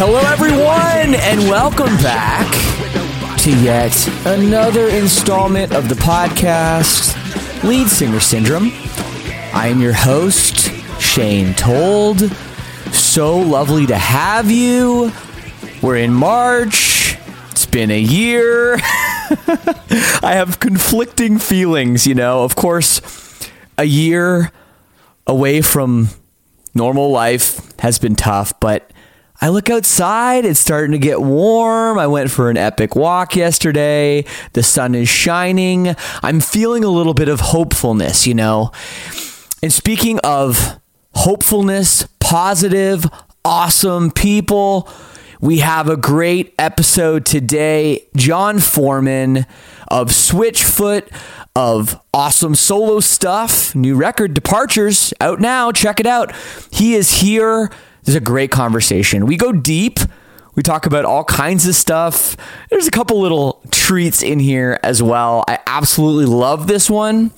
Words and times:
Hello, 0.00 0.20
everyone, 0.20 1.16
and 1.16 1.40
welcome 1.50 1.96
back 1.96 2.48
to 3.40 3.50
yet 3.60 3.92
another 4.26 4.86
installment 4.90 5.74
of 5.74 5.88
the 5.88 5.96
podcast, 5.96 7.16
Lead 7.64 7.88
Singer 7.88 8.20
Syndrome. 8.20 8.70
I 9.52 9.66
am 9.66 9.80
your 9.80 9.94
host, 9.94 10.70
Shane 11.00 11.52
Told. 11.54 12.20
So 12.92 13.38
lovely 13.38 13.86
to 13.86 13.98
have 13.98 14.52
you. 14.52 15.10
We're 15.82 15.96
in 15.96 16.14
March. 16.14 17.18
It's 17.50 17.66
been 17.66 17.90
a 17.90 18.00
year. 18.00 18.74
I 18.80 20.34
have 20.34 20.60
conflicting 20.60 21.40
feelings, 21.40 22.06
you 22.06 22.14
know. 22.14 22.44
Of 22.44 22.54
course, 22.54 23.00
a 23.76 23.84
year 23.84 24.52
away 25.26 25.60
from 25.60 26.10
normal 26.72 27.10
life 27.10 27.76
has 27.80 27.98
been 27.98 28.14
tough, 28.14 28.52
but 28.60 28.92
I 29.40 29.50
look 29.50 29.70
outside, 29.70 30.44
it's 30.44 30.58
starting 30.58 30.92
to 30.92 30.98
get 30.98 31.20
warm. 31.20 31.98
I 31.98 32.08
went 32.08 32.30
for 32.30 32.50
an 32.50 32.56
epic 32.56 32.96
walk 32.96 33.36
yesterday. 33.36 34.24
The 34.54 34.64
sun 34.64 34.96
is 34.96 35.08
shining. 35.08 35.94
I'm 36.24 36.40
feeling 36.40 36.82
a 36.82 36.88
little 36.88 37.14
bit 37.14 37.28
of 37.28 37.40
hopefulness, 37.40 38.26
you 38.26 38.34
know. 38.34 38.72
And 39.62 39.72
speaking 39.72 40.18
of 40.24 40.80
hopefulness, 41.14 42.08
positive, 42.18 43.06
awesome 43.44 44.10
people, 44.10 44.88
we 45.40 45.58
have 45.58 45.88
a 45.88 45.96
great 45.96 46.52
episode 46.58 47.24
today. 47.24 48.08
Jon 48.16 48.58
Foreman 48.58 49.46
of 49.86 50.08
Switchfoot, 50.08 51.08
of 51.54 52.00
awesome 52.12 52.54
solo 52.54 53.00
stuff, 53.00 53.74
new 53.74 53.96
record 53.96 54.34
Departures 54.34 55.14
out 55.20 55.40
now. 55.40 55.70
Check 55.70 56.00
it 56.00 56.06
out. 56.06 56.32
He 56.70 56.94
is 56.94 57.20
here 57.20 57.70
this 58.08 58.14
is 58.14 58.22
a 58.22 58.24
great 58.24 58.50
conversation. 58.50 59.26
We 59.26 59.36
go 59.36 59.52
deep. 59.52 59.98
We 60.54 60.62
talk 60.62 60.86
about 60.86 61.04
all 61.04 61.24
kinds 61.24 61.66
of 61.66 61.74
stuff. 61.74 62.38
There's 62.70 62.86
a 62.86 62.90
couple 62.90 63.20
little 63.20 63.60
treats 63.70 64.22
in 64.22 64.38
here 64.38 64.80
as 64.82 65.02
well. 65.02 65.44
I 65.46 65.58
absolutely 65.66 66.24
love 66.24 66.68
this 66.68 66.88
one. 66.88 67.32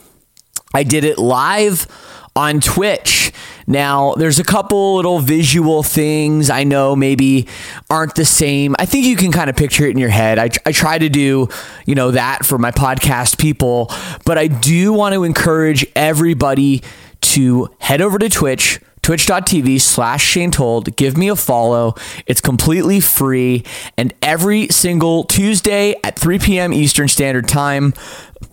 I 0.72 0.84
did 0.84 1.02
it 1.02 1.18
live 1.18 1.88
on 2.36 2.60
Twitch. 2.60 3.32
Now, 3.66 4.14
there's 4.14 4.38
a 4.38 4.44
couple 4.44 4.94
little 4.94 5.18
visual 5.18 5.82
things 5.82 6.50
I 6.50 6.62
know 6.62 6.94
maybe 6.94 7.48
aren't 7.90 8.14
the 8.14 8.24
same. 8.24 8.76
I 8.78 8.86
think 8.86 9.06
you 9.06 9.16
can 9.16 9.32
kind 9.32 9.50
of 9.50 9.56
picture 9.56 9.86
it 9.86 9.90
in 9.90 9.98
your 9.98 10.08
head. 10.08 10.38
I, 10.38 10.50
I 10.64 10.70
try 10.70 10.98
to 10.98 11.08
do, 11.08 11.48
you 11.84 11.96
know, 11.96 12.12
that 12.12 12.46
for 12.46 12.58
my 12.58 12.70
podcast 12.70 13.38
people, 13.38 13.90
but 14.24 14.38
I 14.38 14.46
do 14.46 14.92
want 14.92 15.14
to 15.14 15.24
encourage 15.24 15.84
everybody 15.96 16.84
to 17.22 17.74
head 17.80 18.00
over 18.00 18.20
to 18.20 18.28
Twitch 18.28 18.78
twitch.tv 19.02 19.80
slash 19.80 20.24
Shane 20.24 20.50
Told. 20.50 20.94
Give 20.96 21.16
me 21.16 21.28
a 21.28 21.36
follow. 21.36 21.94
It's 22.26 22.40
completely 22.40 23.00
free. 23.00 23.64
And 23.96 24.14
every 24.22 24.68
single 24.68 25.24
Tuesday 25.24 25.94
at 26.04 26.18
3 26.18 26.38
p.m. 26.38 26.72
Eastern 26.72 27.08
Standard 27.08 27.48
Time, 27.48 27.94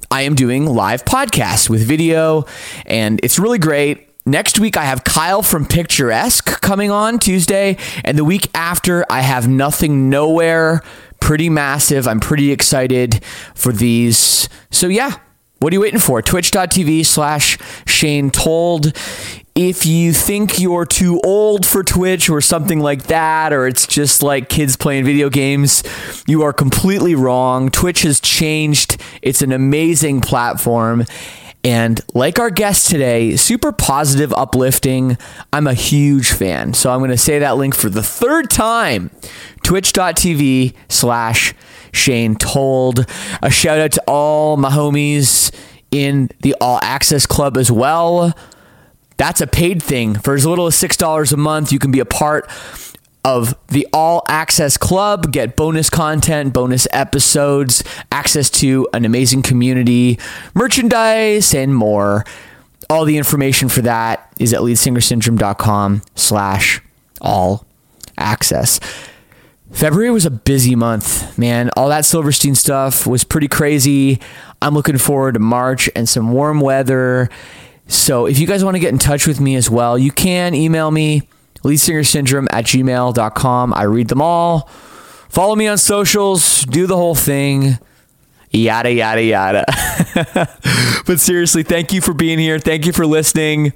I 0.09 0.21
am 0.21 0.35
doing 0.35 0.65
live 0.65 1.03
podcasts 1.05 1.69
with 1.69 1.81
video, 1.83 2.45
and 2.85 3.19
it's 3.23 3.37
really 3.37 3.59
great. 3.59 4.07
Next 4.25 4.59
week, 4.59 4.75
I 4.75 4.83
have 4.83 5.03
Kyle 5.03 5.41
from 5.41 5.65
Picturesque 5.65 6.61
coming 6.61 6.91
on 6.91 7.19
Tuesday, 7.19 7.77
and 8.03 8.17
the 8.17 8.25
week 8.25 8.49
after, 8.53 9.05
I 9.09 9.21
have 9.21 9.47
Nothing 9.47 10.09
Nowhere. 10.09 10.81
Pretty 11.21 11.49
massive. 11.49 12.07
I'm 12.07 12.19
pretty 12.19 12.51
excited 12.51 13.23
for 13.55 13.71
these. 13.71 14.49
So, 14.69 14.87
yeah, 14.87 15.17
what 15.59 15.71
are 15.71 15.75
you 15.75 15.81
waiting 15.81 15.99
for? 15.99 16.21
Twitch.tv 16.21 17.05
slash 17.05 17.57
Shane 17.87 18.29
Told 18.29 18.93
if 19.57 19.87
you 19.87 20.13
think 20.13 20.59
you're 20.59 20.85
too 20.85 21.19
old 21.23 21.65
for 21.65 21.83
Twitch 21.83 22.29
or 22.29 22.41
something 22.41 22.79
like 22.79 23.03
that, 23.07 23.51
or 23.51 23.65
it's 23.65 23.87
just 23.87 24.21
like 24.21 24.49
kids 24.49 24.75
playing 24.75 25.03
video 25.03 25.31
games, 25.31 25.81
you 26.27 26.43
are 26.43 26.53
completely 26.53 27.15
wrong. 27.15 27.69
Twitch 27.69 28.03
has 28.03 28.19
changed, 28.19 29.01
it's 29.23 29.41
an 29.41 29.51
amazing 29.51 30.21
platform. 30.21 31.05
And 31.63 31.99
like 32.13 32.37
our 32.37 32.51
guest 32.51 32.87
today, 32.87 33.35
super 33.35 33.71
positive, 33.71 34.31
uplifting. 34.31 35.17
I'm 35.51 35.65
a 35.65 35.73
huge 35.73 36.31
fan. 36.31 36.75
So 36.75 36.91
I'm 36.91 36.99
going 36.99 37.09
to 37.09 37.17
say 37.17 37.39
that 37.39 37.57
link 37.57 37.73
for 37.73 37.89
the 37.89 38.03
third 38.03 38.51
time 38.51 39.09
twitch.tv 39.63 40.75
slash 40.87 41.55
Shane 41.91 42.35
Told. 42.35 43.07
A 43.41 43.49
shout 43.49 43.79
out 43.79 43.91
to 43.93 44.03
all 44.07 44.55
my 44.55 44.69
homies 44.69 45.51
in 45.89 46.29
the 46.41 46.55
All 46.61 46.79
Access 46.83 47.25
Club 47.25 47.57
as 47.57 47.71
well. 47.71 48.35
That's 49.17 49.41
a 49.41 49.47
paid 49.47 49.81
thing. 49.81 50.15
For 50.15 50.35
as 50.35 50.45
little 50.45 50.67
as 50.67 50.75
$6 50.75 51.33
a 51.33 51.37
month, 51.37 51.71
you 51.71 51.79
can 51.79 51.91
be 51.91 51.99
a 51.99 52.05
part 52.05 52.49
of 53.25 53.55
the 53.67 53.85
All 53.91 54.23
Access 54.29 54.77
Club, 54.77 55.33
get 55.33 55.55
bonus 55.55 55.89
content, 55.89 56.53
bonus 56.53 56.87
episodes, 56.91 57.83
access 58.11 58.49
to 58.51 58.87
an 58.93 59.03
amazing 59.03 59.41
community, 59.41 60.17
merchandise, 60.53 61.53
and 61.53 61.75
more. 61.75 62.23
All 62.89 63.03
the 63.03 63.17
information 63.17 63.67
for 63.67 63.81
that 63.81 64.31
is 64.39 64.53
at 64.53 64.61
leadsingersyndrome.com 64.61 66.03
slash 66.15 66.81
all 67.19 67.65
access. 68.17 68.79
February 69.71 70.11
was 70.11 70.25
a 70.25 70.31
busy 70.31 70.75
month, 70.75 71.37
man. 71.37 71.69
All 71.75 71.89
that 71.89 72.05
Silverstein 72.05 72.55
stuff 72.55 73.05
was 73.05 73.25
pretty 73.25 73.49
crazy. 73.49 74.21
I'm 74.61 74.73
looking 74.73 74.97
forward 74.97 75.33
to 75.33 75.39
March 75.39 75.89
and 75.95 76.07
some 76.07 76.31
warm 76.31 76.61
weather 76.61 77.29
so 77.87 78.25
if 78.25 78.39
you 78.39 78.47
guys 78.47 78.63
want 78.63 78.75
to 78.75 78.79
get 78.79 78.91
in 78.91 78.99
touch 78.99 79.27
with 79.27 79.39
me 79.39 79.55
as 79.55 79.69
well, 79.69 79.97
you 79.97 80.11
can 80.11 80.53
email 80.53 80.91
me, 80.91 81.27
leadsingersyndrome 81.63 82.47
at 82.51 82.65
gmail.com. 82.65 83.73
I 83.73 83.83
read 83.83 84.07
them 84.09 84.21
all. 84.21 84.69
Follow 85.29 85.55
me 85.55 85.67
on 85.67 85.77
socials, 85.77 86.63
do 86.63 86.87
the 86.87 86.95
whole 86.95 87.15
thing, 87.15 87.77
yada, 88.51 88.91
yada, 88.91 89.21
yada. 89.21 89.65
but 91.05 91.19
seriously, 91.19 91.63
thank 91.63 91.91
you 91.93 92.01
for 92.01 92.13
being 92.13 92.39
here. 92.39 92.59
Thank 92.59 92.85
you 92.85 92.93
for 92.93 93.05
listening. 93.05 93.73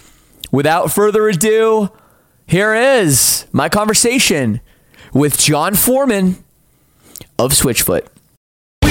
Without 0.51 0.91
further 0.91 1.27
ado, 1.29 1.89
Here 2.47 2.73
is 2.73 3.45
my 3.53 3.69
conversation 3.69 4.59
with 5.13 5.37
Jon 5.37 5.75
Foreman 5.75 6.43
of 7.39 7.53
Switchfoot. 7.53 8.07
We 8.83 8.89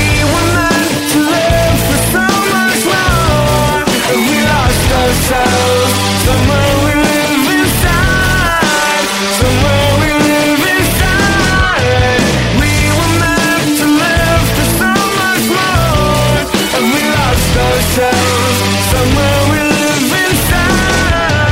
ourselves. 5.11 5.91
Somewhere 6.23 6.75
we 6.87 6.93
live 6.95 7.51
inside. 7.59 9.07
Somewhere 9.43 9.91
we 9.99 10.11
live 10.31 10.63
inside. 10.71 12.23
We 12.63 12.71
were 12.95 13.15
meant 13.19 13.71
to 13.81 13.87
live 13.91 14.45
for 14.55 14.69
so 14.79 14.91
much 15.19 15.47
more, 15.51 16.47
and 16.77 16.85
we 16.95 17.03
lost 17.11 17.51
ourselves. 17.67 18.55
Somewhere 18.95 19.41
we 19.51 19.59
live 19.83 20.15
inside. 20.31 21.51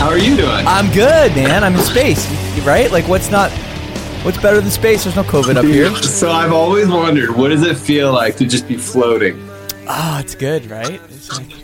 How 0.00 0.08
are 0.08 0.18
you 0.18 0.34
doing? 0.36 0.66
I'm 0.66 0.90
good, 0.92 1.34
man. 1.36 1.62
I'm 1.62 1.74
in 1.76 1.82
space, 1.82 2.26
right? 2.64 2.90
Like, 2.90 3.06
what's 3.06 3.30
not, 3.30 3.52
what's 4.24 4.38
better 4.38 4.60
than 4.60 4.70
space? 4.70 5.04
There's 5.04 5.16
no 5.16 5.22
COVID 5.22 5.56
up 5.56 5.64
here. 5.64 5.90
So 6.22 6.30
I've 6.30 6.52
always 6.52 6.88
wondered, 6.88 7.30
what 7.36 7.48
does 7.48 7.62
it 7.62 7.76
feel 7.76 8.12
like 8.12 8.36
to 8.36 8.46
just 8.46 8.66
be 8.68 8.76
floating? 8.76 9.48
Oh, 9.88 10.18
it's 10.20 10.34
good, 10.36 10.66
right? 10.70 11.00
It's 11.10 11.30
like... 11.36 11.61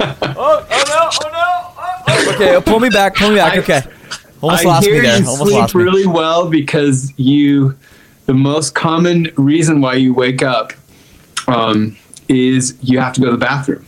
oh, 0.00 0.66
oh 0.70 0.84
no, 0.88 1.10
oh 1.12 1.30
no. 1.32 1.38
Oh, 1.38 2.04
oh. 2.08 2.34
Okay, 2.34 2.60
pull 2.70 2.80
me 2.80 2.88
back, 2.88 3.14
pull 3.16 3.30
me 3.30 3.36
back. 3.36 3.58
Okay. 3.58 3.82
Almost 4.40 4.64
I 4.64 4.68
lost 4.68 4.86
hear 4.86 4.94
me 4.96 5.00
there. 5.08 5.18
you 5.20 5.26
Almost 5.26 5.42
sleep 5.42 5.54
lost 5.60 5.74
me. 5.74 5.82
really 5.82 6.06
well 6.06 6.48
because 6.48 7.12
you, 7.18 7.76
the 8.26 8.34
most 8.34 8.74
common 8.74 9.32
reason 9.36 9.80
why 9.80 9.94
you 9.94 10.14
wake 10.14 10.42
up 10.42 10.72
um, 11.48 11.96
is 12.28 12.76
you 12.82 12.98
have 13.00 13.12
to 13.14 13.20
go 13.20 13.26
to 13.26 13.32
the 13.32 13.38
bathroom. 13.38 13.84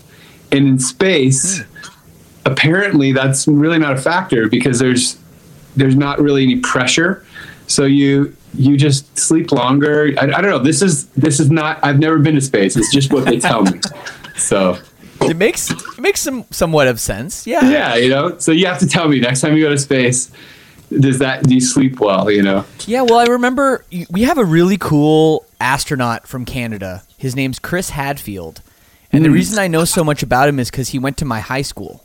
And 0.53 0.67
in 0.67 0.79
space, 0.79 1.61
Hmm. 1.61 1.65
apparently 2.47 3.13
that's 3.13 3.47
really 3.47 3.79
not 3.79 3.93
a 3.93 3.97
factor 4.01 4.49
because 4.49 4.79
there's 4.81 5.17
there's 5.77 5.95
not 5.95 6.19
really 6.21 6.43
any 6.43 6.57
pressure. 6.57 7.25
So 7.69 7.85
you 7.85 8.35
you 8.55 8.77
just 8.77 9.17
sleep 9.17 9.53
longer. 9.53 10.13
I, 10.19 10.25
I 10.25 10.41
don't 10.41 10.51
know. 10.51 10.59
This 10.59 10.83
is 10.83 11.07
this 11.11 11.39
is 11.39 11.51
not. 11.53 11.79
I've 11.85 12.01
never 12.01 12.19
been 12.19 12.35
to 12.35 12.41
space. 12.41 12.77
It's 12.77 12.93
just 12.93 13.13
what 13.13 13.25
they 13.27 13.39
tell 13.39 13.63
me. 13.63 13.79
So 14.37 14.79
It 15.23 15.37
makes 15.37 15.71
it 15.71 15.99
makes 16.01 16.21
some 16.21 16.45
somewhat 16.51 16.89
of 16.89 16.99
sense. 17.01 17.47
Yeah. 17.47 17.69
yeah, 17.71 17.95
you 17.97 18.09
know. 18.09 18.39
So 18.39 18.53
you 18.53 18.67
have 18.67 18.79
to 18.81 18.87
tell 18.87 19.09
me 19.09 19.21
next 19.21 19.41
time 19.41 19.57
you 19.57 19.63
go 19.65 19.71
to 19.71 19.79
space. 19.79 20.31
Does 20.99 21.19
that 21.21 21.45
do 21.45 21.55
you 21.55 21.61
sleep 21.61 22.01
well? 22.01 22.31
You 22.31 22.43
know. 22.43 22.65
Yeah, 22.87 23.03
well, 23.03 23.19
I 23.19 23.25
remember 23.27 23.85
we 24.11 24.23
have 24.23 24.39
a 24.39 24.45
really 24.45 24.77
cool 24.79 25.45
astronaut 25.61 26.27
from 26.27 26.45
Canada. 26.45 27.03
His 27.17 27.37
name's 27.37 27.59
Chris 27.59 27.91
Hadfield. 27.91 28.63
And 29.13 29.25
the 29.25 29.29
Hmm. 29.29 29.35
reason 29.35 29.59
I 29.59 29.67
know 29.69 29.85
so 29.85 30.03
much 30.05 30.23
about 30.23 30.49
him 30.49 30.59
is 30.59 30.71
because 30.71 30.89
he 30.91 30.99
went 30.99 31.17
to 31.19 31.25
my 31.25 31.41
high 31.41 31.63
school. 31.63 32.03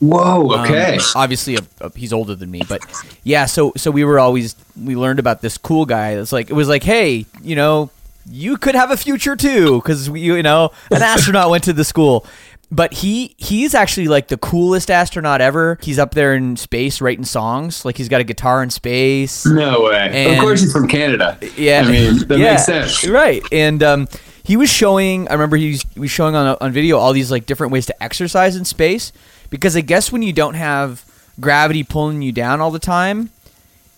Whoa. 0.00 0.50
Um, 0.50 0.60
Okay. 0.64 0.98
obviously, 1.14 1.56
a, 1.56 1.60
a- 1.80 1.90
he's 1.96 2.12
older 2.12 2.34
than 2.34 2.50
me, 2.50 2.62
but 2.68 2.82
yeah. 3.24 3.46
So 3.46 3.72
so 3.76 3.90
we 3.90 4.04
were 4.04 4.18
always 4.18 4.54
we 4.82 4.96
learned 4.96 5.18
about 5.18 5.40
this 5.40 5.56
cool 5.56 5.86
guy. 5.86 6.10
It's 6.12 6.32
like 6.32 6.50
it 6.50 6.54
was 6.54 6.68
like, 6.68 6.82
hey, 6.82 7.24
you 7.42 7.56
know, 7.56 7.90
you 8.30 8.58
could 8.58 8.74
have 8.74 8.90
a 8.90 8.96
future 8.98 9.36
too, 9.36 9.76
because 9.76 10.08
you 10.08 10.42
know, 10.42 10.72
an 10.90 11.00
astronaut 11.12 11.48
went 11.50 11.64
to 11.64 11.72
the 11.72 11.84
school. 11.84 12.26
But 12.70 12.92
he 12.94 13.34
he's 13.38 13.74
actually 13.76 14.08
like 14.08 14.26
the 14.26 14.36
coolest 14.36 14.90
astronaut 14.90 15.40
ever. 15.40 15.78
He's 15.82 16.00
up 16.00 16.14
there 16.14 16.34
in 16.34 16.56
space 16.56 17.00
writing 17.00 17.24
songs. 17.24 17.84
Like 17.84 17.96
he's 17.96 18.08
got 18.08 18.20
a 18.20 18.24
guitar 18.24 18.62
in 18.62 18.70
space. 18.70 19.46
no 19.46 19.82
way. 19.84 20.10
and- 20.12 20.32
of 20.34 20.40
course, 20.40 20.62
he's 20.62 20.72
from 20.72 20.88
Canada. 20.88 21.38
Yeah, 21.56 21.82
I 21.86 21.90
mean 21.90 22.26
that 22.26 22.38
yeah, 22.38 22.50
makes 22.54 22.64
sense. 22.66 23.06
right? 23.06 23.40
And 23.52 23.82
um, 23.84 24.08
he 24.42 24.56
was 24.56 24.68
showing. 24.68 25.28
I 25.28 25.34
remember 25.34 25.56
he 25.56 25.70
was, 25.70 25.82
he 25.94 26.00
was 26.00 26.10
showing 26.10 26.34
on 26.34 26.56
on 26.60 26.72
video 26.72 26.98
all 26.98 27.12
these 27.12 27.30
like 27.30 27.46
different 27.46 27.72
ways 27.72 27.86
to 27.86 28.02
exercise 28.02 28.56
in 28.56 28.64
space 28.64 29.12
because 29.48 29.76
I 29.76 29.80
guess 29.80 30.10
when 30.10 30.22
you 30.22 30.32
don't 30.32 30.54
have 30.54 31.04
gravity 31.38 31.84
pulling 31.84 32.20
you 32.20 32.32
down 32.32 32.60
all 32.60 32.72
the 32.72 32.80
time, 32.80 33.30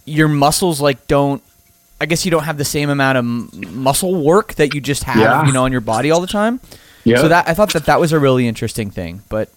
your 0.04 0.28
muscles 0.28 0.78
like 0.78 1.06
don't. 1.06 1.42
I 2.00 2.06
guess 2.06 2.24
you 2.26 2.30
don't 2.30 2.44
have 2.44 2.58
the 2.58 2.64
same 2.66 2.90
amount 2.90 3.16
of 3.18 3.24
muscle 3.72 4.14
work 4.22 4.54
that 4.54 4.72
you 4.74 4.80
just 4.82 5.04
have, 5.04 5.16
Yeah. 5.16 5.46
you 5.46 5.52
know, 5.52 5.64
on 5.64 5.72
your 5.72 5.80
body 5.80 6.10
all 6.10 6.20
the 6.20 6.26
time. 6.28 6.60
Yeah. 7.08 7.22
So 7.22 7.28
that 7.28 7.48
I 7.48 7.54
thought 7.54 7.72
that 7.72 7.86
that 7.86 8.00
was 8.00 8.12
a 8.12 8.18
really 8.18 8.46
interesting 8.46 8.90
thing, 8.90 9.22
but 9.28 9.48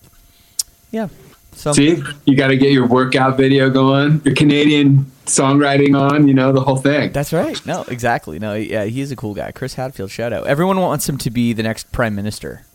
yeah. 0.91 1.09
So 1.53 1.73
See, 1.73 2.01
you 2.25 2.35
got 2.35 2.47
to 2.47 2.57
get 2.57 2.71
your 2.71 2.87
workout 2.87 3.35
video 3.35 3.69
going, 3.69 4.21
your 4.23 4.33
Canadian 4.35 5.11
songwriting 5.25 5.99
on. 5.99 6.27
You 6.27 6.33
know 6.33 6.53
the 6.53 6.61
whole 6.61 6.77
thing. 6.77 7.11
That's 7.11 7.33
right. 7.33 7.63
No, 7.65 7.83
exactly. 7.89 8.39
No, 8.39 8.53
yeah, 8.53 8.85
he's 8.85 9.11
a 9.11 9.15
cool 9.17 9.33
guy. 9.33 9.51
Chris 9.51 9.73
Hadfield, 9.73 10.11
shout 10.11 10.31
out. 10.31 10.47
Everyone 10.47 10.79
wants 10.79 11.09
him 11.09 11.17
to 11.19 11.29
be 11.29 11.51
the 11.53 11.61
next 11.63 11.91
prime 11.91 12.15
minister. 12.15 12.65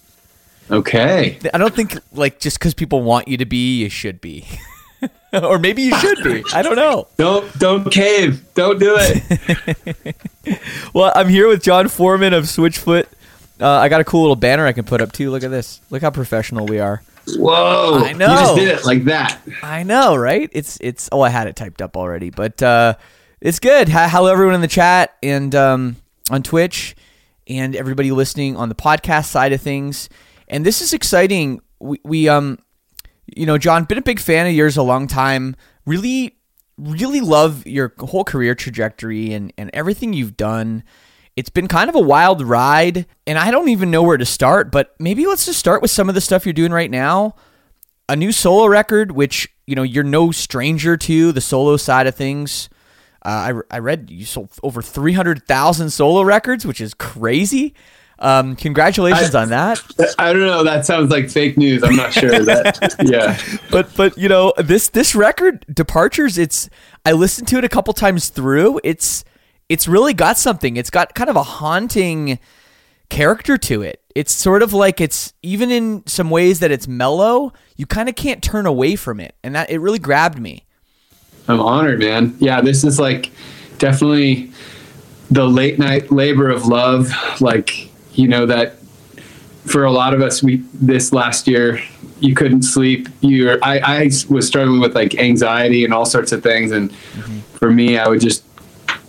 Okay. 0.70 1.38
I 1.54 1.58
don't 1.58 1.74
think 1.74 1.98
like 2.12 2.38
just 2.38 2.58
because 2.58 2.74
people 2.74 3.02
want 3.02 3.28
you 3.28 3.36
to 3.38 3.46
be, 3.46 3.78
you 3.82 3.88
should 3.88 4.20
be, 4.20 4.46
or 5.32 5.58
maybe 5.58 5.82
you 5.82 5.96
should 5.98 6.22
be. 6.22 6.44
I 6.52 6.62
don't 6.62 6.76
know. 6.76 7.08
Don't 7.16 7.58
don't 7.58 7.90
cave. 7.90 8.44
Don't 8.54 8.78
do 8.78 8.96
it. 8.98 10.16
Well, 10.94 11.10
I'm 11.14 11.28
here 11.28 11.48
with 11.48 11.62
Jon 11.62 11.88
Foreman 11.88 12.32
of 12.32 12.44
Switchfoot. 12.44 13.06
Uh, 13.60 13.70
I 13.70 13.88
got 13.88 14.00
a 14.00 14.04
cool 14.04 14.22
little 14.22 14.36
banner 14.36 14.66
I 14.66 14.72
can 14.72 14.84
put 14.84 15.00
up 15.00 15.12
too. 15.12 15.30
Look 15.30 15.42
at 15.42 15.50
this. 15.50 15.80
Look 15.90 16.02
how 16.02 16.10
professional 16.10 16.66
we 16.66 16.78
are. 16.78 17.02
Whoa. 17.36 18.02
I 18.04 18.12
know. 18.12 18.28
You 18.28 18.34
just 18.34 18.56
did 18.56 18.68
it 18.68 18.84
like 18.84 19.04
that. 19.04 19.40
I 19.62 19.82
know, 19.82 20.14
right? 20.14 20.48
It's 20.52 20.78
it's. 20.80 21.08
Oh, 21.10 21.22
I 21.22 21.30
had 21.30 21.48
it 21.48 21.56
typed 21.56 21.82
up 21.82 21.96
already, 21.96 22.30
but 22.30 22.62
uh, 22.62 22.94
it's 23.40 23.58
good. 23.58 23.88
Hello, 23.88 24.30
everyone 24.30 24.54
in 24.54 24.60
the 24.60 24.68
chat 24.68 25.16
and 25.22 25.54
um, 25.54 25.96
on 26.30 26.42
Twitch, 26.42 26.94
and 27.46 27.74
everybody 27.74 28.10
listening 28.10 28.56
on 28.56 28.68
the 28.68 28.74
podcast 28.74 29.26
side 29.26 29.52
of 29.52 29.60
things. 29.60 30.08
And 30.48 30.64
this 30.64 30.80
is 30.80 30.92
exciting. 30.92 31.60
We, 31.80 31.98
we 32.04 32.28
um, 32.28 32.58
you 33.34 33.46
know, 33.46 33.58
Jon, 33.58 33.84
been 33.84 33.98
a 33.98 34.02
big 34.02 34.20
fan 34.20 34.46
of 34.46 34.52
yours 34.52 34.76
a 34.76 34.82
long 34.82 35.06
time. 35.06 35.56
Really, 35.84 36.36
really 36.78 37.20
love 37.20 37.66
your 37.66 37.92
whole 37.98 38.24
career 38.24 38.54
trajectory 38.54 39.32
and 39.32 39.52
and 39.58 39.70
everything 39.72 40.12
you've 40.12 40.36
done. 40.36 40.84
It's 41.36 41.50
been 41.50 41.68
kind 41.68 41.88
of 41.90 41.94
a 41.94 42.00
wild 42.00 42.42
ride, 42.42 43.06
and 43.26 43.38
I 43.38 43.50
don't 43.50 43.68
even 43.68 43.90
know 43.90 44.02
where 44.02 44.16
to 44.16 44.24
start. 44.24 44.72
But 44.72 44.94
maybe 44.98 45.26
let's 45.26 45.44
just 45.46 45.58
start 45.58 45.82
with 45.82 45.90
some 45.90 46.08
of 46.08 46.14
the 46.14 46.20
stuff 46.20 46.46
you're 46.46 46.52
doing 46.54 46.72
right 46.72 46.90
now 46.90 47.34
a 48.08 48.16
new 48.16 48.32
solo 48.32 48.66
record, 48.66 49.12
which 49.12 49.48
you 49.66 49.74
know 49.74 49.82
you're 49.82 50.04
no 50.04 50.30
stranger 50.30 50.96
to 50.96 51.32
the 51.32 51.40
solo 51.40 51.76
side 51.76 52.06
of 52.06 52.14
things. 52.14 52.68
Uh, 53.24 53.62
I, 53.70 53.76
I 53.76 53.78
read 53.80 54.10
you 54.10 54.24
sold 54.24 54.50
over 54.62 54.80
three 54.82 55.12
hundred 55.12 55.44
thousand 55.46 55.90
solo 55.90 56.22
records, 56.22 56.64
which 56.64 56.80
is 56.80 56.94
crazy. 56.94 57.74
Um, 58.18 58.56
congratulations 58.56 59.34
I- 59.34 59.42
on 59.42 59.48
that. 59.50 59.82
I 60.18 60.32
don't 60.32 60.46
know. 60.46 60.64
That 60.64 60.86
sounds 60.86 61.10
like 61.10 61.28
fake 61.28 61.58
news. 61.58 61.82
I'm 61.82 61.96
not 61.96 62.12
sure. 62.12 62.30
That 62.30 62.96
yeah. 63.04 63.38
But 63.70 63.94
but 63.96 64.16
you 64.16 64.28
know 64.28 64.52
this 64.56 64.88
this 64.88 65.14
record 65.14 65.66
departures. 65.72 66.38
It's 66.38 66.70
I 67.04 67.12
listened 67.12 67.48
to 67.48 67.58
it 67.58 67.64
a 67.64 67.68
couple 67.68 67.92
times 67.92 68.28
through. 68.28 68.80
It's 68.84 69.24
it's 69.68 69.88
really 69.88 70.14
got 70.14 70.38
something. 70.38 70.76
It's 70.76 70.90
got 70.90 71.14
kind 71.14 71.30
of 71.30 71.36
a 71.36 71.42
haunting 71.42 72.38
character 73.08 73.56
to 73.56 73.82
it. 73.82 74.02
It's 74.14 74.32
sort 74.32 74.62
of 74.62 74.72
like 74.72 75.00
it's 75.00 75.32
even 75.42 75.70
in 75.70 76.06
some 76.06 76.30
ways 76.30 76.60
that 76.60 76.70
it's 76.70 76.88
mellow. 76.88 77.52
You 77.76 77.86
kind 77.86 78.08
of 78.08 78.14
can't 78.14 78.42
turn 78.42 78.66
away 78.66 78.96
from 78.96 79.20
it, 79.20 79.34
and 79.42 79.54
that 79.54 79.70
it 79.70 79.78
really 79.78 79.98
grabbed 79.98 80.40
me. 80.40 80.64
I'm 81.48 81.60
honored, 81.60 82.00
man. 82.00 82.36
Yeah, 82.38 82.60
this 82.60 82.82
is 82.82 82.98
like 82.98 83.30
definitely 83.78 84.50
the 85.30 85.46
late 85.46 85.78
night 85.78 86.10
labor 86.10 86.50
of 86.50 86.66
love. 86.66 87.10
Like, 87.40 87.90
you 88.16 88.28
know, 88.28 88.46
that 88.46 88.78
for 89.66 89.84
a 89.84 89.92
lot 89.92 90.14
of 90.14 90.22
us, 90.22 90.42
we 90.42 90.56
this 90.72 91.12
last 91.12 91.46
year, 91.46 91.80
you 92.20 92.34
couldn't 92.34 92.62
sleep. 92.62 93.08
You 93.20 93.58
I, 93.62 93.78
I 93.78 94.10
was 94.28 94.46
struggling 94.46 94.80
with 94.80 94.94
like 94.94 95.16
anxiety 95.16 95.84
and 95.84 95.92
all 95.92 96.06
sorts 96.06 96.32
of 96.32 96.42
things. 96.42 96.72
And 96.72 96.90
mm-hmm. 96.90 97.40
for 97.58 97.70
me, 97.70 97.98
I 97.98 98.08
would 98.08 98.20
just 98.20 98.44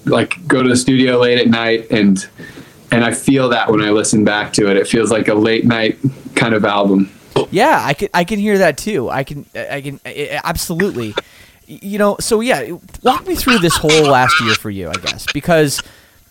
like 0.08 0.48
go 0.48 0.64
to 0.64 0.70
the 0.70 0.78
studio 0.78 1.18
late 1.18 1.40
at 1.40 1.48
night 1.48 1.92
and 1.92 2.28
and 2.92 3.04
I 3.04 3.14
feel 3.14 3.50
that 3.50 3.70
when 3.70 3.82
I 3.82 3.90
listen 3.90 4.24
back 4.24 4.54
to 4.54 4.70
it. 4.70 4.78
It 4.78 4.88
feels 4.88 5.12
like 5.12 5.28
a 5.28 5.34
late 5.34 5.66
night 5.66 6.00
kind 6.36 6.54
of 6.54 6.64
album. 6.64 7.12
Yeah, 7.52 7.82
I 7.84 7.94
can 7.94 8.10
I 8.14 8.24
can 8.24 8.40
hear 8.40 8.58
that 8.60 8.78
too. 8.78 9.10
I 9.10 9.24
can 9.24 9.46
I 9.56 9.82
can 9.82 10.00
absolutely. 10.06 11.14
You 11.68 11.98
know, 11.98 12.16
so 12.20 12.40
yeah, 12.40 12.78
walk 13.04 13.28
me 13.28 13.36
through 13.36 13.60
this 13.60 13.76
whole 13.76 14.08
last 14.08 14.40
year 14.40 14.56
for 14.56 14.70
you, 14.70 14.90
I 14.90 14.94
guess, 14.94 15.26
because 15.34 15.82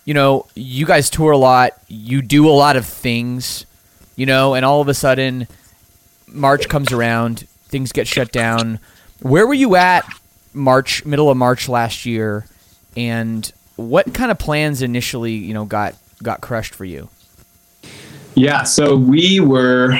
you 0.06 0.14
know 0.14 0.46
you 0.54 0.86
guys 0.86 1.10
tour 1.10 1.32
a 1.32 1.36
lot, 1.36 1.72
you 1.88 2.22
do 2.22 2.48
a 2.48 2.52
lot 2.52 2.76
of 2.76 2.86
things, 2.86 3.66
you 4.16 4.24
know, 4.24 4.54
and 4.54 4.64
all 4.64 4.80
of 4.80 4.88
a 4.88 4.94
sudden 4.94 5.46
March 6.26 6.68
comes 6.68 6.90
around, 6.90 7.46
things 7.68 7.92
get 7.92 8.08
shut 8.08 8.32
down. 8.32 8.78
Where 9.20 9.46
were 9.46 9.54
you 9.54 9.76
at 9.76 10.06
March, 10.54 11.04
middle 11.04 11.30
of 11.30 11.36
March 11.36 11.68
last 11.68 12.06
year, 12.06 12.46
and 12.96 13.52
what 13.76 14.12
kind 14.14 14.30
of 14.30 14.38
plans 14.38 14.82
initially, 14.82 15.32
you 15.34 15.54
know, 15.54 15.64
got 15.64 15.94
got 16.22 16.40
crushed 16.40 16.74
for 16.74 16.84
you? 16.84 17.08
Yeah, 18.34 18.64
so 18.64 18.96
we 18.96 19.40
were 19.40 19.98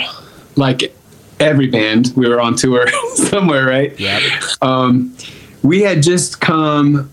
like 0.57 0.95
every 1.41 1.67
band, 1.69 2.13
we 2.17 2.29
were 2.29 2.41
on 2.41 2.55
tour 2.57 2.87
somewhere, 3.15 3.67
right? 3.67 3.99
Yep. 3.99 4.23
Um, 4.63 5.15
we 5.63 5.83
had 5.83 6.03
just 6.03 6.41
come. 6.41 7.11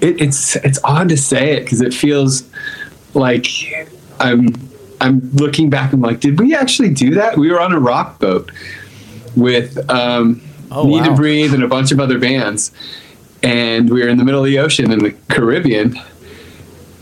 It, 0.00 0.20
it's 0.20 0.56
it's 0.56 0.78
odd 0.84 1.08
to 1.10 1.16
say 1.16 1.52
it 1.52 1.64
because 1.64 1.80
it 1.80 1.94
feels 1.94 2.44
like 3.14 3.46
I'm 4.20 4.48
I'm 5.00 5.30
looking 5.34 5.70
back. 5.70 5.92
I'm 5.92 6.00
like, 6.00 6.20
did 6.20 6.38
we 6.40 6.54
actually 6.54 6.90
do 6.90 7.14
that? 7.14 7.36
We 7.38 7.50
were 7.50 7.60
on 7.60 7.72
a 7.72 7.78
rock 7.80 8.18
boat 8.18 8.50
with 9.36 9.78
um, 9.90 10.40
Oh, 10.70 10.86
Need 10.86 11.00
wow. 11.02 11.10
to 11.10 11.14
Breathe, 11.14 11.54
and 11.54 11.62
a 11.62 11.68
bunch 11.68 11.92
of 11.92 12.00
other 12.00 12.18
bands. 12.18 12.72
And 13.44 13.90
we 13.90 14.02
were 14.02 14.08
in 14.08 14.16
the 14.16 14.24
middle 14.24 14.40
of 14.40 14.46
the 14.46 14.58
ocean 14.58 14.90
in 14.90 15.00
the 15.00 15.12
Caribbean, 15.28 16.00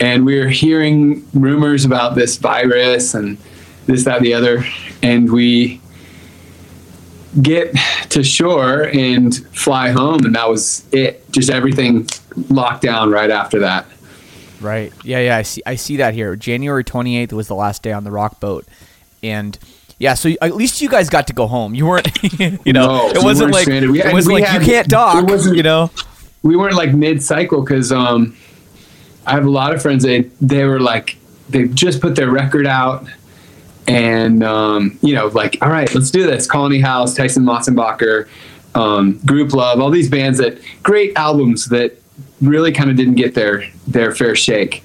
and 0.00 0.26
we 0.26 0.38
were 0.40 0.48
hearing 0.48 1.24
rumors 1.32 1.84
about 1.84 2.16
this 2.16 2.36
virus 2.36 3.14
and 3.14 3.38
this, 3.86 4.04
that, 4.04 4.22
the 4.22 4.34
other. 4.34 4.64
And 5.04 5.30
we 5.32 5.80
get 7.40 7.74
to 8.10 8.22
shore 8.24 8.82
and 8.92 9.34
fly 9.56 9.90
home, 9.90 10.24
and 10.24 10.34
that 10.34 10.48
was 10.48 10.84
it. 10.92 11.30
Just 11.30 11.48
everything 11.48 12.08
locked 12.50 12.82
down 12.82 13.10
right 13.10 13.30
after 13.30 13.60
that. 13.60 13.86
Right. 14.60 14.92
Yeah, 15.04 15.20
yeah. 15.20 15.36
I 15.38 15.42
see. 15.42 15.62
I 15.64 15.76
see 15.76 15.96
that 15.98 16.12
here. 16.14 16.34
January 16.36 16.84
twenty 16.84 17.16
eighth 17.18 17.32
was 17.32 17.48
the 17.48 17.54
last 17.54 17.82
day 17.82 17.92
on 17.92 18.04
the 18.04 18.10
rock 18.10 18.38
boat, 18.40 18.66
and 19.22 19.56
yeah. 19.98 20.14
So 20.14 20.30
at 20.40 20.54
least 20.56 20.80
you 20.80 20.88
guys 20.88 21.08
got 21.08 21.28
to 21.28 21.32
go 21.32 21.46
home. 21.46 21.74
You 21.74 21.86
weren't. 21.86 22.08
You 22.64 22.72
know, 22.72 22.86
No, 22.86 23.08
it 23.10 23.22
wasn't 23.22 23.46
weren't 23.46 23.54
like 23.54 23.62
stranded. 23.62 23.90
We 23.90 24.02
it 24.02 24.12
wasn't 24.12 24.34
like 24.34 24.44
had- 24.44 24.62
you 24.62 24.66
can't 24.66 24.88
dock. 24.88 25.22
it 25.22 25.30
wasn't- 25.30 25.56
You 25.56 25.62
know. 25.62 25.90
We 26.42 26.56
weren't 26.56 26.74
like 26.74 26.92
mid 26.92 27.22
cycle 27.22 27.62
because 27.62 27.92
um, 27.92 28.36
I 29.26 29.32
have 29.32 29.46
a 29.46 29.50
lot 29.50 29.72
of 29.74 29.80
friends 29.82 30.02
that 30.04 30.30
they 30.40 30.64
were 30.64 30.80
like 30.80 31.16
they 31.48 31.68
just 31.68 32.00
put 32.00 32.16
their 32.16 32.30
record 32.30 32.66
out 32.66 33.06
and 33.86 34.42
um, 34.42 34.98
you 35.02 35.14
know 35.14 35.26
like 35.28 35.58
all 35.62 35.68
right 35.70 35.92
let's 35.94 36.10
do 36.10 36.24
this 36.26 36.46
Colony 36.46 36.80
House 36.80 37.14
Tyson 37.14 37.44
Motsenbocker 37.44 38.28
um, 38.74 39.18
Grouplove 39.20 39.80
all 39.80 39.90
these 39.90 40.08
bands 40.08 40.38
that 40.38 40.58
great 40.82 41.12
albums 41.16 41.66
that 41.66 41.92
really 42.40 42.72
kind 42.72 42.90
of 42.90 42.96
didn't 42.96 43.14
get 43.14 43.34
their 43.34 43.64
their 43.86 44.12
fair 44.14 44.34
shake 44.34 44.82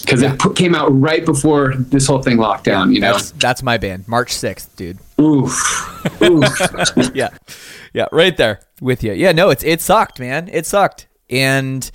because 0.00 0.22
Yeah. 0.22 0.32
it 0.32 0.38
put, 0.40 0.56
came 0.56 0.74
out 0.74 0.88
right 0.98 1.24
before 1.24 1.74
this 1.76 2.06
whole 2.06 2.22
thing 2.22 2.36
locked 2.38 2.64
down 2.64 2.92
you 2.92 3.00
know 3.00 3.12
That's 3.12 3.30
that's 3.32 3.62
my 3.62 3.76
band. 3.78 4.08
March 4.08 4.32
sixth, 4.32 4.74
dude. 4.76 4.98
Oof 5.20 6.22
oof 6.22 7.10
yeah, 7.14 7.28
yeah, 7.92 8.06
right 8.12 8.36
there 8.36 8.60
with 8.80 9.02
you. 9.04 9.12
Yeah, 9.12 9.32
no, 9.32 9.50
it's 9.50 9.62
it 9.64 9.80
sucked, 9.80 10.18
man. 10.20 10.48
It 10.52 10.66
sucked, 10.66 11.06
and 11.28 11.88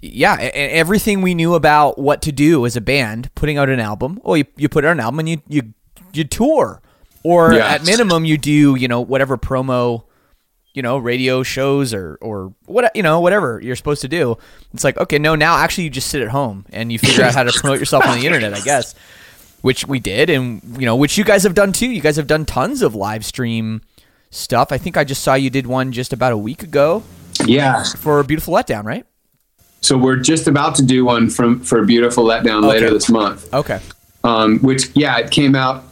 yeah, 0.00 0.36
everything 0.40 1.22
we 1.22 1.34
knew 1.34 1.54
about 1.54 1.98
what 1.98 2.22
to 2.22 2.32
do 2.32 2.64
as 2.66 2.76
a 2.76 2.80
band, 2.80 3.32
putting 3.34 3.58
out 3.58 3.68
an 3.68 3.80
album. 3.80 4.20
Well, 4.24 4.36
you, 4.36 4.44
you 4.56 4.68
put 4.68 4.84
out 4.84 4.92
an 4.92 5.00
album 5.00 5.20
and 5.20 5.28
you 5.28 5.42
you 5.48 5.74
you 6.12 6.24
tour, 6.24 6.80
or 7.22 7.54
Yeah. 7.54 7.66
at 7.66 7.84
minimum 7.84 8.24
you 8.24 8.36
do 8.38 8.74
you 8.74 8.88
know 8.88 9.00
whatever 9.00 9.36
promo, 9.38 10.04
you 10.74 10.82
know, 10.82 10.98
radio 10.98 11.42
shows 11.42 11.94
or 11.94 12.18
or 12.20 12.52
what 12.66 12.94
you 12.96 13.02
know 13.02 13.20
whatever 13.20 13.60
you're 13.62 13.76
supposed 13.76 14.02
to 14.02 14.08
do. 14.08 14.36
It's 14.74 14.84
like 14.84 14.98
okay, 14.98 15.18
no, 15.18 15.34
now 15.36 15.56
actually 15.56 15.84
you 15.84 15.90
just 15.90 16.08
sit 16.08 16.20
at 16.22 16.28
home 16.28 16.66
and 16.70 16.92
you 16.92 16.98
figure 16.98 17.24
out 17.24 17.34
how 17.34 17.42
to 17.44 17.52
promote 17.52 17.78
yourself 17.78 18.06
on 18.06 18.18
the 18.18 18.26
internet, 18.26 18.54
I 18.54 18.60
guess. 18.60 18.94
Which 19.62 19.86
we 19.86 19.98
did, 20.00 20.28
and 20.28 20.60
you 20.78 20.84
know, 20.86 20.94
which 20.96 21.16
you 21.16 21.24
guys 21.24 21.44
have 21.44 21.54
done 21.54 21.72
too. 21.72 21.88
You 21.90 22.00
guys 22.00 22.16
have 22.16 22.26
done 22.26 22.44
tons 22.44 22.82
of 22.82 22.94
live 22.94 23.24
stream 23.24 23.80
stuff. 24.30 24.72
I 24.72 24.78
think 24.78 24.96
I 24.96 25.04
just 25.04 25.22
saw 25.22 25.34
you 25.34 25.50
did 25.50 25.66
one 25.66 25.92
just 25.92 26.12
about 26.12 26.32
a 26.32 26.36
week 26.38 26.62
ago 26.62 27.02
yeah 27.46 27.82
for 27.96 28.22
Beautiful 28.22 28.54
Letdown, 28.54 28.84
right? 28.84 29.06
so 29.80 29.96
we're 29.98 30.16
just 30.16 30.46
about 30.46 30.74
to 30.76 30.84
do 30.84 31.04
one 31.04 31.28
from 31.30 31.60
for 31.60 31.84
Beautiful 31.84 32.24
Letdown 32.24 32.62
later 32.68 32.88
this 32.90 33.08
month 33.08 33.52
Okay. 33.52 33.80
um, 34.22 34.58
which 34.60 34.90
yeah, 34.94 35.18
it 35.18 35.30
came 35.30 35.54
out 35.56 35.84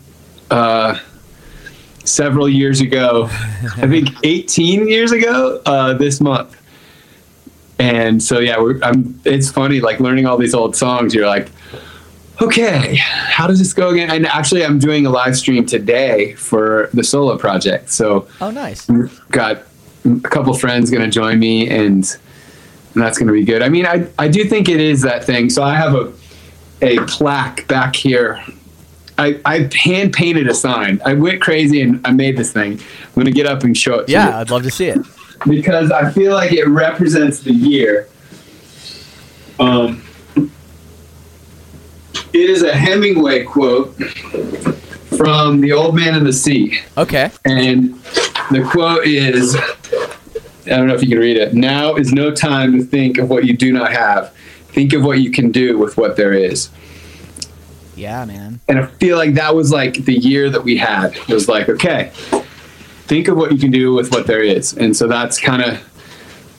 uh, 0.51 0.99
several 2.05 2.49
years 2.49 2.81
ago. 2.81 3.25
I 3.31 3.87
think 3.89 4.09
18 4.25 4.89
years 4.89 5.13
ago 5.13 5.61
uh, 5.67 5.95
this 5.95 6.21
month. 6.21 6.57
And 7.79 8.23
so 8.23 8.39
yeah, 8.41 8.59
we're, 8.59 8.81
I'm, 8.83 9.19
it's 9.25 9.51
funny 9.51 9.81
like 9.81 10.01
learning 10.01 10.27
all 10.27 10.37
these 10.37 10.55
old 10.55 10.77
songs. 10.77 11.15
You're 11.15 11.27
like, 11.27 11.51
okay, 12.41 12.97
how 12.97 13.47
does 13.47 13.59
this 13.59 13.73
go 13.73 13.91
again? 13.91 14.11
And 14.11 14.27
actually, 14.27 14.65
I'm 14.65 14.79
doing 14.79 15.07
a 15.07 15.11
live 15.11 15.37
stream 15.37 15.67
today 15.67 16.35
for 16.35 16.89
the 16.95 17.05
solo 17.05 17.37
project. 17.37 17.91
So 17.91 18.29
Oh, 18.41 18.51
nice. 18.51 18.87
got 19.31 19.63
a 20.05 20.21
couple 20.21 20.55
friends 20.55 20.91
going 20.91 21.03
to 21.05 21.11
join 21.11 21.39
me 21.39 21.69
and, 21.69 22.05
and 22.95 23.03
that's 23.03 23.19
going 23.19 23.27
to 23.27 23.33
be 23.35 23.45
good. 23.45 23.63
I 23.63 23.69
mean, 23.69 23.87
I, 23.87 24.07
I 24.19 24.29
do 24.29 24.45
think 24.45 24.69
it 24.69 24.81
is 24.81 25.03
that 25.03 25.25
thing. 25.25 25.51
So 25.51 25.63
I 25.63 25.75
have 25.75 25.95
a, 25.95 26.13
a 26.83 26.99
plaque 27.07 27.67
back 27.69 27.95
here. 27.95 28.43
I, 29.19 29.39
I 29.45 29.69
hand 29.75 30.15
painted 30.15 30.49
a 30.49 30.55
sign. 30.55 31.01
I 31.05 31.13
went 31.13 31.43
crazy 31.43 31.83
and 31.83 32.01
I 32.07 32.13
made 32.13 32.39
this 32.39 32.53
thing. 32.53 32.73
I'm 32.81 33.15
going 33.15 33.27
to 33.27 33.33
get 33.33 33.47
up 33.47 33.65
and 33.65 33.77
show 33.77 33.99
it 33.99 34.07
to 34.07 34.13
Yeah, 34.13 34.29
you 34.31 34.35
I'd 34.37 34.51
love 34.51 34.63
to 34.63 34.71
see 34.71 34.87
it. 34.87 34.99
because 35.47 35.91
I 35.91 36.11
feel 36.11 36.33
like 36.33 36.53
it 36.53 36.67
represents 36.67 37.41
the 37.41 37.53
year. 37.53 38.09
Um, 39.59 40.03
it 42.33 42.51
is 42.51 42.63
a 42.63 42.75
Hemingway 42.75 43.45
quote 43.45 43.95
from 45.17 45.61
The 45.61 45.73
Old 45.73 45.95
Man 45.95 46.15
and 46.15 46.27
the 46.27 46.33
Sea. 46.33 46.81
Okay. 46.97 47.31
And 47.45 47.95
the 48.51 48.67
quote 48.71 49.07
is 49.07 49.57
I 50.67 50.77
don't 50.77 50.87
know 50.87 50.95
if 50.95 51.03
you 51.03 51.09
can 51.09 51.19
read 51.19 51.37
it. 51.37 51.55
Now 51.55 51.97
is 51.97 52.13
no 52.13 52.33
time 52.35 52.79
to 52.79 52.85
think 52.85 53.19
of 53.19 53.29
what 53.29 53.45
you 53.45 53.57
do 53.57 53.73
not 53.73 53.93
have. 53.93 54.33
Think 54.69 54.93
of 54.93 55.03
what 55.03 55.21
you 55.21 55.31
can 55.31 55.51
do 55.51 55.79
with 55.79 55.97
what 55.97 56.17
there 56.17 56.33
is. 56.33 56.71
Yeah, 57.97 58.25
man. 58.25 58.61
And 58.69 58.79
I 58.79 58.87
feel 58.87 59.17
like 59.17 59.35
that 59.35 59.55
was 59.55 59.73
like 59.73 60.05
the 60.05 60.15
year 60.15 60.49
that 60.49 60.63
we 60.63 60.77
had. 60.77 61.17
It 61.17 61.29
was 61.29 61.49
like, 61.49 61.69
okay, 61.69 62.11
think 63.07 63.29
of 63.29 63.37
what 63.37 63.53
you 63.53 63.59
can 63.59 63.71
do 63.71 63.93
with 63.95 64.13
what 64.13 64.27
there 64.27 64.43
is. 64.43 64.77
And 64.77 64.97
so 64.97 65.09
that's 65.09 65.41
kind 65.41 65.63
of, 65.63 65.87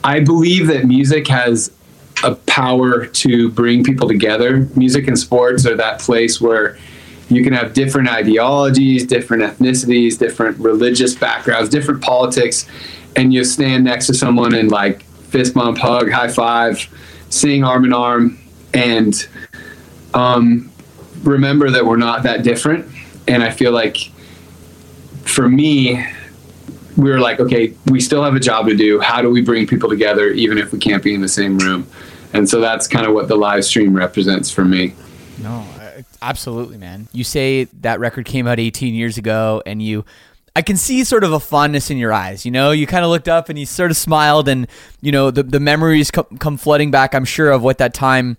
I 0.04 0.20
believe 0.20 0.66
that 0.66 0.84
music 0.84 1.26
has 1.28 1.72
a 2.24 2.34
power 2.34 3.06
to 3.06 3.50
bring 3.50 3.84
people 3.84 4.08
together. 4.08 4.68
Music 4.76 5.08
and 5.08 5.18
sports 5.18 5.66
are 5.66 5.76
that 5.76 6.00
place 6.00 6.40
where 6.40 6.78
you 7.28 7.42
can 7.42 7.52
have 7.52 7.72
different 7.72 8.08
ideologies, 8.08 9.06
different 9.06 9.42
ethnicities, 9.42 10.18
different 10.18 10.58
religious 10.58 11.14
backgrounds, 11.14 11.70
different 11.70 12.02
politics, 12.02 12.66
and 13.16 13.32
you 13.32 13.44
stand 13.44 13.84
next 13.84 14.06
to 14.06 14.14
someone 14.14 14.54
and 14.54 14.70
like 14.70 15.02
fist 15.02 15.54
bump, 15.54 15.78
hug, 15.78 16.10
high 16.10 16.28
five, 16.28 16.86
sing 17.30 17.64
arm 17.64 17.84
in 17.84 17.92
arm, 17.92 18.38
and 18.74 19.28
um, 20.14 20.70
remember 21.22 21.70
that 21.70 21.84
we're 21.84 21.96
not 21.96 22.22
that 22.24 22.42
different. 22.42 22.86
And 23.26 23.42
I 23.42 23.50
feel 23.50 23.72
like 23.72 23.96
for 25.24 25.48
me, 25.48 26.04
we 26.96 27.10
were 27.10 27.20
like, 27.20 27.40
okay, 27.40 27.74
we 27.86 28.00
still 28.00 28.22
have 28.22 28.34
a 28.34 28.40
job 28.40 28.66
to 28.68 28.76
do. 28.76 29.00
How 29.00 29.22
do 29.22 29.30
we 29.30 29.42
bring 29.42 29.66
people 29.66 29.88
together, 29.88 30.30
even 30.30 30.58
if 30.58 30.72
we 30.72 30.78
can't 30.78 31.02
be 31.02 31.14
in 31.14 31.20
the 31.20 31.28
same 31.28 31.58
room? 31.58 31.86
And 32.32 32.48
so 32.48 32.60
that's 32.60 32.88
kind 32.88 33.06
of 33.06 33.14
what 33.14 33.28
the 33.28 33.36
live 33.36 33.64
stream 33.64 33.94
represents 33.94 34.50
for 34.50 34.64
me. 34.64 34.94
No, 35.38 35.66
absolutely, 36.20 36.78
man. 36.78 37.08
You 37.12 37.24
say 37.24 37.64
that 37.80 38.00
record 38.00 38.24
came 38.26 38.46
out 38.46 38.58
18 38.58 38.94
years 38.94 39.18
ago, 39.18 39.62
and 39.66 39.82
you, 39.82 40.04
I 40.54 40.62
can 40.62 40.76
see 40.76 41.04
sort 41.04 41.24
of 41.24 41.32
a 41.32 41.40
fondness 41.40 41.90
in 41.90 41.98
your 41.98 42.12
eyes. 42.12 42.44
You 42.44 42.50
know, 42.50 42.70
you 42.70 42.86
kind 42.86 43.04
of 43.04 43.10
looked 43.10 43.28
up 43.28 43.48
and 43.48 43.58
you 43.58 43.66
sort 43.66 43.90
of 43.90 43.96
smiled, 43.96 44.48
and 44.48 44.66
you 45.00 45.12
know 45.12 45.30
the 45.30 45.42
the 45.42 45.60
memories 45.60 46.10
come, 46.10 46.26
come 46.38 46.56
flooding 46.56 46.90
back. 46.90 47.14
I'm 47.14 47.24
sure 47.24 47.50
of 47.50 47.62
what 47.62 47.78
that 47.78 47.94
time 47.94 48.36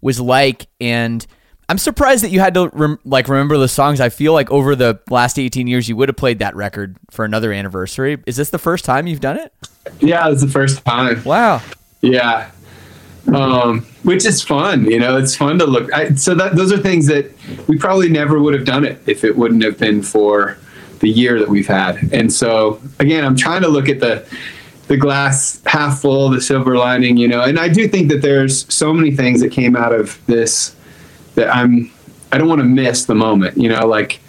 was 0.00 0.20
like, 0.20 0.66
and 0.80 1.26
I'm 1.68 1.78
surprised 1.78 2.22
that 2.22 2.30
you 2.30 2.38
had 2.38 2.54
to 2.54 2.68
rem- 2.68 2.98
like 3.04 3.28
remember 3.28 3.58
the 3.58 3.68
songs. 3.68 4.00
I 4.00 4.08
feel 4.08 4.32
like 4.32 4.50
over 4.50 4.76
the 4.76 5.00
last 5.10 5.38
18 5.38 5.66
years, 5.66 5.88
you 5.88 5.96
would 5.96 6.08
have 6.08 6.16
played 6.16 6.38
that 6.38 6.54
record 6.54 6.96
for 7.10 7.24
another 7.24 7.52
anniversary. 7.52 8.18
Is 8.26 8.36
this 8.36 8.50
the 8.50 8.58
first 8.58 8.84
time 8.84 9.06
you've 9.06 9.20
done 9.20 9.36
it? 9.36 9.52
Yeah, 10.00 10.30
it's 10.30 10.42
the 10.42 10.48
first 10.48 10.84
time. 10.84 11.22
Wow. 11.24 11.62
Yeah. 12.02 12.50
Um, 13.34 13.80
which 14.04 14.24
is 14.24 14.40
fun, 14.40 14.88
you 14.88 15.00
know, 15.00 15.16
it's 15.16 15.34
fun 15.34 15.58
to 15.58 15.66
look. 15.66 15.92
I, 15.92 16.14
so 16.14 16.32
that 16.36 16.54
those 16.54 16.72
are 16.72 16.78
things 16.78 17.06
that 17.06 17.32
we 17.66 17.76
probably 17.76 18.08
never 18.08 18.38
would 18.38 18.54
have 18.54 18.64
done 18.64 18.84
it 18.84 19.00
if 19.06 19.24
it 19.24 19.36
wouldn't 19.36 19.64
have 19.64 19.78
been 19.78 20.00
for 20.00 20.56
the 21.00 21.08
year 21.10 21.36
that 21.40 21.48
we've 21.48 21.66
had. 21.66 22.12
And 22.12 22.32
so 22.32 22.80
again, 23.00 23.24
I'm 23.24 23.34
trying 23.34 23.62
to 23.62 23.68
look 23.68 23.88
at 23.88 23.98
the 23.98 24.24
the 24.86 24.96
glass 24.96 25.60
half 25.66 26.00
full, 26.00 26.30
the 26.30 26.40
silver 26.40 26.76
lining, 26.76 27.16
you 27.16 27.26
know. 27.26 27.42
And 27.42 27.58
I 27.58 27.68
do 27.68 27.88
think 27.88 28.08
that 28.10 28.22
there's 28.22 28.72
so 28.72 28.92
many 28.92 29.10
things 29.10 29.40
that 29.40 29.50
came 29.50 29.74
out 29.74 29.92
of 29.92 30.24
this 30.26 30.75
that 31.36 31.54
I'm 31.54 31.90
I 32.32 32.38
don't 32.38 32.48
want 32.48 32.58
to 32.60 32.64
miss 32.66 33.04
the 33.06 33.14
moment, 33.14 33.56
you 33.56 33.68
know, 33.68 33.86
like 33.86 34.20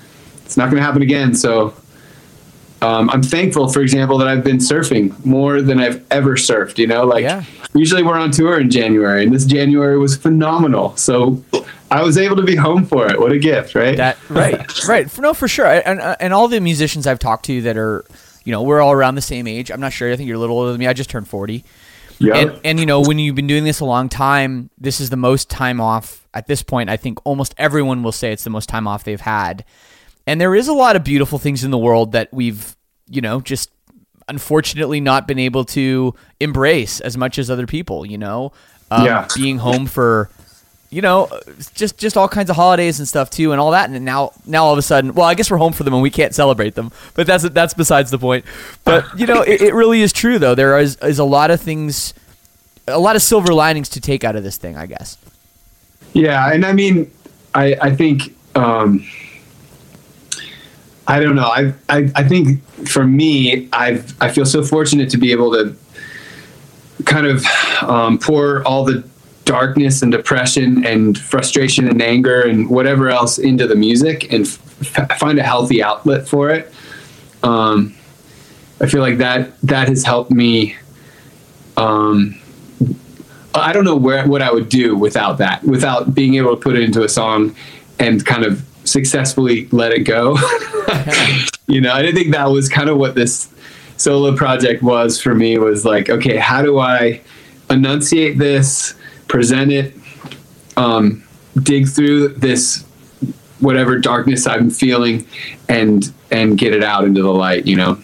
it's 0.46 0.56
not 0.56 0.66
going 0.66 0.78
to 0.78 0.84
happen 0.84 1.02
again. 1.02 1.34
So 1.34 1.74
um, 2.82 3.10
I'm 3.10 3.24
thankful, 3.24 3.68
for 3.70 3.82
example, 3.82 4.20
that 4.20 4.28
I've 4.28 4.44
been 4.44 4.58
surfing 4.60 5.26
more 5.26 5.62
than 5.64 5.80
I've 5.80 6.06
ever 6.12 6.36
surfed. 6.36 6.78
You 6.78 6.86
know, 6.88 7.04
like 7.06 7.24
Yeah. 7.24 7.44
usually 7.74 8.04
we're 8.04 8.18
on 8.18 8.30
tour 8.32 8.60
in 8.60 8.70
January, 8.70 9.24
and 9.24 9.34
this 9.34 9.46
January 9.46 9.98
was 9.98 10.16
phenomenal. 10.16 10.96
So 10.96 11.44
I 11.90 12.04
was 12.04 12.18
able 12.20 12.36
to 12.36 12.44
be 12.44 12.56
home 12.56 12.86
for 12.86 13.08
it. 13.12 13.20
What 13.20 13.32
a 13.32 13.40
gift, 13.40 13.74
right? 13.74 13.98
That 13.98 14.18
right, 14.30 14.86
right. 14.88 15.10
For, 15.10 15.22
no, 15.22 15.34
for 15.34 15.48
sure. 15.48 15.66
And 15.66 16.00
and 16.00 16.34
all 16.34 16.48
the 16.48 16.60
musicians 16.62 17.08
I've 17.08 17.20
talked 17.20 17.46
to 17.46 17.62
that 17.64 17.78
are, 17.78 18.06
you 18.46 18.52
know, 18.52 18.62
we're 18.62 18.80
all 18.82 18.92
around 18.92 19.16
the 19.16 19.22
same 19.22 19.48
age. 19.48 19.72
I'm 19.72 19.80
not 19.82 19.92
sure. 19.92 20.12
I 20.12 20.16
think 20.16 20.28
you're 20.28 20.38
a 20.38 20.40
little 20.40 20.58
older 20.58 20.72
than 20.72 20.80
me. 20.80 20.86
I 20.88 20.94
just 20.94 21.10
turned 21.10 21.28
forty. 21.28 21.64
Yeah. 22.19 22.36
And 22.36 22.59
and 22.63 22.79
you 22.79 22.86
know, 22.86 23.01
when 23.01 23.19
you've 23.19 23.36
been 23.36 23.47
doing 23.47 23.63
this 23.63 23.79
a 23.79 23.86
long 23.86 24.09
time, 24.09 24.69
this 24.77 25.00
is 25.00 25.09
the 25.09 25.17
most 25.17 25.50
time 25.50 25.79
off 25.81 26.27
at 26.33 26.47
this 26.47 26.63
point. 26.63 26.89
I 26.89 26.97
think 26.97 27.19
almost 27.25 27.53
everyone 27.57 28.03
will 28.03 28.12
say 28.12 28.31
it's 28.31 28.43
the 28.43 28.50
most 28.50 28.69
time 28.69 28.88
off 28.88 29.03
they've 29.03 29.21
had. 29.21 29.63
And 30.25 30.41
there 30.41 30.55
is 30.55 30.67
a 30.67 30.74
lot 30.74 30.95
of 30.95 31.03
beautiful 31.03 31.39
things 31.39 31.63
in 31.63 31.71
the 31.71 31.77
world 31.77 32.12
that 32.12 32.29
we've, 32.33 32.75
you 33.09 33.21
know, 33.21 33.39
just 33.39 33.71
unfortunately 34.27 35.00
not 35.00 35.27
been 35.27 35.39
able 35.39 35.63
to 35.63 36.13
embrace 36.39 37.00
as 37.00 37.17
much 37.17 37.38
as 37.39 37.50
other 37.50 37.65
people. 37.65 38.05
You 38.05 38.17
know, 38.17 38.51
um, 38.91 39.05
Yeah. 39.05 39.27
being 39.36 39.57
home 39.59 39.86
for 39.86 40.29
you 40.89 41.01
know, 41.01 41.29
just 41.74 41.98
just 41.98 42.15
all 42.15 42.29
kinds 42.29 42.50
of 42.50 42.56
holidays 42.56 43.00
and 43.00 43.08
stuff 43.08 43.29
too, 43.29 43.51
and 43.51 43.60
all 43.60 43.72
that. 43.72 43.89
And 43.89 44.06
now 44.06 44.32
now 44.46 44.63
all 44.63 44.74
of 44.74 44.79
a 44.79 44.82
sudden, 44.82 45.13
well, 45.13 45.25
I 45.25 45.34
guess 45.34 45.51
we're 45.51 45.58
home 45.58 45.74
for 45.74 45.84
them 45.84 45.94
and 45.94 46.01
we 46.01 46.10
can't 46.10 46.34
celebrate 46.34 46.75
them. 46.75 46.91
But 47.13 47.27
that's 47.27 47.48
that's 47.50 47.74
besides 47.74 48.10
the 48.10 48.17
point. 48.17 48.46
But 48.84 49.06
you 49.17 49.25
know, 49.25 49.41
it, 49.41 49.62
it 49.62 49.74
really 49.74 50.01
is 50.01 50.13
true 50.13 50.39
though. 50.39 50.56
There 50.56 50.77
is 50.79 50.96
is 50.98 51.20
a 51.20 51.25
lot 51.25 51.51
of 51.51 51.60
things, 51.60 52.13
a 52.88 53.00
lot 53.00 53.15
of 53.15 53.22
silver 53.22 53.53
linings 53.53 53.89
to 53.89 54.01
take 54.01 54.24
out 54.24 54.36
of 54.36 54.44
this 54.44 54.58
thing, 54.58 54.77
I 54.77 54.86
guess. 54.86 55.17
Yeah, 56.13 56.51
and 56.51 56.65
I 56.65 56.72
mean, 56.72 57.12
I 57.53 57.75
I 57.82 57.96
think 57.96 58.34
um, 58.56 59.06
I 61.06 61.20
don't 61.20 61.36
know. 61.36 61.48
I, 61.48 61.74
I 61.89 62.12
I 62.15 62.24
think 62.24 62.63
for 62.88 63.06
me, 63.06 63.67
I've 63.74 64.15
I 64.22 64.32
feel 64.32 64.46
so 64.46 64.63
fortunate 64.63 65.10
to 65.10 65.17
be 65.17 65.34
able 65.34 65.51
to 65.51 65.75
kind 67.03 67.27
of 67.27 67.46
um, 67.84 68.17
pour 68.17 68.65
all 68.65 68.86
the 68.86 69.03
darkness 69.48 70.01
and 70.01 70.12
depression 70.12 70.86
and 70.86 71.18
frustration 71.18 71.88
and 71.88 72.01
anger 72.01 72.42
and 72.42 72.70
whatever 72.70 73.10
else 73.10 73.39
into 73.39 73.66
the 73.66 73.75
music 73.75 74.32
and 74.32 74.46
f- 74.46 75.18
find 75.18 75.39
a 75.39 75.44
healthy 75.44 75.82
outlet 75.82 76.27
for 76.27 76.50
it. 76.50 76.72
Um, 77.44 77.96
I 78.82 78.88
feel 78.88 79.01
like 79.01 79.18
that 79.20 79.60
that 79.62 79.88
has 79.88 80.04
helped 80.04 80.32
me. 80.32 80.75
Um, 81.77 82.39
I 83.56 83.72
don't 83.72 83.86
know 83.86 83.96
where 83.96 84.27
what 84.27 84.42
I 84.42 84.51
would 84.51 84.70
do 84.70 84.96
without 84.96 85.38
that, 85.39 85.63
without 85.63 86.13
being 86.13 86.36
able 86.36 86.56
to 86.56 86.62
put 86.62 86.75
it 86.75 86.84
into 86.84 87.04
a 87.04 87.10
song 87.10 87.56
and 88.00 88.24
kind 88.24 88.44
of 88.44 88.63
successfully 88.84 89.68
let 89.72 89.94
it 89.94 90.01
go. 90.01 90.38
you 91.68 91.80
know, 91.80 91.94
I 91.94 92.01
didn't 92.01 92.16
think 92.16 92.34
that 92.34 92.51
was 92.51 92.68
kind 92.68 92.89
of 92.89 92.98
what 92.98 93.16
this 93.16 93.50
solo 93.96 94.36
project 94.36 94.84
was 94.84 95.20
for 95.22 95.34
me 95.34 95.58
was 95.58 95.86
like, 95.86 96.10
okay, 96.10 96.36
how 96.36 96.62
do 96.62 96.80
I 96.80 97.22
enunciate 97.70 98.38
this, 98.38 98.94
present 99.27 99.72
it, 99.72 99.96
um, 100.75 101.24
dig 101.62 101.88
through 101.88 102.29
this 102.29 102.86
whatever 103.60 103.98
darkness 103.98 104.46
I'm 104.46 104.69
feeling 104.69 105.27
and 105.67 106.12
and 106.31 106.57
get 106.57 106.74
it 106.74 106.84
out 106.84 107.05
into 107.05 107.22
the 107.22 107.31
light, 107.31 107.65
you 107.65 107.75
know. 107.75 108.00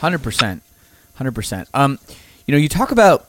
Hundred 0.00 0.22
percent, 0.22 0.62
hundred 1.14 1.34
percent. 1.34 1.68
Um, 1.74 1.98
you 2.46 2.52
know, 2.52 2.58
you 2.58 2.68
talk 2.68 2.90
about, 2.90 3.28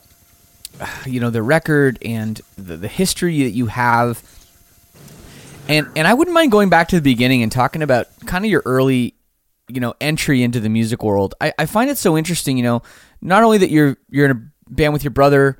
you 1.05 1.19
know, 1.19 1.29
the 1.29 1.43
record 1.43 1.97
and 2.03 2.39
the, 2.57 2.77
the 2.77 2.87
history 2.87 3.43
that 3.43 3.51
you 3.51 3.67
have, 3.67 4.23
and 5.67 5.87
and 5.95 6.07
I 6.07 6.13
wouldn't 6.13 6.33
mind 6.33 6.51
going 6.51 6.69
back 6.69 6.89
to 6.89 6.95
the 6.95 7.01
beginning 7.01 7.43
and 7.43 7.51
talking 7.51 7.81
about 7.81 8.07
kind 8.25 8.45
of 8.45 8.51
your 8.51 8.63
early, 8.65 9.15
you 9.67 9.79
know, 9.79 9.93
entry 10.01 10.43
into 10.43 10.59
the 10.59 10.69
music 10.69 11.03
world. 11.03 11.35
I, 11.39 11.53
I 11.57 11.65
find 11.65 11.89
it 11.89 11.97
so 11.97 12.17
interesting. 12.17 12.57
You 12.57 12.63
know, 12.63 12.81
not 13.21 13.43
only 13.43 13.57
that 13.59 13.69
you're 13.69 13.97
you're 14.09 14.25
in 14.25 14.31
a 14.31 14.71
band 14.71 14.93
with 14.93 15.03
your 15.03 15.11
brother, 15.11 15.57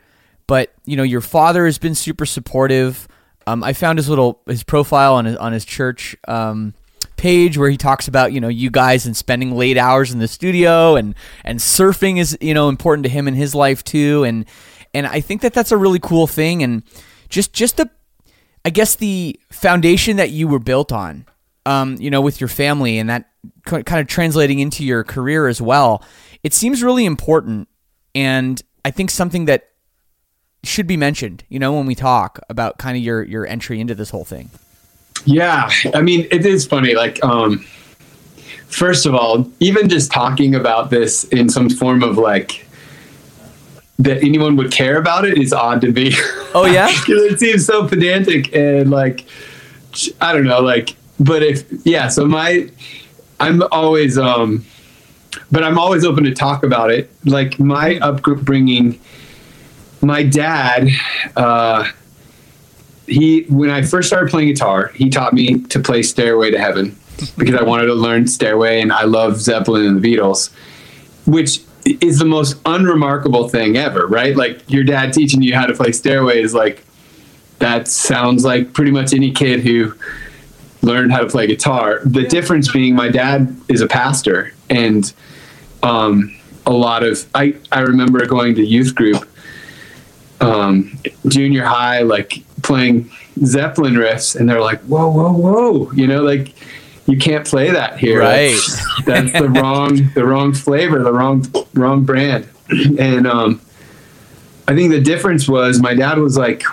but 0.48 0.74
you 0.86 0.96
know, 0.98 1.04
your 1.04 1.22
father 1.22 1.66
has 1.66 1.78
been 1.78 1.96
super 1.96 2.26
supportive. 2.26 3.08
Um, 3.48 3.64
I 3.64 3.74
found 3.74 4.00
his 4.00 4.10
little 4.10 4.42
his 4.48 4.64
profile 4.64 5.16
on 5.16 5.26
his 5.26 5.38
on 5.38 5.54
his 5.54 5.66
church. 5.66 6.16
Um, 6.28 6.74
page 7.18 7.58
where 7.58 7.70
he 7.70 7.78
talks 7.78 8.08
about 8.08 8.34
you 8.34 8.42
know 8.42 8.48
you 8.48 8.70
guys 8.70 9.06
and 9.06 9.16
spending 9.16 9.56
late 9.56 9.78
hours 9.78 10.12
in 10.12 10.20
the 10.20 10.28
studio 10.28 10.96
and 10.96 11.16
and 11.44 11.60
surfing 11.60 12.20
is 12.20 12.38
you 12.42 12.54
know 12.54 12.70
important 12.70 13.04
to 13.04 13.10
him 13.10 13.28
in 13.28 13.34
his 13.34 13.56
life 13.56 13.84
too 13.84 14.24
and 14.24 14.46
and 14.94 15.08
I 15.08 15.22
think 15.22 15.42
that 15.42 15.54
that's 15.54 15.72
a 15.72 15.78
really 15.78 16.00
cool 16.00 16.28
thing 16.28 16.62
and 16.62 16.84
just 17.30 17.54
just 17.54 17.78
the 17.78 17.90
I 18.64 18.70
guess 18.70 18.96
the 18.96 19.40
foundation 19.50 20.18
that 20.18 20.32
you 20.32 20.48
were 20.48 20.60
built 20.60 20.92
on 20.92 21.26
um 21.66 21.96
you 22.00 22.10
know 22.10 22.22
with 22.22 22.42
your 22.42 22.48
family 22.48 22.98
and 22.98 23.10
that 23.10 23.30
kind 23.64 24.00
of 24.00 24.08
translating 24.08 24.60
into 24.60 24.84
your 24.84 25.04
career 25.04 25.48
as 25.48 25.62
well 25.62 26.04
it 26.44 26.54
seems 26.54 26.84
really 26.84 27.06
important 27.06 27.70
and 28.14 28.62
I 28.84 28.92
think 28.92 29.10
something 29.10 29.46
that 29.46 29.70
should 30.68 30.88
be 30.88 30.98
mentioned 30.98 31.44
you 31.50 31.60
know 31.60 31.74
when 31.74 31.86
we 31.86 31.96
talk 31.96 32.40
about 32.50 32.78
kind 32.78 32.98
of 32.98 33.04
your 33.04 33.24
your 33.24 33.46
entry 33.48 33.80
into 33.80 33.96
this 33.96 34.10
whole 34.10 34.26
thing 34.26 34.50
Yeah, 35.26 35.70
I 35.94 36.02
mean, 36.02 36.28
it 36.30 36.46
is 36.46 36.68
funny. 36.68 36.94
Like, 36.94 37.18
um, 37.24 37.66
first 38.68 39.06
of 39.08 39.16
all, 39.16 39.50
even 39.60 39.90
just 39.90 40.12
talking 40.12 40.54
about 40.54 40.90
this 40.92 41.24
in 41.26 41.50
some 41.50 41.68
form 41.70 42.04
of 42.04 42.18
like 42.18 42.68
that 43.98 44.18
anyone 44.24 44.56
would 44.58 44.72
care 44.72 44.98
about 44.98 45.26
it 45.26 45.38
is 45.38 45.52
odd 45.54 45.82
to 45.82 45.92
me. 45.92 46.14
Oh, 46.54 46.66
yeah? 46.66 46.88
'Cause 47.06 47.24
it 47.32 47.40
seems 47.40 47.66
so 47.66 47.88
pedantic 47.88 48.54
and 48.56 48.92
like 48.92 49.26
I 50.22 50.34
don't 50.34 50.46
know, 50.46 50.60
like. 50.62 50.96
But 51.20 51.42
if 51.44 51.64
yeah, 51.86 52.10
so 52.10 52.26
my 52.28 52.70
I'm 53.40 53.64
always 53.72 54.18
um, 54.18 54.66
but 55.52 55.64
I'm 55.64 55.80
always 55.80 56.04
open 56.06 56.24
to 56.26 56.34
talk 56.36 56.64
about 56.64 56.92
it. 56.92 57.10
Like 57.26 57.58
my 57.60 57.98
upbringing, 58.00 59.00
my 60.02 60.24
dad. 60.24 60.90
uh 61.36 61.90
he 63.08 63.44
when 63.44 63.70
I 63.70 63.84
first 63.84 64.08
started 64.08 64.30
playing 64.30 64.50
guitar, 64.50 64.88
he 64.96 65.10
taught 65.10 65.34
me 65.34 65.62
to 65.62 65.80
play 65.80 66.02
Stairway 66.02 66.52
to 66.52 66.58
Heaven 66.58 66.98
because 67.38 67.56
I 67.56 67.64
wanted 67.64 67.86
to 67.86 67.94
learn 67.94 68.28
Stairway 68.28 68.82
and 68.82 68.92
I 68.92 69.04
love 69.04 69.40
Zeppelin 69.40 69.86
and 69.86 70.02
the 70.02 70.16
Beatles, 70.16 70.52
which 71.26 71.62
is 71.86 72.20
the 72.20 72.26
most 72.26 72.60
unremarkable 72.66 73.48
thing 73.48 73.78
ever, 73.78 74.08
right? 74.08 74.36
Like 74.36 74.70
your 74.70 74.84
dad 74.84 75.14
teaching 75.14 75.42
you 75.42 75.54
how 75.54 75.66
to 75.66 75.74
play 75.74 75.92
Stairway 75.92 76.42
is 76.42 76.54
like 76.54 76.84
that 77.60 77.88
sounds 77.88 78.44
like 78.44 78.74
pretty 78.74 78.92
much 78.92 79.14
any 79.14 79.32
kid 79.32 79.62
who 79.62 79.94
learned 80.82 81.12
how 81.12 81.20
to 81.20 81.28
play 81.28 81.48
guitar. 81.48 82.02
The 82.04 82.24
difference 82.24 82.72
being 82.72 82.96
my 82.96 83.10
dad 83.10 83.56
is 83.70 83.82
a 83.82 83.88
pastor 83.88 84.54
and 84.70 85.12
um, 85.84 86.36
a 86.66 86.74
lot 86.74 87.04
of 87.04 87.26
I, 87.36 87.56
I 87.72 87.82
remember 87.82 88.26
going 88.26 88.56
to 88.56 88.66
youth 88.66 88.96
group 88.96 89.28
um, 90.42 90.98
junior 91.28 91.64
high, 91.64 92.02
like 92.02 92.44
playing 92.64 93.10
Zeppelin 93.44 93.96
riffs, 93.96 94.36
and 94.36 94.50
they're 94.50 94.62
like, 94.62 94.82
"Whoa, 94.82 95.10
whoa, 95.10 95.32
whoa!" 95.32 95.92
You 95.92 96.08
know, 96.08 96.22
like 96.22 96.54
you 97.08 97.18
can't 97.18 97.46
play 97.46 97.72
that 97.72 98.00
here. 98.00 98.20
Right. 98.20 98.52
That's, 98.52 99.06
that's 99.06 99.40
the 99.40 99.50
wrong, 99.62 100.10
the 100.14 100.26
wrong 100.26 100.54
flavor, 100.54 101.04
the 101.04 101.14
wrong, 101.14 101.46
wrong 101.74 102.04
brand. 102.04 102.48
And 103.00 103.28
um, 103.28 103.62
I 104.68 104.76
think 104.76 104.92
the 104.92 105.02
difference 105.02 105.48
was 105.48 105.80
my 105.80 105.94
dad 105.94 106.18
was 106.18 106.38
like, 106.38 106.64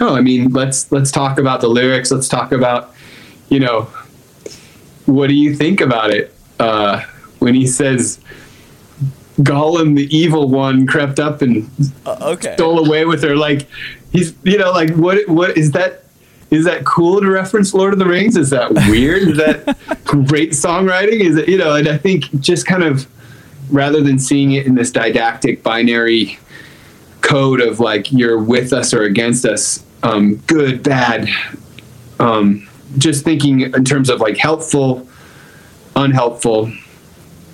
"Oh, 0.00 0.14
I 0.14 0.20
mean, 0.20 0.52
let's 0.52 0.90
let's 0.90 1.10
talk 1.10 1.38
about 1.38 1.60
the 1.60 1.68
lyrics. 1.68 2.10
Let's 2.10 2.28
talk 2.28 2.52
about, 2.52 2.94
you 3.48 3.60
know, 3.60 3.82
what 5.04 5.28
do 5.28 5.34
you 5.34 5.54
think 5.54 5.80
about 5.80 6.10
it?" 6.10 6.34
Uh, 6.58 7.02
when 7.38 7.54
he 7.54 7.66
says. 7.66 8.20
Gollum, 9.38 9.96
the 9.96 10.16
evil 10.16 10.48
one, 10.48 10.86
crept 10.86 11.20
up 11.20 11.42
and 11.42 11.68
okay 12.06 12.54
stole 12.54 12.84
away 12.84 13.04
with 13.04 13.22
her. 13.22 13.36
Like 13.36 13.66
he's, 14.12 14.34
you 14.44 14.58
know, 14.58 14.72
like 14.72 14.90
what? 14.94 15.28
What 15.28 15.56
is 15.56 15.72
that? 15.72 16.04
Is 16.50 16.64
that 16.64 16.84
cool 16.84 17.20
to 17.20 17.28
reference 17.28 17.74
Lord 17.74 17.92
of 17.92 17.98
the 17.98 18.06
Rings? 18.06 18.36
Is 18.36 18.50
that 18.50 18.72
weird? 18.72 19.22
is 19.22 19.36
that 19.36 19.76
great 20.04 20.52
songwriting? 20.52 21.20
Is 21.20 21.36
it, 21.36 21.48
you 21.48 21.58
know? 21.58 21.74
And 21.74 21.88
I 21.88 21.98
think 21.98 22.40
just 22.40 22.66
kind 22.66 22.84
of 22.84 23.06
rather 23.70 24.00
than 24.00 24.18
seeing 24.18 24.52
it 24.52 24.64
in 24.66 24.74
this 24.74 24.90
didactic 24.90 25.62
binary 25.62 26.38
code 27.20 27.60
of 27.60 27.80
like 27.80 28.12
you're 28.12 28.38
with 28.38 28.72
us 28.72 28.94
or 28.94 29.02
against 29.02 29.44
us, 29.44 29.84
um, 30.02 30.36
good, 30.46 30.82
bad. 30.82 31.28
Um, 32.20 32.68
just 32.98 33.24
thinking 33.24 33.60
in 33.60 33.84
terms 33.84 34.08
of 34.08 34.20
like 34.20 34.36
helpful, 34.36 35.06
unhelpful. 35.96 36.72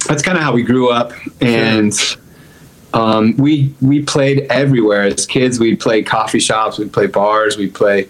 That's 0.08 0.22
kind 0.22 0.36
of 0.36 0.42
how 0.44 0.52
we 0.52 0.62
grew 0.62 0.90
up, 0.90 1.12
and 1.40 1.92
um, 2.92 3.36
we 3.36 3.74
we 3.80 4.02
played 4.02 4.46
everywhere 4.50 5.02
as 5.02 5.26
kids. 5.26 5.58
We'd 5.60 5.80
play 5.80 6.02
coffee 6.02 6.40
shops, 6.40 6.78
we'd 6.78 6.92
play 6.92 7.06
bars, 7.06 7.56
we'd 7.56 7.74
play 7.74 8.08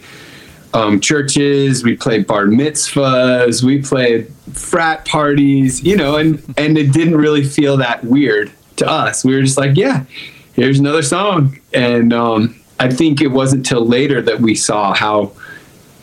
um, 0.75 1.01
churches, 1.01 1.85
we 1.85 1.97
played 1.97 2.27
bar 2.27 2.47
mitzvahs, 2.47 3.63
we 3.63 3.83
played 3.83 4.29
frat 4.55 5.05
parties, 5.07 5.83
you 5.83 5.97
know, 5.97 6.17
and 6.17 6.43
and 6.57 6.79
it 6.79 6.93
didn't 6.93 7.17
really 7.17 7.45
feel 7.45 7.77
that 7.79 8.03
weird 8.05 8.51
to 8.77 8.89
us. 8.89 9.25
We 9.25 9.35
were 9.35 9.43
just 9.43 9.59
like, 9.59 9.77
yeah, 9.77 10.05
here's 10.55 10.79
another 10.79 11.03
song, 11.03 11.59
and 11.75 12.13
um, 12.13 12.57
I 12.81 12.91
think 12.91 13.21
it 13.21 13.29
wasn't 13.29 13.67
till 13.67 13.87
later 13.87 14.23
that 14.23 14.41
we 14.41 14.55
saw 14.55 14.95
how 14.95 15.33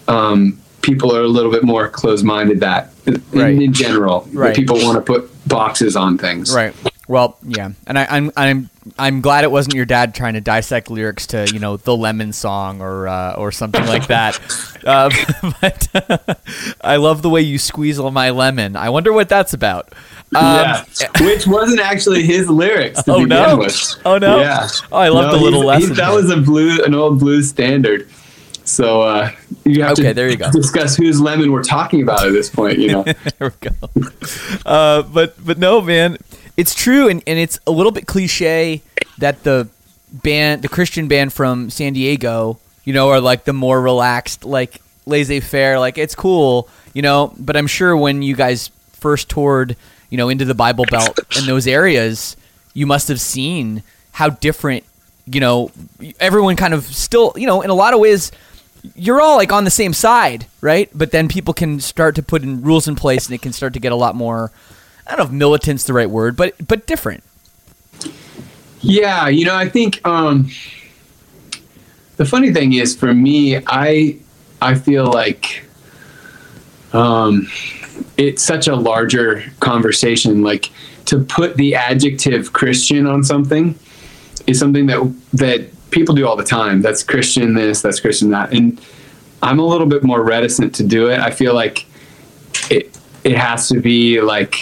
um, 0.07 0.59
people 0.81 1.15
are 1.15 1.21
a 1.23 1.27
little 1.27 1.51
bit 1.51 1.63
more 1.63 1.89
closed-minded 1.89 2.59
that 2.61 2.93
in, 3.05 3.21
Right. 3.31 3.61
in 3.61 3.73
general, 3.73 4.27
Right. 4.31 4.55
people 4.55 4.77
want 4.77 4.95
to 4.95 5.01
put 5.01 5.29
boxes 5.49 5.95
on 5.95 6.17
things. 6.17 6.53
Right. 6.53 6.73
Well, 7.07 7.37
yeah, 7.43 7.71
and 7.87 7.97
I, 7.97 8.05
I'm 8.05 8.31
I'm 8.37 8.69
I'm 8.99 9.21
glad 9.21 9.43
it 9.43 9.49
wasn't 9.49 9.73
your 9.73 9.85
dad 9.85 10.13
trying 10.13 10.35
to 10.35 10.41
dissect 10.41 10.91
lyrics 10.91 11.25
to 11.27 11.49
you 11.51 11.57
know 11.57 11.75
the 11.77 11.97
Lemon 11.97 12.33
song 12.33 12.81
or 12.81 13.07
uh, 13.07 13.33
or 13.33 13.51
something 13.51 13.83
like 13.87 14.05
that. 14.07 14.39
uh, 14.85 15.09
but 15.59 16.39
I 16.81 16.97
love 16.97 17.23
the 17.23 17.29
way 17.29 17.41
you 17.41 17.57
squeeze 17.57 17.97
all 17.97 18.11
my 18.11 18.29
lemon. 18.29 18.75
I 18.75 18.89
wonder 18.91 19.11
what 19.11 19.27
that's 19.27 19.53
about. 19.53 19.91
Um, 20.35 20.43
yeah, 20.43 20.83
which 21.21 21.47
wasn't 21.47 21.79
actually 21.79 22.21
his 22.21 22.47
lyrics 22.47 23.01
Oh, 23.07 23.25
no? 23.25 23.57
with. 23.57 23.95
Oh, 24.05 24.19
no? 24.19 24.39
Yeah. 24.41 24.67
Oh, 24.91 24.97
I 24.97 25.09
love 25.09 25.31
the 25.31 25.43
little 25.43 25.61
he- 25.61 25.67
lesson 25.67 25.89
that 25.95 26.05
there. 26.09 26.13
was 26.15 26.29
a 26.29 26.37
blue, 26.37 26.83
an 26.83 26.93
old 26.93 27.17
blues 27.19 27.49
standard. 27.49 28.07
So 28.69 29.01
uh, 29.01 29.31
you 29.65 29.81
have 29.83 29.93
Okay, 29.93 30.09
to 30.09 30.13
there 30.13 30.29
you 30.29 30.37
go. 30.37 30.51
discuss 30.51 30.95
whose 30.95 31.19
lemon 31.19 31.51
we're 31.51 31.63
talking 31.63 32.01
about 32.03 32.25
at 32.25 32.31
this 32.33 32.49
point. 32.49 32.77
You 32.79 32.87
know, 32.91 33.03
there 33.39 33.53
we 33.61 33.69
go. 33.69 34.09
Uh, 34.65 35.03
but 35.03 35.43
but 35.43 35.57
no, 35.57 35.81
man, 35.81 36.17
it's 36.57 36.75
true, 36.75 37.07
and, 37.09 37.23
and 37.25 37.39
it's 37.39 37.59
a 37.65 37.71
little 37.71 37.91
bit 37.91 38.05
cliche 38.07 38.81
that 39.17 39.43
the 39.43 39.67
band, 40.11 40.61
the 40.61 40.69
Christian 40.69 41.07
band 41.07 41.33
from 41.33 41.69
San 41.69 41.93
Diego, 41.93 42.59
you 42.83 42.93
know, 42.93 43.09
are 43.09 43.19
like 43.19 43.45
the 43.45 43.53
more 43.53 43.81
relaxed, 43.81 44.45
like 44.45 44.81
laissez 45.05 45.39
faire, 45.39 45.79
like 45.79 45.97
it's 45.97 46.15
cool, 46.15 46.69
you 46.93 47.01
know. 47.01 47.33
But 47.39 47.57
I'm 47.57 47.67
sure 47.67 47.97
when 47.97 48.21
you 48.21 48.35
guys 48.35 48.69
first 48.93 49.29
toured, 49.29 49.75
you 50.09 50.17
know, 50.17 50.29
into 50.29 50.45
the 50.45 50.53
Bible 50.55 50.85
Belt 50.89 51.19
in 51.39 51.45
those 51.47 51.65
areas, 51.67 52.37
you 52.73 52.85
must 52.85 53.07
have 53.07 53.19
seen 53.19 53.81
how 54.11 54.29
different, 54.29 54.83
you 55.25 55.39
know, 55.39 55.71
everyone 56.19 56.55
kind 56.55 56.73
of 56.73 56.83
still, 56.85 57.33
you 57.35 57.47
know, 57.47 57.61
in 57.61 57.69
a 57.69 57.73
lot 57.73 57.93
of 57.93 57.99
ways, 57.99 58.31
you're 58.95 59.21
all 59.21 59.37
like 59.37 59.51
on 59.51 59.63
the 59.63 59.71
same 59.71 59.93
side, 59.93 60.45
right? 60.61 60.89
But 60.93 61.11
then 61.11 61.27
people 61.27 61.53
can 61.53 61.79
start 61.79 62.15
to 62.15 62.23
put 62.23 62.43
in 62.43 62.61
rules 62.61 62.87
in 62.87 62.95
place, 62.95 63.25
and 63.25 63.35
it 63.35 63.41
can 63.41 63.53
start 63.53 63.73
to 63.73 63.79
get 63.79 63.91
a 63.91 63.95
lot 63.95 64.15
more. 64.15 64.51
I 65.05 65.11
don't 65.11 65.19
know 65.19 65.25
if 65.25 65.31
militant's 65.31 65.85
the 65.85 65.93
right 65.93 66.09
word, 66.09 66.35
but 66.35 66.55
but 66.67 66.85
different. 66.85 67.23
Yeah, 68.81 69.27
you 69.27 69.45
know, 69.45 69.55
I 69.55 69.67
think 69.67 70.05
um, 70.07 70.49
the 72.17 72.25
funny 72.25 72.53
thing 72.53 72.73
is 72.73 72.95
for 72.95 73.13
me, 73.13 73.57
I 73.67 74.17
I 74.61 74.75
feel 74.75 75.05
like 75.05 75.65
um, 76.93 77.47
it's 78.17 78.43
such 78.43 78.67
a 78.67 78.75
larger 78.75 79.43
conversation. 79.59 80.43
Like 80.43 80.69
to 81.05 81.19
put 81.19 81.55
the 81.55 81.75
adjective 81.75 82.53
Christian 82.53 83.07
on 83.07 83.23
something 83.23 83.77
is 84.47 84.59
something 84.59 84.85
that 84.87 85.15
that 85.33 85.69
people 85.91 86.15
do 86.15 86.27
all 86.27 86.35
the 86.35 86.43
time. 86.43 86.81
That's 86.81 87.03
Christian 87.03 87.53
this, 87.53 87.81
that's 87.81 87.99
Christian 87.99 88.29
that, 88.31 88.53
and 88.53 88.79
I'm 89.41 89.59
a 89.59 89.65
little 89.65 89.87
bit 89.87 90.03
more 90.03 90.23
reticent 90.23 90.75
to 90.75 90.83
do 90.83 91.09
it. 91.09 91.19
I 91.19 91.31
feel 91.31 91.53
like 91.53 91.85
it 92.69 92.97
it 93.23 93.37
has 93.37 93.67
to 93.69 93.79
be 93.79 94.21
like 94.21 94.55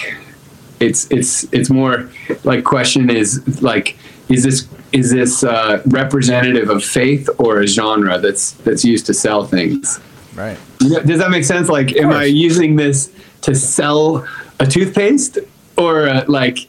it's 0.80 1.10
it's 1.12 1.52
it's 1.54 1.70
more 1.70 2.10
like 2.44 2.64
question 2.64 3.10
is 3.10 3.62
like 3.62 3.98
is 4.30 4.44
this 4.44 4.68
is 4.94 5.12
this 5.12 5.44
uh, 5.44 5.82
representative 5.86 6.70
of 6.70 6.84
faith 6.84 7.30
or 7.38 7.62
a 7.62 7.68
genre 7.68 8.20
that's 8.20 8.52
that's 8.52 8.84
used 8.86 9.06
to 9.08 9.14
sell 9.14 9.46
things? 9.46 10.00
Right. 10.36 10.58
Does 10.80 11.20
that 11.20 11.32
make 11.32 11.44
sense? 11.44 11.68
Like, 11.68 11.96
am 11.96 12.12
I 12.12 12.26
using 12.26 12.76
this 12.76 13.12
to 13.42 13.56
sell 13.56 14.28
a 14.60 14.68
toothpaste, 14.68 15.40
or 15.78 16.08
uh, 16.08 16.26
like, 16.28 16.60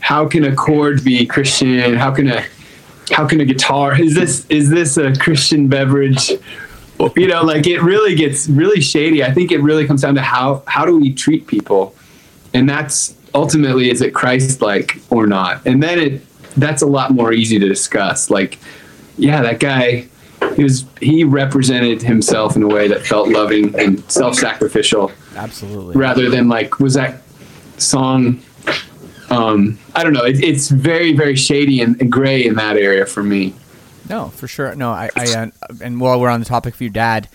how 0.00 0.26
can 0.28 0.44
a 0.44 0.54
chord 0.54 1.04
be 1.04 1.26
Christian? 1.26 1.94
How 1.94 2.12
can 2.12 2.28
a 2.28 2.44
how 3.10 3.26
can 3.26 3.40
a 3.40 3.44
guitar? 3.44 3.98
Is 4.00 4.14
this 4.14 4.46
is 4.48 4.70
this 4.70 4.96
a 4.96 5.14
Christian 5.16 5.68
beverage? 5.68 6.30
You 7.14 7.28
know, 7.28 7.42
like 7.42 7.66
it 7.66 7.82
really 7.82 8.14
gets 8.14 8.48
really 8.48 8.80
shady. 8.80 9.22
I 9.22 9.32
think 9.32 9.52
it 9.52 9.58
really 9.58 9.86
comes 9.86 10.02
down 10.02 10.14
to 10.14 10.22
how 10.22 10.62
how 10.66 10.86
do 10.86 10.98
we 10.98 11.12
treat 11.12 11.46
people, 11.46 11.94
and 12.54 12.68
that's 12.68 13.14
ultimately 13.34 13.90
is 13.90 14.00
it 14.00 14.14
Christ 14.14 14.62
like 14.62 14.98
or 15.10 15.26
not? 15.26 15.64
And 15.66 15.82
then 15.82 15.98
it 15.98 16.26
that's 16.56 16.82
a 16.82 16.86
lot 16.86 17.10
more 17.10 17.32
easy 17.32 17.58
to 17.58 17.68
discuss. 17.68 18.30
Like, 18.30 18.58
yeah, 19.18 19.42
that 19.42 19.60
guy 19.60 20.08
he 20.54 20.62
was 20.62 20.84
he 21.00 21.24
represented 21.24 22.02
himself 22.02 22.56
in 22.56 22.62
a 22.62 22.68
way 22.68 22.88
that 22.88 23.06
felt 23.06 23.28
loving 23.28 23.78
and 23.78 24.10
self-sacrificial 24.10 25.10
Absolutely. 25.34 25.96
rather 25.96 26.30
than 26.30 26.48
like 26.48 26.78
was 26.78 26.94
that 26.94 27.22
song 27.78 28.40
um 29.30 29.78
i 29.94 30.02
don't 30.04 30.12
know 30.12 30.24
it, 30.24 30.42
it's 30.42 30.68
very 30.68 31.12
very 31.12 31.36
shady 31.36 31.80
and, 31.80 32.00
and 32.00 32.10
gray 32.12 32.44
in 32.44 32.54
that 32.54 32.76
area 32.76 33.04
for 33.06 33.22
me 33.22 33.54
No, 34.08 34.28
for 34.28 34.46
sure. 34.46 34.72
No, 34.76 34.90
I, 34.92 35.10
I 35.16 35.24
uh, 35.34 35.50
and 35.82 36.00
while 36.00 36.20
we're 36.20 36.28
on 36.30 36.38
the 36.38 36.46
topic 36.46 36.74
of 36.74 36.80
your 36.80 36.90
dad, 36.90 37.28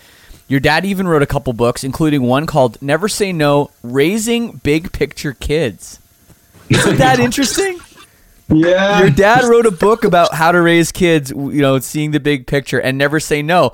your 0.48 0.58
dad 0.58 0.86
even 0.86 1.06
wrote 1.06 1.20
a 1.20 1.26
couple 1.26 1.52
books, 1.52 1.84
including 1.84 2.22
one 2.22 2.46
called 2.46 2.80
"Never 2.80 3.08
Say 3.08 3.30
No: 3.30 3.70
Raising 3.82 4.52
Big 4.64 4.90
Picture 4.90 5.34
Kids." 5.34 6.00
Isn't 6.70 6.96
that 6.96 7.20
interesting? 7.26 7.78
yeah 8.48 9.00
Your 9.00 9.10
dad 9.10 9.44
wrote 9.44 9.66
a 9.66 9.70
book 9.70 10.02
about 10.04 10.32
how 10.34 10.50
to 10.52 10.60
raise 10.62 10.92
kids, 10.92 11.30
you 11.30 11.60
know, 11.60 11.78
seeing 11.78 12.10
the 12.12 12.20
big 12.20 12.46
picture 12.46 12.80
and 12.80 12.96
never 12.96 13.20
say 13.20 13.42
no. 13.42 13.72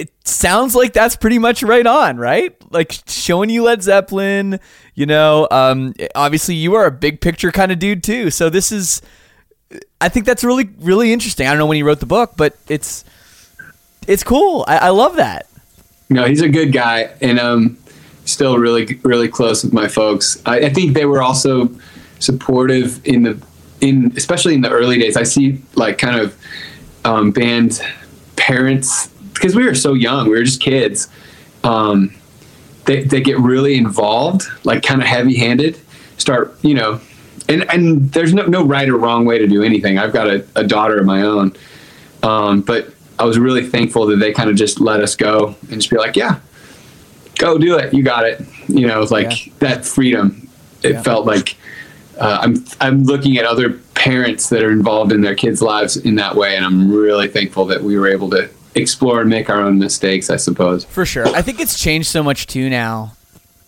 It 0.00 0.12
sounds 0.24 0.74
like 0.74 0.92
that's 0.92 1.16
pretty 1.16 1.38
much 1.38 1.62
right 1.62 1.86
on, 1.86 2.16
right? 2.16 2.54
Like 2.72 2.92
showing 3.06 3.50
you 3.50 3.62
Led 3.62 3.82
Zeppelin, 3.82 4.58
you 4.94 5.06
know, 5.06 5.46
um, 5.50 5.94
obviously 6.14 6.54
you 6.54 6.74
are 6.74 6.86
a 6.86 6.90
big 6.90 7.20
picture 7.20 7.52
kind 7.52 7.70
of 7.72 7.78
dude 7.78 8.02
too. 8.02 8.30
So 8.30 8.50
this 8.50 8.72
is, 8.72 9.00
I 10.00 10.08
think 10.08 10.26
that's 10.26 10.42
really, 10.44 10.68
really 10.80 11.12
interesting. 11.12 11.46
I 11.46 11.50
don't 11.50 11.58
know 11.58 11.66
when 11.66 11.76
he 11.76 11.82
wrote 11.82 12.00
the 12.00 12.06
book, 12.06 12.32
but 12.36 12.56
it's, 12.68 13.04
it's 14.06 14.24
cool. 14.24 14.64
I, 14.66 14.76
I 14.78 14.88
love 14.90 15.16
that. 15.16 15.46
no 16.10 16.26
he's 16.26 16.42
a 16.42 16.48
good 16.48 16.70
guy 16.72 17.08
and 17.22 17.38
um 17.38 17.78
still 18.26 18.58
really 18.58 18.98
really 19.02 19.28
close 19.28 19.64
with 19.64 19.72
my 19.72 19.88
folks 19.88 20.40
I, 20.44 20.66
I 20.66 20.70
think 20.70 20.94
they 20.94 21.06
were 21.06 21.22
also 21.22 21.70
supportive 22.18 23.00
in 23.06 23.22
the 23.22 23.42
in 23.80 24.12
especially 24.16 24.54
in 24.54 24.60
the 24.60 24.70
early 24.70 24.98
days 24.98 25.16
i 25.16 25.22
see 25.24 25.60
like 25.74 25.96
kind 25.98 26.20
of 26.20 26.36
um, 27.06 27.30
band 27.32 27.80
parents 28.36 29.08
because 29.34 29.54
we 29.54 29.64
were 29.66 29.74
so 29.74 29.92
young 29.94 30.24
we 30.28 30.36
were 30.38 30.44
just 30.44 30.60
kids 30.60 31.08
um, 31.64 32.14
they, 32.86 33.02
they 33.02 33.20
get 33.20 33.38
really 33.38 33.76
involved 33.76 34.44
like 34.64 34.82
kind 34.82 35.00
of 35.02 35.06
heavy 35.08 35.36
handed 35.36 35.78
start 36.18 36.54
you 36.62 36.74
know 36.74 37.00
and 37.48 37.68
and 37.70 38.10
there's 38.12 38.32
no, 38.32 38.46
no 38.46 38.64
right 38.64 38.88
or 38.88 38.96
wrong 38.96 39.24
way 39.24 39.38
to 39.38 39.46
do 39.46 39.62
anything 39.62 39.98
i've 39.98 40.12
got 40.12 40.26
a, 40.28 40.46
a 40.56 40.64
daughter 40.64 40.98
of 40.98 41.06
my 41.06 41.22
own 41.22 41.52
um, 42.22 42.60
but 42.62 42.88
i 43.18 43.24
was 43.24 43.38
really 43.38 43.66
thankful 43.66 44.06
that 44.06 44.16
they 44.16 44.32
kind 44.32 44.48
of 44.50 44.56
just 44.56 44.80
let 44.80 45.00
us 45.00 45.14
go 45.16 45.54
and 45.70 45.80
just 45.80 45.90
be 45.90 45.96
like 45.96 46.16
yeah 46.16 46.38
go 47.38 47.58
do 47.58 47.76
it 47.76 47.92
you 47.92 48.02
got 48.02 48.24
it 48.24 48.40
you 48.68 48.86
know 48.86 49.00
like 49.10 49.46
Yeah. 49.46 49.52
that 49.60 49.84
freedom 49.84 50.48
it 50.82 50.92
Yeah. 50.92 51.02
felt 51.02 51.26
like 51.26 51.56
uh, 52.20 52.38
I'm 52.42 52.64
I'm 52.80 53.02
looking 53.04 53.38
at 53.38 53.44
other 53.44 53.70
parents 53.94 54.48
that 54.50 54.62
are 54.62 54.70
involved 54.70 55.10
in 55.10 55.20
their 55.22 55.34
kids' 55.34 55.60
lives 55.60 55.96
in 55.96 56.14
that 56.14 56.36
way, 56.36 56.54
and 56.54 56.64
I'm 56.64 56.92
really 56.92 57.26
thankful 57.26 57.64
that 57.66 57.82
we 57.82 57.98
were 57.98 58.06
able 58.06 58.30
to 58.30 58.48
explore 58.74 59.20
and 59.20 59.30
make 59.30 59.48
our 59.50 59.60
own 59.60 59.78
mistakes. 59.78 60.30
I 60.30 60.36
suppose. 60.36 60.84
For 60.84 61.04
sure. 61.06 61.26
I 61.28 61.42
think 61.42 61.60
it's 61.60 61.78
changed 61.78 62.08
so 62.08 62.22
much 62.22 62.46
too 62.46 62.68
now. 62.70 63.14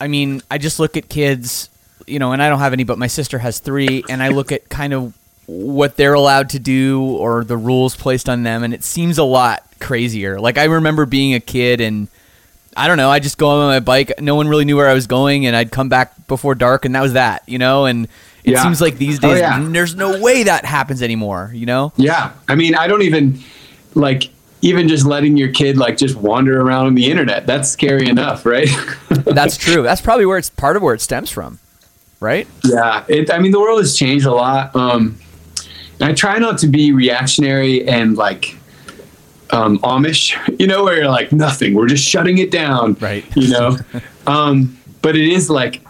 I 0.01 0.09
mean, 0.09 0.43
I 0.51 0.59
just 0.59 0.79
look 0.79 0.97
at 0.97 1.09
kids, 1.09 1.71
you 2.07 2.19
know, 2.19 2.33
and 2.33 2.43
I 2.43 2.49
don't 2.51 2.59
have 2.59 2.73
any, 2.73 2.85
but 2.85 2.99
my 2.99 3.07
sister 3.07 3.39
has 3.39 3.59
three, 3.61 4.05
and 4.09 4.23
I 4.23 4.29
look 4.29 4.53
at 4.53 4.69
kind 4.69 4.93
of 4.93 5.15
what 5.47 5.97
they're 5.97 6.13
allowed 6.15 6.51
to 6.51 6.59
do 6.59 7.03
or 7.03 7.45
the 7.45 7.57
rules 7.57 7.97
placed 7.97 8.29
on 8.29 8.43
them, 8.43 8.63
and 8.63 8.75
it 8.75 8.83
seems 8.85 9.17
a 9.17 9.23
lot 9.25 9.63
crazier. 9.81 10.39
Like, 10.41 10.59
I 10.59 10.65
remember 10.65 11.07
being 11.07 11.35
a 11.35 11.41
kid 11.41 11.81
and 11.81 12.09
I 12.77 12.89
don't 12.89 12.99
know, 12.99 13.09
I 13.09 13.21
just 13.21 13.39
go 13.39 13.49
on 13.49 13.69
my 13.69 13.81
bike. 13.81 14.21
No 14.21 14.35
one 14.35 14.49
really 14.49 14.67
knew 14.67 14.77
where 14.77 14.89
I 14.89 14.93
was 14.93 15.07
going, 15.07 15.47
and 15.47 15.57
I'd 15.57 15.71
come 15.71 15.89
back 15.89 16.27
before 16.27 16.55
dark, 16.55 16.85
and 16.85 16.95
that 16.95 17.01
was 17.01 17.15
that, 17.15 17.43
you 17.47 17.57
know? 17.59 17.87
And 17.87 18.07
it 18.45 18.51
Yeah. 18.53 18.63
seems 18.63 18.83
like 18.83 18.99
these 18.99 19.19
Oh, 19.25 19.31
days, 19.31 19.41
yeah. 19.41 19.67
there's 19.71 19.95
no 19.95 20.21
way 20.21 20.43
that 20.43 20.67
happens 20.67 21.01
anymore, 21.03 21.51
you 21.55 21.65
know? 21.65 21.95
Yeah, 21.97 22.33
I 22.49 22.55
mean, 22.55 22.75
I 22.75 22.87
don't 22.87 23.01
even 23.01 23.41
like 23.95 24.29
even 24.67 24.89
just 24.89 25.07
letting 25.07 25.37
your 25.37 25.49
kid 25.49 25.77
like 25.77 25.97
just 25.97 26.17
wander 26.17 26.61
around 26.61 26.87
on 26.87 26.95
the 26.95 27.09
internet. 27.11 27.47
That's 27.47 27.71
scary 27.71 28.09
enough, 28.09 28.45
right? 28.45 28.69
That's 29.09 29.57
true. 29.57 29.83
That's 29.83 30.01
probably 30.01 30.27
where 30.27 30.39
it's 30.39 30.51
part 30.51 30.77
of 30.77 30.83
where 30.83 30.95
it 30.95 31.01
stems 31.01 31.31
from, 31.31 31.61
right? 32.19 32.49
Yeah, 32.65 33.05
it, 33.09 33.31
I 33.31 33.39
mean, 33.39 33.53
the 33.53 33.61
world 33.61 33.79
has 33.79 33.97
changed 33.97 34.27
a 34.27 34.33
lot. 34.33 34.75
Um, 34.75 35.19
and 36.01 36.11
I 36.11 36.15
try 36.15 36.39
not 36.39 36.59
to 36.59 36.67
be 36.67 36.93
reactionary 36.93 37.87
and 37.89 38.17
like 38.17 38.57
um, 39.51 39.79
Amish, 39.79 40.37
you 40.59 40.67
know, 40.67 40.85
where 40.85 40.97
you're 40.97 41.09
like, 41.09 41.31
nothing, 41.33 41.75
we're 41.75 41.87
just 41.87 42.05
shutting 42.05 42.39
it 42.39 42.51
down. 42.51 42.95
Right. 42.95 43.25
You 43.37 43.49
know? 43.53 43.77
um, 44.27 44.77
but 45.01 45.15
it 45.15 45.29
is 45.29 45.49
like, 45.49 45.81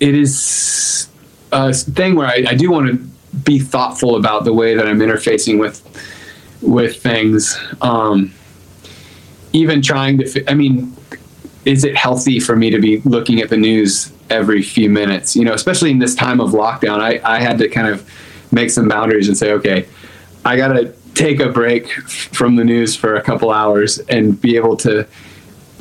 it 0.00 0.14
is 0.14 1.08
a 1.52 1.72
thing 1.72 2.14
where 2.14 2.26
I, 2.26 2.44
I 2.48 2.54
do 2.54 2.70
want 2.70 2.88
to 2.88 3.38
be 3.38 3.58
thoughtful 3.58 4.16
about 4.16 4.44
the 4.44 4.52
way 4.52 4.74
that 4.74 4.86
I'm 4.86 4.98
interfacing 4.98 5.58
with 5.58 5.85
with 6.66 7.00
things. 7.02 7.58
Um, 7.80 8.32
even 9.52 9.80
trying 9.80 10.18
to, 10.18 10.50
I 10.50 10.54
mean, 10.54 10.94
is 11.64 11.84
it 11.84 11.96
healthy 11.96 12.40
for 12.40 12.54
me 12.56 12.70
to 12.70 12.78
be 12.78 13.00
looking 13.00 13.40
at 13.40 13.48
the 13.48 13.56
news 13.56 14.12
every 14.30 14.62
few 14.62 14.90
minutes? 14.90 15.34
You 15.34 15.44
know, 15.44 15.54
especially 15.54 15.90
in 15.90 15.98
this 15.98 16.14
time 16.14 16.40
of 16.40 16.50
lockdown, 16.50 17.00
I, 17.00 17.20
I 17.24 17.40
had 17.40 17.58
to 17.58 17.68
kind 17.68 17.88
of 17.88 18.08
make 18.52 18.70
some 18.70 18.88
boundaries 18.88 19.28
and 19.28 19.36
say, 19.36 19.52
okay, 19.52 19.86
I 20.44 20.56
got 20.56 20.68
to 20.68 20.92
take 21.14 21.40
a 21.40 21.48
break 21.48 21.90
from 21.90 22.56
the 22.56 22.64
news 22.64 22.94
for 22.94 23.16
a 23.16 23.22
couple 23.22 23.50
hours 23.50 23.98
and 24.00 24.38
be 24.40 24.56
able 24.56 24.76
to 24.78 25.06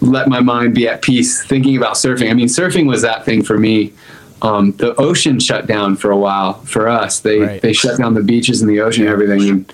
let 0.02 0.28
my 0.28 0.40
mind 0.40 0.74
be 0.74 0.88
at 0.88 1.02
peace 1.02 1.44
thinking 1.46 1.78
about 1.78 1.96
surfing. 1.96 2.30
I 2.30 2.34
mean, 2.34 2.48
surfing 2.48 2.88
was 2.88 3.02
that 3.02 3.26
thing 3.26 3.44
for 3.44 3.58
me. 3.58 3.94
Um, 4.42 4.72
the 4.74 4.96
ocean 4.96 5.40
shut 5.40 5.68
down 5.68 5.96
for 5.96 6.12
a 6.12 6.18
while 6.18 6.54
for 6.62 6.88
us. 6.88 7.20
They 7.20 7.40
Right. 7.40 7.62
they 7.62 7.74
shut 7.74 7.98
down 7.98 8.14
the 8.14 8.22
beaches 8.22 8.62
and 8.62 8.70
the 8.70 8.82
ocean 8.82 9.04
and 9.04 9.12
everything. 9.12 9.50
And 9.50 9.74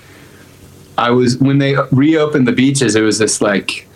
I 0.97 1.11
was 1.11 1.37
when 1.37 1.57
they 1.57 1.75
reopened 1.91 2.47
the 2.47 2.51
beaches, 2.51 2.95
it 2.95 3.01
was 3.01 3.17
this 3.17 3.41
like 3.41 3.87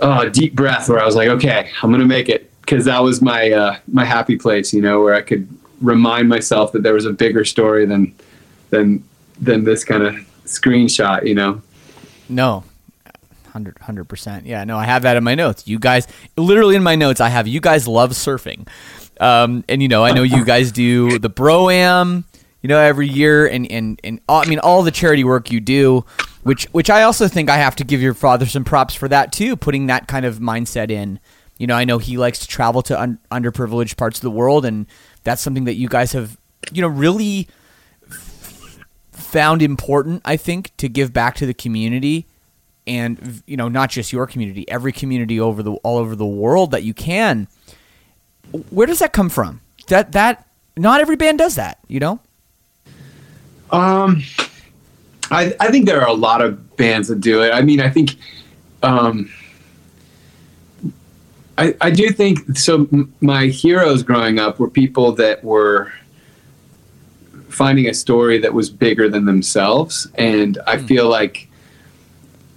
oh, 0.00 0.28
deep 0.28 0.54
breath 0.54 0.88
where 0.88 1.00
I 1.00 1.06
was 1.06 1.16
like, 1.16 1.28
okay, 1.28 1.70
I'm 1.82 1.90
gonna 1.90 2.04
make 2.04 2.28
it 2.28 2.50
because 2.60 2.84
that 2.84 3.02
was 3.02 3.20
my 3.22 3.50
uh, 3.50 3.76
my 3.90 4.04
happy 4.04 4.36
place, 4.36 4.72
you 4.72 4.82
know, 4.82 5.00
where 5.00 5.14
I 5.14 5.22
could 5.22 5.48
remind 5.80 6.28
myself 6.28 6.72
that 6.72 6.82
there 6.82 6.94
was 6.94 7.06
a 7.06 7.12
bigger 7.12 7.44
story 7.44 7.86
than 7.86 8.14
than 8.70 9.04
than 9.40 9.64
this 9.64 9.84
kind 9.84 10.02
of 10.02 10.14
screenshot, 10.44 11.26
you 11.26 11.34
know. 11.34 11.62
No. 12.28 12.64
100 13.52 14.08
percent. 14.08 14.46
Yeah, 14.46 14.62
no, 14.62 14.76
I 14.76 14.84
have 14.84 15.02
that 15.02 15.16
in 15.16 15.24
my 15.24 15.34
notes. 15.34 15.66
You 15.66 15.80
guys, 15.80 16.06
literally 16.36 16.76
in 16.76 16.82
my 16.84 16.94
notes, 16.94 17.20
I 17.20 17.28
have 17.28 17.48
you 17.48 17.60
guys 17.60 17.88
love 17.88 18.12
surfing, 18.12 18.68
um, 19.20 19.64
and 19.68 19.82
you 19.82 19.88
know, 19.88 20.04
I 20.04 20.12
know 20.12 20.22
you 20.22 20.44
guys 20.44 20.70
do 20.70 21.18
the 21.18 21.28
bro 21.28 21.68
am, 21.68 22.24
you 22.62 22.68
know, 22.68 22.78
every 22.78 23.08
year, 23.08 23.46
and 23.46 23.70
and 23.70 24.00
and 24.02 24.20
all, 24.28 24.42
I 24.42 24.46
mean, 24.46 24.58
all 24.58 24.82
the 24.82 24.90
charity 24.90 25.24
work 25.24 25.50
you 25.50 25.60
do. 25.60 26.04
which 26.42 26.64
which 26.72 26.90
I 26.90 27.02
also 27.02 27.28
think 27.28 27.50
I 27.50 27.56
have 27.56 27.76
to 27.76 27.84
give 27.84 28.00
your 28.02 28.14
father 28.14 28.46
some 28.46 28.64
props 28.64 28.94
for 28.94 29.08
that 29.08 29.32
too, 29.32 29.56
putting 29.56 29.86
that 29.86 30.08
kind 30.08 30.24
of 30.24 30.38
mindset 30.38 30.90
in. 30.90 31.20
You 31.58 31.66
know, 31.66 31.74
I 31.74 31.84
know 31.84 31.98
he 31.98 32.16
likes 32.16 32.38
to 32.40 32.46
travel 32.46 32.82
to 32.82 33.00
un- 33.00 33.18
underprivileged 33.30 33.96
parts 33.96 34.18
of 34.18 34.22
the 34.22 34.30
world, 34.30 34.64
and 34.64 34.86
that's 35.24 35.42
something 35.42 35.64
that 35.64 35.74
you 35.74 35.88
guys 35.88 36.12
have, 36.12 36.36
you 36.72 36.82
know, 36.82 36.88
really 36.88 37.48
found 39.12 39.62
important. 39.62 40.22
I 40.24 40.36
think 40.36 40.76
to 40.78 40.88
give 40.88 41.12
back 41.12 41.34
to 41.36 41.46
the 41.46 41.54
community, 41.54 42.26
and 42.86 43.42
you 43.46 43.56
know, 43.56 43.68
not 43.68 43.90
just 43.90 44.12
your 44.12 44.26
community, 44.26 44.68
every 44.68 44.92
community 44.92 45.38
over 45.38 45.62
the 45.62 45.72
all 45.82 45.98
over 45.98 46.16
the 46.16 46.26
world 46.26 46.70
that 46.70 46.82
you 46.82 46.94
can. 46.94 47.48
Where 48.70 48.86
does 48.86 49.00
that 49.00 49.12
come 49.12 49.28
from? 49.28 49.60
That 49.88 50.12
that 50.12 50.46
not 50.76 51.00
every 51.00 51.16
band 51.16 51.38
does 51.38 51.56
that, 51.56 51.78
you 51.88 52.00
know. 52.00 52.20
Um, 53.70 54.22
I 55.30 55.54
I 55.60 55.70
think 55.70 55.86
there 55.86 56.00
are 56.00 56.08
a 56.08 56.12
lot 56.14 56.40
of 56.40 56.76
bands 56.76 57.08
that 57.08 57.20
do 57.20 57.42
it. 57.42 57.50
I 57.52 57.60
mean, 57.62 57.80
I 57.80 57.90
think, 57.90 58.16
um, 58.82 59.30
I 61.58 61.74
I 61.80 61.90
do 61.90 62.10
think 62.10 62.56
so. 62.56 62.86
m- 62.92 63.12
My 63.20 63.46
heroes 63.46 64.02
growing 64.02 64.38
up 64.38 64.58
were 64.58 64.70
people 64.70 65.12
that 65.12 65.42
were 65.44 65.92
finding 67.48 67.86
a 67.88 67.94
story 67.94 68.38
that 68.38 68.54
was 68.54 68.70
bigger 68.70 69.08
than 69.08 69.24
themselves, 69.24 70.06
and 70.14 70.58
I 70.66 70.78
feel 70.78 71.08
like 71.08 71.48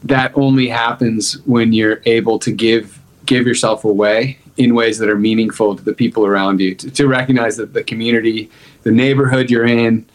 that 0.04 0.32
only 0.36 0.67
happens 0.67 1.39
when 1.45 1.74
you're 1.74 2.02
able 2.06 2.39
to 2.39 2.52
give 2.52 3.00
give 3.26 3.45
yourself 3.45 3.84
away 3.86 4.38
in 4.58 4.76
ways 4.76 4.97
that 4.97 5.10
are 5.10 5.17
meaningful 5.17 5.76
to 5.76 5.84
the 5.84 5.93
people 5.93 6.26
around 6.26 6.60
you 6.60 6.76
to, 6.76 6.89
to 6.91 7.08
recognize 7.08 7.56
that 7.58 7.74
the 7.74 7.84
community 7.84 8.50
the 8.84 8.91
neighborhood 8.91 9.50
you're 9.50 9.65
in 9.65 10.06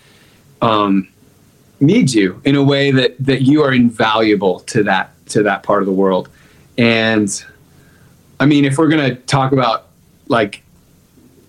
um, 0.62 1.08
needs 1.80 2.14
you 2.14 2.40
in 2.44 2.56
a 2.56 2.62
way 2.62 2.90
that 2.90 3.16
that 3.18 3.42
you 3.42 3.62
are 3.62 3.72
invaluable 3.72 4.60
to 4.60 4.82
that 4.84 5.10
to 5.26 5.42
that 5.42 5.62
part 5.62 5.82
of 5.82 5.86
the 5.86 5.92
world. 5.92 6.28
And 6.78 7.44
i 8.38 8.46
mean 8.46 8.64
if 8.64 8.78
we're 8.78 8.88
going 8.88 9.08
to 9.08 9.16
talk 9.22 9.52
about 9.52 9.86
like 10.28 10.62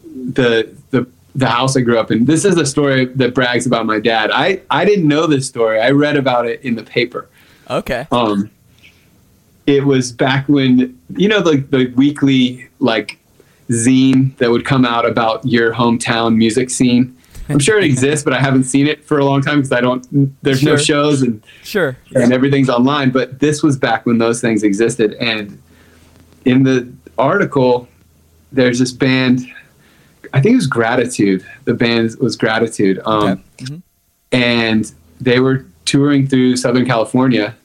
the 0.05 0.73
the 0.91 1.07
the 1.35 1.47
house 1.47 1.75
i 1.77 1.81
grew 1.81 1.99
up 1.99 2.11
in 2.11 2.25
this 2.25 2.45
is 2.45 2.57
a 2.57 2.65
story 2.65 3.05
that 3.05 3.33
brags 3.33 3.65
about 3.65 3.85
my 3.85 3.99
dad. 3.99 4.31
I 4.31 4.61
i 4.69 4.85
didn't 4.85 5.07
know 5.07 5.27
this 5.27 5.47
story. 5.47 5.79
I 5.79 5.91
read 5.91 6.17
about 6.17 6.45
it 6.47 6.61
in 6.61 6.75
the 6.75 6.83
paper. 6.83 7.29
Okay. 7.69 8.07
um 8.11 8.49
it 9.65 9.85
was 9.85 10.13
back 10.13 10.47
when 10.47 10.97
you 11.15 11.27
know 11.27 11.41
the 11.41 11.57
the 11.57 11.87
weekly 11.95 12.67
like 12.79 13.19
zine 13.69 14.35
that 14.37 14.49
would 14.49 14.65
come 14.65 14.85
out 14.85 15.05
about 15.05 15.45
your 15.45 15.73
hometown 15.73 16.37
music 16.37 16.69
scene 16.69 17.16
i'm 17.49 17.60
sure 17.60 17.77
it 17.77 17.83
exists 17.93 18.23
but 18.23 18.33
i 18.33 18.39
haven't 18.39 18.63
seen 18.65 18.88
it 18.88 19.03
for 19.05 19.17
a 19.19 19.25
long 19.25 19.41
time 19.41 19.57
because 19.57 19.71
i 19.71 19.81
don't 19.81 20.05
there's 20.43 20.63
no 20.63 20.75
shows 20.77 21.21
and 21.21 21.41
Sure. 21.63 21.97
and 22.15 22.31
everything's 22.33 22.69
online. 22.69 23.10
But 23.12 23.39
this 23.39 23.62
was 23.62 23.75
back 23.77 24.05
when 24.05 24.17
those 24.19 24.39
things 24.39 24.63
existed. 24.63 25.13
And 25.15 25.62
in 26.45 26.63
the 26.63 26.91
article 27.17 27.88
there's 28.51 28.79
this 28.79 28.91
band 28.93 29.41
i 30.33 30.39
think 30.41 30.53
it 30.53 30.55
was 30.57 30.67
gratitude. 30.67 31.45
The 31.65 31.73
band 31.73 32.15
was 32.19 32.36
gratitude 32.38 32.99
um, 33.05 33.23
Okay. 33.23 33.41
Mhm. 33.65 33.81
and 34.31 34.91
they 35.19 35.39
were 35.39 35.65
touring 35.86 36.27
through 36.27 36.55
southern 36.57 36.86
california. 36.86 37.55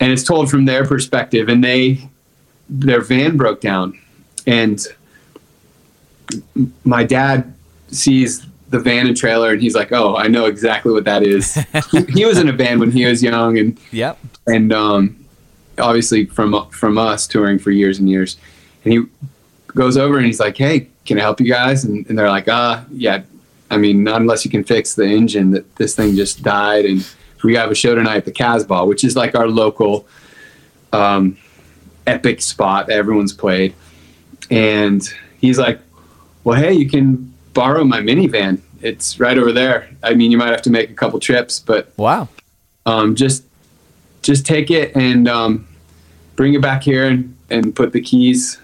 And 0.00 0.10
it's 0.12 0.24
told 0.24 0.50
from 0.50 0.64
their 0.64 0.84
perspective 0.86 1.48
and 1.48 1.62
they 1.62 2.08
their 2.68 3.00
van 3.02 3.36
broke 3.36 3.60
down. 3.60 3.98
And 4.46 4.80
my 6.84 7.04
dad 7.04 7.52
sees 7.92 8.46
the 8.70 8.78
van 8.80 9.06
and 9.06 9.16
trailer 9.16 9.50
and 9.52 9.60
he's 9.60 9.74
like 9.74 9.92
oh 9.92 10.16
i 10.16 10.26
know 10.26 10.46
exactly 10.46 10.90
what 10.92 11.04
that 11.04 11.22
is 11.22 11.54
he, 12.14 12.24
was 12.24 12.38
in 12.38 12.48
a 12.48 12.52
band 12.52 12.80
when 12.80 12.90
he 12.90 13.04
was 13.04 13.22
young 13.22 13.58
and 13.58 13.78
Yep. 13.92 14.18
and 14.46 14.72
um, 14.72 15.16
obviously 15.78 16.24
from 16.26 16.68
from 16.70 16.96
us 16.98 17.26
touring 17.26 17.58
for 17.58 17.70
years 17.70 17.98
and 17.98 18.08
years. 18.08 18.36
And 18.84 18.92
he 18.94 19.04
goes 19.68 19.96
over 19.96 20.16
and 20.16 20.26
he's 20.26 20.40
like, 20.40 20.56
"Hey, 20.56 20.88
can 21.04 21.18
I 21.18 21.20
help 21.22 21.40
you 21.40 21.46
guys?" 21.46 21.84
And, 21.84 22.04
and 22.08 22.18
they're 22.18 22.28
like, 22.28 22.48
"Ah, 22.48 22.84
yeah. 22.90 23.22
I 23.70 23.76
mean, 23.76 24.02
not 24.04 24.20
unless 24.20 24.44
you 24.44 24.50
can 24.50 24.64
fix 24.64 24.94
the 24.94 25.04
engine. 25.04 25.52
That 25.52 25.76
this 25.76 25.94
thing 25.94 26.16
just 26.16 26.42
died, 26.42 26.84
and 26.84 27.08
we 27.44 27.54
have 27.54 27.70
a 27.70 27.74
show 27.74 27.94
tonight 27.94 28.16
at 28.16 28.24
the 28.24 28.32
Casbah, 28.32 28.84
which 28.86 29.04
is 29.04 29.14
like 29.16 29.34
our 29.36 29.46
local 29.48 30.06
um, 30.92 31.36
epic 32.06 32.42
spot 32.42 32.86
that 32.88 32.96
everyone's 32.96 33.32
played." 33.32 33.74
And 34.50 35.02
he's 35.40 35.58
like, 35.58 35.78
"Well, 36.44 36.58
hey, 36.60 36.72
you 36.72 36.88
can 36.90 37.31
borrow 37.54 37.84
my 37.84 38.00
minivan. 38.00 38.60
It's 38.80 39.20
right 39.20 39.38
over 39.38 39.52
there. 39.52 39.88
I 40.02 40.14
mean, 40.14 40.30
you 40.30 40.38
might 40.38 40.50
have 40.50 40.62
to 40.62 40.70
make 40.70 40.90
a 40.90 40.94
couple 40.94 41.20
trips, 41.20 41.58
but 41.60 41.92
Wow. 41.96 42.28
um, 42.86 43.14
just 43.14 43.44
just 44.22 44.46
take 44.46 44.70
it 44.70 44.94
and 44.96 45.28
um, 45.28 45.66
bring 46.36 46.54
it 46.54 46.62
back 46.62 46.82
here 46.84 47.06
and, 47.08 47.36
and 47.50 47.74
put 47.74 47.92
the 47.92 48.00
keys 48.00 48.58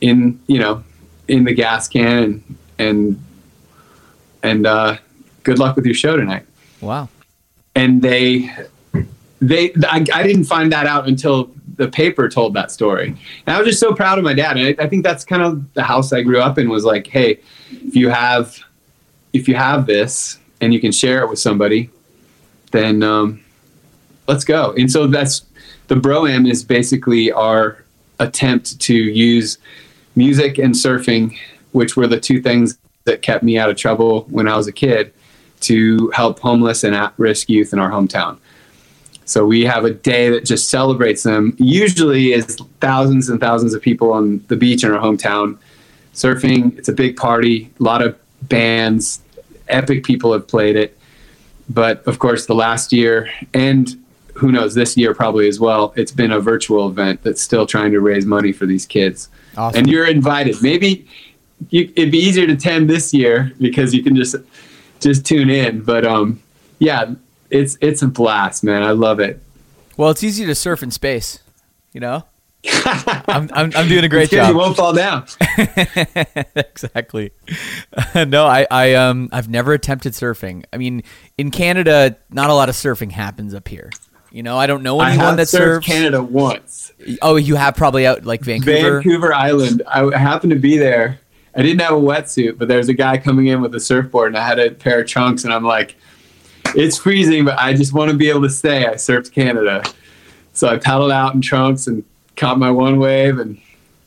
in 0.00 0.38
you 0.46 0.58
know 0.58 0.82
in 1.28 1.44
the 1.44 1.52
gas 1.52 1.88
can 1.88 2.22
and 2.22 2.56
and 2.78 3.24
and 4.42 4.66
uh, 4.66 4.96
good 5.42 5.58
luck 5.58 5.76
with 5.76 5.84
your 5.84 5.94
show 5.94 6.16
tonight 6.16 6.44
Wow. 6.80 7.08
and 7.74 8.00
they 8.02 8.50
they 9.40 9.72
I, 9.84 10.04
I 10.14 10.22
didn't 10.22 10.44
find 10.44 10.72
that 10.72 10.86
out 10.86 11.08
until 11.08 11.50
the 11.78 11.88
paper 11.88 12.28
told 12.28 12.52
that 12.54 12.70
story. 12.70 13.16
And 13.46 13.56
i 13.56 13.58
was 13.58 13.66
just 13.66 13.80
so 13.80 13.94
proud 13.94 14.18
of 14.18 14.24
my 14.24 14.34
dad. 14.34 14.56
And 14.58 14.66
I, 14.78 14.84
I 14.84 14.88
think 14.88 15.02
that's 15.02 15.24
kind 15.24 15.42
of 15.42 15.72
the 15.74 15.82
house 15.82 16.12
i 16.12 16.22
grew 16.22 16.40
up 16.40 16.58
in 16.58 16.68
was 16.68 16.84
like 16.84 17.06
hey 17.06 17.40
if 17.70 17.96
you 17.96 18.10
have 18.10 18.58
if 19.32 19.48
you 19.48 19.54
have 19.54 19.86
this 19.86 20.38
and 20.60 20.74
you 20.74 20.80
can 20.80 20.92
share 20.92 21.22
it 21.22 21.30
with 21.30 21.38
somebody 21.38 21.90
then 22.70 23.02
um, 23.02 23.42
let's 24.26 24.44
go. 24.44 24.74
And 24.76 24.92
so 24.92 25.06
that's 25.06 25.46
the 25.86 25.96
Bro-Am 25.96 26.44
is 26.44 26.62
basically 26.62 27.32
our 27.32 27.82
attempt 28.20 28.78
to 28.80 28.94
use 28.94 29.56
music 30.16 30.58
and 30.58 30.74
surfing 30.74 31.34
which 31.72 31.96
were 31.96 32.06
the 32.06 32.20
two 32.20 32.42
things 32.42 32.78
that 33.04 33.22
kept 33.22 33.42
me 33.42 33.56
out 33.56 33.70
of 33.70 33.76
trouble 33.76 34.22
when 34.24 34.48
i 34.48 34.56
was 34.56 34.66
a 34.66 34.72
kid 34.72 35.12
to 35.60 36.10
help 36.10 36.38
homeless 36.40 36.84
and 36.84 36.94
at-risk 36.94 37.48
youth 37.48 37.72
in 37.72 37.78
our 37.78 37.90
hometown. 37.90 38.38
So 39.28 39.44
we 39.44 39.62
have 39.66 39.84
a 39.84 39.90
day 39.90 40.30
that 40.30 40.46
just 40.46 40.70
celebrates 40.70 41.22
them. 41.22 41.54
Usually 41.58 42.32
is 42.32 42.56
thousands 42.80 43.28
and 43.28 43.38
thousands 43.38 43.74
of 43.74 43.82
people 43.82 44.10
on 44.10 44.42
the 44.48 44.56
beach 44.56 44.82
in 44.82 44.90
our 44.90 44.98
hometown 44.98 45.58
surfing. 46.14 46.76
It's 46.78 46.88
a 46.88 46.94
big 46.94 47.14
party, 47.14 47.70
a 47.78 47.82
lot 47.82 48.00
of 48.00 48.18
bands, 48.40 49.20
epic 49.68 50.04
people 50.04 50.32
have 50.32 50.48
played 50.48 50.76
it. 50.76 50.96
But 51.68 52.06
of 52.06 52.18
course 52.18 52.46
the 52.46 52.54
last 52.54 52.90
year 52.90 53.30
and 53.52 53.94
who 54.32 54.50
knows 54.50 54.74
this 54.74 54.96
year 54.96 55.14
probably 55.14 55.46
as 55.46 55.60
well, 55.60 55.92
it's 55.94 56.12
been 56.12 56.32
a 56.32 56.40
virtual 56.40 56.88
event 56.88 57.22
that's 57.22 57.42
still 57.42 57.66
trying 57.66 57.92
to 57.92 58.00
raise 58.00 58.24
money 58.24 58.52
for 58.52 58.64
these 58.64 58.86
kids. 58.86 59.28
Awesome. 59.58 59.80
And 59.80 59.90
you're 59.90 60.06
invited. 60.06 60.62
Maybe 60.62 61.06
you, 61.68 61.92
it'd 61.96 62.12
be 62.12 62.18
easier 62.18 62.46
to 62.46 62.54
attend 62.54 62.88
this 62.88 63.12
year 63.12 63.52
because 63.60 63.92
you 63.92 64.02
can 64.02 64.16
just 64.16 64.36
just 65.00 65.26
tune 65.26 65.50
in. 65.50 65.82
But 65.82 66.06
um, 66.06 66.42
yeah, 66.78 67.12
it's 67.50 67.76
it's 67.80 68.02
a 68.02 68.08
blast, 68.08 68.64
man. 68.64 68.82
I 68.82 68.90
love 68.90 69.20
it. 69.20 69.42
Well, 69.96 70.10
it's 70.10 70.22
easy 70.22 70.46
to 70.46 70.54
surf 70.54 70.82
in 70.82 70.90
space. 70.90 71.40
You 71.92 72.00
know. 72.00 72.24
I'm, 72.66 73.48
I'm, 73.52 73.72
I'm 73.76 73.88
doing 73.88 74.04
a 74.04 74.08
great 74.08 74.30
job. 74.30 74.50
You 74.50 74.56
won't 74.56 74.76
fall 74.76 74.92
down. 74.92 75.26
exactly. 76.56 77.32
no, 78.14 78.46
I, 78.46 78.66
I 78.70 78.94
um 78.94 79.28
I've 79.32 79.48
never 79.48 79.72
attempted 79.72 80.12
surfing. 80.12 80.64
I 80.72 80.76
mean, 80.76 81.02
in 81.36 81.50
Canada, 81.50 82.16
not 82.30 82.50
a 82.50 82.54
lot 82.54 82.68
of 82.68 82.74
surfing 82.74 83.12
happens 83.12 83.54
up 83.54 83.68
here. 83.68 83.90
You 84.30 84.42
know, 84.42 84.58
I 84.58 84.66
don't 84.66 84.82
know 84.82 85.00
anyone 85.00 85.36
that 85.36 85.46
surfed 85.46 85.58
surfs. 85.58 85.86
Canada 85.86 86.22
once. 86.22 86.92
Oh, 87.22 87.36
you 87.36 87.54
have 87.54 87.76
probably 87.76 88.06
out 88.06 88.24
like 88.24 88.42
Vancouver. 88.42 89.00
Vancouver 89.00 89.32
Island. 89.32 89.82
I 89.86 90.16
happened 90.18 90.50
to 90.50 90.58
be 90.58 90.76
there. 90.76 91.20
I 91.54 91.62
didn't 91.62 91.80
have 91.80 91.94
a 91.94 92.00
wetsuit, 92.00 92.58
but 92.58 92.68
there's 92.68 92.88
a 92.88 92.94
guy 92.94 93.18
coming 93.18 93.46
in 93.46 93.62
with 93.62 93.74
a 93.74 93.80
surfboard, 93.80 94.28
and 94.28 94.36
I 94.36 94.46
had 94.46 94.58
a 94.58 94.70
pair 94.70 95.00
of 95.00 95.06
trunks, 95.06 95.44
and 95.44 95.52
I'm 95.52 95.64
like, 95.64 95.96
it's 96.74 96.98
freezing, 96.98 97.44
but 97.44 97.58
I 97.58 97.74
just 97.74 97.92
want 97.92 98.10
to 98.10 98.16
be 98.16 98.28
able 98.28 98.42
to 98.42 98.50
stay. 98.50 98.86
I 98.86 98.94
surfed 98.94 99.32
Canada, 99.32 99.82
so 100.52 100.68
I 100.68 100.78
paddled 100.78 101.10
out 101.10 101.34
in 101.34 101.40
trunks 101.40 101.86
and 101.86 102.04
caught 102.36 102.58
my 102.58 102.70
one 102.70 102.98
wave 102.98 103.38
and 103.38 103.60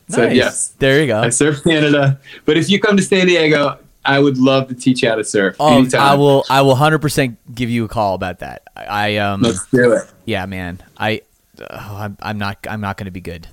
said 0.08 0.34
yes. 0.36 0.68
There 0.78 1.00
you 1.00 1.06
go. 1.06 1.20
I 1.20 1.28
surf 1.30 1.62
Canada, 1.64 2.20
but 2.44 2.56
if 2.56 2.68
you 2.70 2.80
come 2.80 2.96
to 2.96 3.02
San 3.02 3.26
Diego, 3.26 3.78
I 4.04 4.18
would 4.18 4.38
love 4.38 4.68
to 4.68 4.74
teach 4.74 5.02
you 5.02 5.08
how 5.08 5.16
to 5.16 5.24
surf. 5.24 5.56
Oh, 5.60 5.78
anytime. 5.78 6.00
I 6.00 6.14
will. 6.14 6.44
I 6.50 6.62
will 6.62 6.74
hundred 6.74 7.00
percent 7.00 7.38
give 7.54 7.70
you 7.70 7.84
a 7.84 7.88
call 7.88 8.14
about 8.14 8.40
that. 8.40 8.68
I, 8.76 8.84
I 8.84 9.16
um. 9.16 9.42
Let's 9.42 9.66
do 9.66 9.92
it. 9.92 10.10
Yeah, 10.24 10.46
man. 10.46 10.82
I. 10.96 11.22
Oh, 11.60 11.96
I'm, 11.96 12.16
I'm 12.20 12.38
not. 12.38 12.66
I'm 12.68 12.80
not 12.80 12.96
going 12.96 13.06
to 13.06 13.12
be 13.12 13.20
good. 13.20 13.46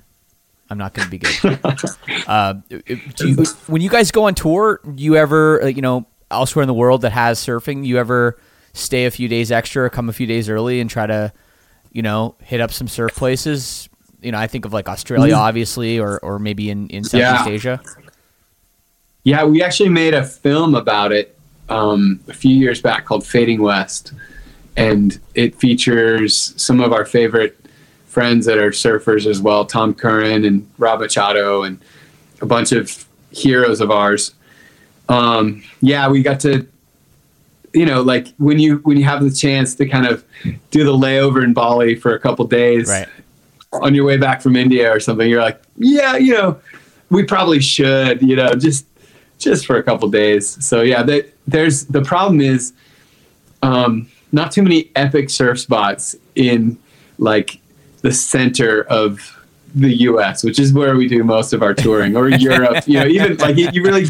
I'm 0.68 0.78
not 0.78 0.94
going 0.94 1.06
to 1.06 1.10
be 1.10 1.18
good. 1.18 1.58
uh, 2.28 2.54
do 2.68 3.28
you, 3.28 3.44
when 3.66 3.82
you 3.82 3.90
guys 3.90 4.12
go 4.12 4.24
on 4.24 4.36
tour, 4.36 4.80
you 4.94 5.16
ever, 5.16 5.68
you 5.68 5.82
know, 5.82 6.06
elsewhere 6.30 6.62
in 6.62 6.68
the 6.68 6.74
world 6.74 7.02
that 7.02 7.10
has 7.10 7.40
surfing, 7.40 7.84
you 7.84 7.98
ever 7.98 8.38
stay 8.72 9.04
a 9.06 9.10
few 9.10 9.28
days 9.28 9.50
extra, 9.50 9.84
or 9.84 9.90
come 9.90 10.08
a 10.08 10.12
few 10.12 10.26
days 10.26 10.48
early, 10.48 10.80
and 10.80 10.88
try 10.88 11.06
to, 11.06 11.32
you 11.92 12.02
know, 12.02 12.34
hit 12.42 12.60
up 12.60 12.72
some 12.72 12.88
surf 12.88 13.14
places? 13.14 13.88
You 14.20 14.32
know, 14.32 14.38
I 14.38 14.46
think 14.46 14.64
of 14.64 14.72
like 14.72 14.88
Australia, 14.88 15.34
obviously, 15.34 15.98
or 15.98 16.18
or 16.20 16.38
maybe 16.38 16.70
in 16.70 16.88
in 16.88 17.04
Southeast 17.04 17.46
Yeah. 17.46 17.52
Asia. 17.52 17.80
Yeah, 19.22 19.44
we 19.44 19.62
actually 19.62 19.90
made 19.90 20.14
a 20.14 20.24
film 20.24 20.74
about 20.74 21.12
it 21.12 21.38
um, 21.68 22.20
a 22.28 22.32
few 22.34 22.54
years 22.54 22.80
back 22.80 23.04
called 23.04 23.26
Fading 23.26 23.60
West, 23.60 24.12
and 24.76 25.18
it 25.34 25.54
features 25.54 26.54
some 26.56 26.80
of 26.80 26.92
our 26.92 27.04
favorite 27.04 27.56
friends 28.06 28.46
that 28.46 28.58
are 28.58 28.70
surfers 28.70 29.26
as 29.26 29.40
well, 29.40 29.64
Tom 29.64 29.94
Curren 29.94 30.44
and 30.44 30.68
Rob 30.78 31.00
Machado 31.00 31.62
and 31.62 31.78
a 32.40 32.46
bunch 32.46 32.72
of 32.72 33.04
heroes 33.30 33.80
of 33.80 33.90
ours. 33.90 34.34
Um, 35.08 35.62
yeah, 35.80 36.08
we 36.08 36.22
got 36.22 36.40
to, 36.40 36.66
you 37.72 37.86
know, 37.86 38.02
like 38.02 38.28
when 38.38 38.58
you 38.58 38.76
when 38.78 38.96
you 38.96 39.04
have 39.04 39.22
the 39.22 39.30
chance 39.30 39.74
to 39.76 39.86
kind 39.86 40.06
of 40.06 40.24
do 40.70 40.84
the 40.84 40.92
layover 40.92 41.42
in 41.44 41.52
Bali 41.52 41.94
for 41.94 42.14
a 42.14 42.18
couple 42.18 42.44
days 42.46 42.88
Right. 42.88 43.08
on 43.72 43.94
your 43.94 44.04
way 44.04 44.16
back 44.16 44.42
from 44.42 44.56
India 44.56 44.92
or 44.92 44.98
something, 45.00 45.28
you're 45.28 45.42
like, 45.42 45.60
yeah, 45.76 46.16
you 46.16 46.32
know, 46.34 46.58
we 47.10 47.22
probably 47.24 47.60
should, 47.60 48.22
you 48.22 48.36
know, 48.36 48.54
just 48.54 48.86
just 49.38 49.66
for 49.66 49.76
a 49.76 49.82
couple 49.82 50.08
days. 50.08 50.64
So 50.64 50.82
yeah, 50.82 51.02
that 51.04 51.32
there's 51.46 51.86
the 51.86 52.02
problem 52.02 52.40
is 52.40 52.72
um, 53.62 54.08
not 54.32 54.52
too 54.52 54.62
many 54.62 54.90
epic 54.96 55.30
surf 55.30 55.58
spots 55.60 56.16
in 56.34 56.78
like 57.18 57.60
the 58.02 58.12
center 58.12 58.82
of 58.84 59.36
the 59.74 59.92
U.S., 59.98 60.42
which 60.42 60.58
is 60.58 60.72
where 60.72 60.96
we 60.96 61.06
do 61.06 61.22
most 61.22 61.52
of 61.52 61.62
our 61.62 61.74
touring, 61.74 62.16
or 62.16 62.28
Europe. 62.48 62.84
You 62.88 63.00
know, 63.00 63.06
even 63.06 63.36
like 63.36 63.56
you 63.56 63.68
you 63.72 63.82
really, 63.84 64.06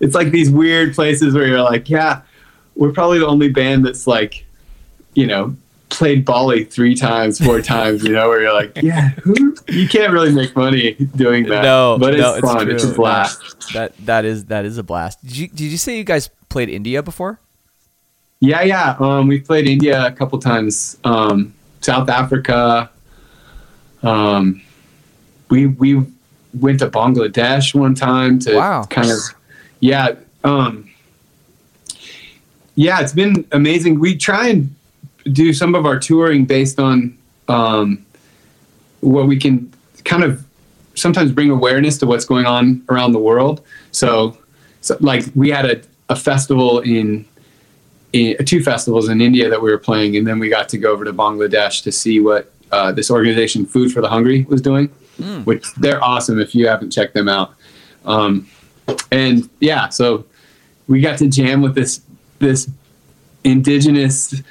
it's 0.00 0.14
like 0.14 0.30
these 0.30 0.50
weird 0.50 0.94
places 0.94 1.34
where 1.34 1.46
you're 1.46 1.62
like, 1.62 1.88
yeah, 1.90 2.22
we're 2.74 2.92
probably 2.92 3.18
the 3.18 3.26
only 3.26 3.48
band 3.48 3.84
that's 3.84 4.06
like, 4.06 4.44
you 5.14 5.26
know, 5.26 5.56
played 5.90 6.24
Bali 6.24 6.64
three 6.64 6.94
times, 6.94 7.38
four 7.44 7.60
times. 7.74 8.02
You 8.02 8.12
know, 8.12 8.28
where 8.28 8.40
you're 8.42 8.52
like, 8.52 8.72
yeah, 8.82 9.10
who? 9.10 9.54
You 9.68 9.88
can't 9.88 10.12
really 10.12 10.32
make 10.32 10.56
money 10.56 10.94
doing 11.16 11.44
that. 11.46 11.62
No, 11.62 11.96
but 12.00 12.14
it's 12.14 12.22
no, 12.22 12.34
it's 12.34 12.40
fun. 12.52 12.70
It's, 12.70 12.82
true. 12.82 12.92
a 12.92 12.96
blast. 12.96 13.72
That 13.74 13.96
that 14.06 14.24
is 14.24 14.46
that 14.46 14.64
is 14.64 14.78
a 14.78 14.82
blast. 14.82 15.22
Did 15.22 15.36
you 15.36 15.48
did 15.48 15.64
you 15.64 15.78
say 15.78 15.96
you 15.98 16.04
guys 16.04 16.28
played 16.48 16.68
India 16.68 17.02
before? 17.02 17.38
Yeah, 18.40 18.62
yeah. 18.62 18.96
Um, 18.98 19.28
we 19.28 19.38
played 19.40 19.68
India 19.68 20.06
a 20.06 20.12
couple 20.12 20.38
times. 20.40 20.96
Um, 21.04 21.54
South 21.80 22.08
Africa. 22.08 22.90
Um, 24.02 24.62
we 25.48 25.66
we 25.66 26.04
went 26.58 26.80
to 26.80 26.88
Bangladesh 26.88 27.74
one 27.74 27.94
time 27.94 28.38
to 28.40 28.56
Wow. 28.56 28.84
kind 28.84 29.10
of 29.10 29.18
yeah. 29.80 30.14
Um, 30.44 30.88
yeah, 32.74 33.00
it's 33.00 33.12
been 33.12 33.46
amazing. 33.52 34.00
We 34.00 34.16
try 34.16 34.48
and 34.48 34.74
do 35.24 35.52
some 35.52 35.74
of 35.74 35.86
our 35.86 35.98
touring 35.98 36.44
based 36.44 36.78
on 36.78 37.16
um, 37.48 38.04
what 39.00 39.26
we 39.26 39.36
can 39.36 39.72
kind 40.04 40.24
of 40.24 40.44
sometimes 40.94 41.32
bring 41.32 41.50
awareness 41.50 41.98
to 41.98 42.06
what's 42.06 42.24
going 42.24 42.46
on 42.46 42.82
around 42.88 43.12
the 43.12 43.18
world. 43.18 43.64
So, 43.92 44.36
so 44.80 44.96
like 45.00 45.24
we 45.34 45.50
had 45.50 45.66
a, 45.66 45.82
a 46.08 46.16
festival 46.16 46.80
in, 46.80 47.24
in 48.12 48.44
two 48.44 48.62
festivals 48.62 49.08
in 49.08 49.20
India 49.20 49.48
that 49.48 49.60
we 49.60 49.70
were 49.70 49.78
playing, 49.78 50.16
and 50.16 50.26
then 50.26 50.38
we 50.38 50.48
got 50.48 50.68
to 50.70 50.78
go 50.78 50.92
over 50.92 51.04
to 51.04 51.12
Bangladesh 51.12 51.82
to 51.84 51.92
see 51.92 52.20
what 52.20 52.52
uh, 52.70 52.92
this 52.92 53.10
organization, 53.10 53.66
Food 53.66 53.92
for 53.92 54.00
the 54.00 54.08
Hungry, 54.08 54.44
was 54.48 54.60
doing. 54.60 54.88
Which 55.44 55.72
they're 55.74 56.02
awesome 56.02 56.40
if 56.40 56.54
you 56.54 56.66
haven't 56.66 56.90
checked 56.90 57.14
them 57.14 57.28
out. 57.28 57.54
Um, 58.04 58.48
and 59.10 59.48
yeah, 59.60 59.88
so 59.90 60.24
we 60.88 61.00
got 61.00 61.18
to 61.18 61.28
jam 61.28 61.62
with 61.62 61.74
this 61.74 62.00
this 62.42 62.68
indigenous 63.44 64.42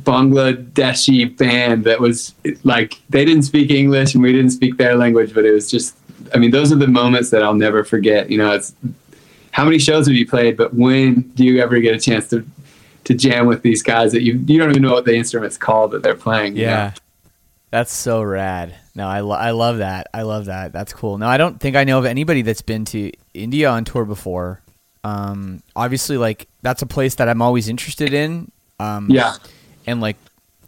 Bangladeshi 0.00 1.36
band 1.36 1.84
that 1.84 2.00
was 2.00 2.34
like 2.64 3.00
they 3.10 3.24
didn't 3.24 3.44
speak 3.44 3.70
English 3.70 4.14
and 4.14 4.22
we 4.22 4.32
didn't 4.32 4.50
speak 4.50 4.76
their 4.76 4.96
language, 4.96 5.34
but 5.34 5.44
it 5.44 5.52
was 5.52 5.70
just 5.70 5.96
I 6.34 6.38
mean 6.38 6.50
those 6.50 6.72
are 6.72 6.76
the 6.76 6.88
moments 6.88 7.30
that 7.30 7.42
I'll 7.42 7.54
never 7.54 7.84
forget. 7.84 8.30
You 8.30 8.38
know, 8.38 8.52
it's 8.52 8.74
how 9.52 9.64
many 9.64 9.78
shows 9.78 10.06
have 10.06 10.16
you 10.16 10.26
played, 10.26 10.56
but 10.56 10.74
when 10.74 11.22
do 11.34 11.44
you 11.44 11.62
ever 11.62 11.78
get 11.80 11.94
a 11.94 12.00
chance 12.00 12.28
to 12.30 12.46
to 13.04 13.14
jam 13.14 13.46
with 13.46 13.62
these 13.62 13.82
guys 13.82 14.12
that 14.12 14.22
you 14.22 14.34
you 14.46 14.58
don't 14.58 14.70
even 14.70 14.82
know 14.82 14.92
what 14.92 15.04
the 15.04 15.16
instrument's 15.16 15.56
called 15.56 15.92
that 15.92 16.02
they're 16.02 16.14
playing? 16.14 16.56
you 16.56 16.66
know? 16.66 16.92
That's 17.70 17.92
so 17.92 18.22
rad. 18.22 18.74
No, 18.94 19.06
I, 19.06 19.20
lo- 19.20 19.36
I 19.36 19.50
love 19.50 19.78
that. 19.78 20.06
I 20.14 20.22
love 20.22 20.46
that. 20.46 20.72
That's 20.72 20.92
cool. 20.92 21.18
No, 21.18 21.26
I 21.26 21.36
don't 21.36 21.60
think 21.60 21.76
I 21.76 21.84
know 21.84 21.98
of 21.98 22.06
anybody 22.06 22.42
that's 22.42 22.62
been 22.62 22.84
to 22.86 23.12
India 23.34 23.68
on 23.68 23.84
tour 23.84 24.04
before. 24.04 24.62
Um, 25.04 25.62
obviously, 25.74 26.16
like 26.16 26.48
that's 26.62 26.82
a 26.82 26.86
place 26.86 27.14
that 27.16 27.28
I'm 27.28 27.40
always 27.42 27.68
interested 27.68 28.12
in. 28.12 28.50
Um, 28.80 29.08
Yeah. 29.10 29.34
and 29.86 30.00
like 30.00 30.16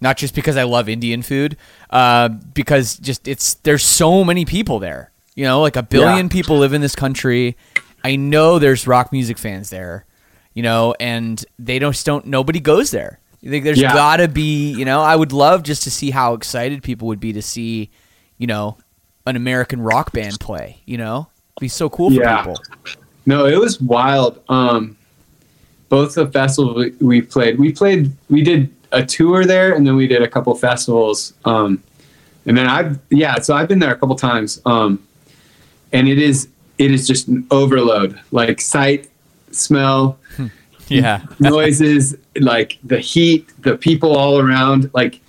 not 0.00 0.16
just 0.16 0.34
because 0.34 0.56
I 0.56 0.62
love 0.62 0.88
Indian 0.88 1.22
food, 1.22 1.56
uh, 1.90 2.28
because 2.28 2.96
just 2.98 3.26
it's 3.26 3.54
there's 3.54 3.82
so 3.82 4.24
many 4.24 4.44
people 4.44 4.78
there. 4.78 5.10
You 5.34 5.44
know, 5.44 5.60
like 5.60 5.76
a 5.76 5.82
billion 5.82 6.26
Yeah. 6.26 6.32
people 6.32 6.58
live 6.58 6.72
in 6.72 6.80
this 6.80 6.94
country. 6.94 7.56
I 8.04 8.16
know 8.16 8.58
there's 8.58 8.86
rock 8.86 9.12
music 9.12 9.38
fans 9.38 9.70
there. 9.70 10.04
You 10.54 10.62
know, 10.62 10.94
and 10.98 11.44
they 11.58 11.78
don't 11.78 12.02
don't 12.04 12.26
nobody 12.26 12.58
goes 12.58 12.90
there. 12.90 13.20
You 13.40 13.50
think 13.50 13.64
there's 13.64 13.80
Yeah. 13.80 13.92
gotta 13.92 14.26
be, 14.26 14.72
you 14.72 14.84
know, 14.84 15.00
I 15.02 15.14
would 15.14 15.32
love 15.32 15.62
just 15.62 15.82
to 15.84 15.90
see 15.90 16.10
how 16.10 16.34
excited 16.34 16.82
people 16.82 17.06
would 17.08 17.20
be 17.20 17.32
to 17.34 17.42
see, 17.42 17.90
you 18.38 18.48
know, 18.48 18.76
an 19.26 19.36
American 19.36 19.80
rock 19.80 20.12
band 20.12 20.40
play. 20.40 20.78
You 20.86 20.96
know, 20.98 21.28
It'd 21.56 21.60
be 21.60 21.68
so 21.68 21.88
cool 21.88 22.10
for 22.10 22.20
Yeah. 22.20 22.38
people. 22.38 22.58
No, 23.28 23.46
it 23.46 23.58
was 23.58 23.80
wild. 23.80 24.40
Um, 24.48 24.96
both 25.88 26.14
the 26.14 26.26
festivals 26.26 26.76
we, 26.76 26.90
we 27.00 27.22
played, 27.22 27.58
we 27.58 27.72
played, 27.72 28.12
we 28.28 28.42
did 28.42 28.74
a 28.92 29.04
tour 29.04 29.44
there, 29.44 29.74
and 29.74 29.86
then 29.86 29.96
we 29.96 30.06
did 30.06 30.22
a 30.22 30.28
couple 30.28 30.54
festivals. 30.54 31.34
Um, 31.44 31.82
and 32.46 32.56
then 32.56 32.66
I've 32.66 32.98
yeah, 33.10 33.36
so 33.36 33.54
I've 33.54 33.68
been 33.68 33.78
there 33.78 33.92
a 33.92 33.98
couple 33.98 34.16
times. 34.16 34.60
Um, 34.64 35.06
and 35.92 36.08
it 36.08 36.18
is 36.18 36.48
it 36.78 36.90
is 36.90 37.06
just 37.06 37.28
an 37.28 37.46
overload, 37.50 38.18
like 38.30 38.60
sight, 38.60 39.10
smell, 39.50 40.18
Yeah, 40.88 41.22
noises, 41.38 42.16
like 42.40 42.78
the 42.82 42.98
heat, 42.98 43.48
the 43.62 43.76
people 43.76 44.16
all 44.16 44.40
around. 44.40 44.90
Like, 44.94 45.20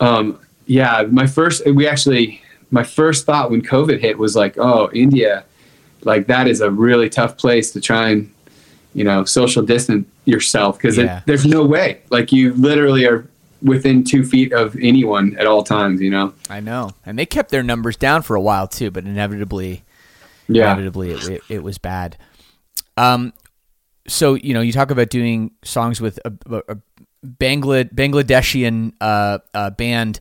um, 0.00 0.38
yeah, 0.66 1.02
my 1.10 1.26
first, 1.26 1.66
we 1.66 1.86
actually, 1.86 2.40
my 2.70 2.84
first 2.84 3.26
thought 3.26 3.50
when 3.50 3.62
COVID 3.62 4.00
hit 4.00 4.18
was 4.18 4.36
like, 4.36 4.56
oh, 4.58 4.90
India, 4.92 5.44
like 6.04 6.26
that 6.26 6.48
is 6.48 6.60
a 6.60 6.70
really 6.70 7.08
tough 7.08 7.36
place 7.36 7.70
to 7.72 7.80
try 7.80 8.10
and, 8.10 8.32
you 8.94 9.04
know, 9.04 9.24
social 9.24 9.62
distance 9.62 10.06
yourself 10.24 10.76
because 10.78 10.96
Yeah. 10.98 11.22
there's 11.26 11.46
no 11.46 11.64
way. 11.64 12.00
Like, 12.10 12.32
you 12.32 12.54
literally 12.54 13.06
are 13.06 13.26
within 13.62 14.02
two 14.04 14.24
feet 14.24 14.52
of 14.52 14.76
anyone 14.80 15.36
at 15.38 15.46
all 15.46 15.62
times, 15.62 16.00
you 16.00 16.10
know? 16.10 16.32
I 16.50 16.60
know. 16.60 16.90
And 17.06 17.18
they 17.18 17.26
kept 17.26 17.50
their 17.50 17.62
numbers 17.62 17.96
down 17.96 18.22
for 18.22 18.34
a 18.36 18.40
while 18.40 18.66
too, 18.66 18.90
but 18.90 19.04
inevitably, 19.04 19.84
Yeah. 20.48 20.64
inevitably 20.72 21.12
it, 21.12 21.28
it, 21.28 21.42
it 21.48 21.62
was 21.62 21.78
bad. 21.78 22.16
Um, 22.96 23.32
so 24.08 24.34
you 24.34 24.52
know, 24.54 24.60
you 24.60 24.72
talk 24.72 24.90
about 24.90 25.10
doing 25.10 25.52
songs 25.62 26.00
with 26.00 26.18
a, 26.24 26.32
a, 26.50 26.62
a 26.74 26.76
Bangla, 27.24 27.92
Bangladeshian 27.94 28.92
uh, 29.00 29.38
uh, 29.54 29.70
band. 29.70 30.18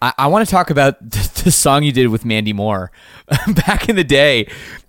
I, 0.00 0.12
I 0.16 0.26
want 0.28 0.46
to 0.46 0.50
talk 0.50 0.70
about 0.70 0.98
the, 1.10 1.42
the 1.44 1.50
song 1.50 1.82
you 1.82 1.92
did 1.92 2.08
with 2.08 2.24
Mandy 2.24 2.54
Moore 2.54 2.90
back 3.66 3.88
in 3.90 3.96
the 3.96 4.04
day. 4.04 4.48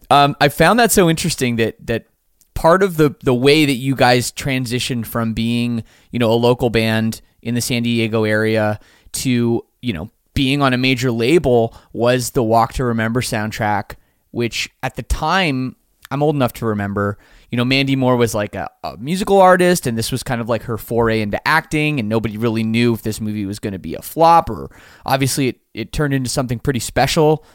Um, 0.09 0.35
I 0.41 0.49
found 0.49 0.79
that 0.79 0.91
so 0.91 1.09
interesting 1.09 1.57
that 1.57 1.75
that 1.85 2.05
part 2.53 2.83
of 2.83 2.97
the 2.97 3.15
the 3.23 3.33
way 3.33 3.65
that 3.65 3.73
you 3.73 3.95
guys 3.95 4.31
transitioned 4.31 5.05
from 5.05 5.33
being 5.33 5.83
you 6.11 6.19
know 6.19 6.31
a 6.31 6.35
local 6.35 6.69
band 6.69 7.21
in 7.41 7.55
the 7.55 7.61
San 7.61 7.83
Diego 7.83 8.23
area 8.23 8.79
to 9.13 9.65
you 9.81 9.93
know 9.93 10.09
being 10.33 10.61
on 10.61 10.73
a 10.73 10.77
major 10.77 11.11
label 11.11 11.75
was 11.93 12.31
the 12.31 12.43
Walk 12.43 12.73
to 12.73 12.83
Remember 12.85 13.21
soundtrack, 13.21 13.95
which 14.31 14.69
at 14.81 14.95
the 14.95 15.03
time 15.03 15.75
I'm 16.11 16.23
old 16.23 16.35
enough 16.35 16.53
to 16.53 16.65
remember. 16.65 17.17
You 17.51 17.57
know, 17.57 17.65
Mandy 17.65 17.95
Moore 17.95 18.15
was 18.15 18.33
like 18.33 18.55
a, 18.55 18.69
a 18.83 18.97
musical 18.97 19.39
artist, 19.41 19.85
and 19.85 19.97
this 19.97 20.11
was 20.11 20.23
kind 20.23 20.41
of 20.41 20.49
like 20.49 20.63
her 20.63 20.77
foray 20.77 21.21
into 21.21 21.45
acting, 21.47 21.99
and 21.99 22.09
nobody 22.09 22.37
really 22.37 22.63
knew 22.63 22.93
if 22.93 23.01
this 23.01 23.21
movie 23.21 23.45
was 23.45 23.59
going 23.59 23.73
to 23.73 23.79
be 23.79 23.95
a 23.95 24.01
flop 24.01 24.49
or 24.49 24.69
obviously 25.05 25.49
it, 25.49 25.59
it 25.73 25.91
turned 25.91 26.13
into 26.13 26.29
something 26.29 26.59
pretty 26.59 26.79
special. 26.79 27.45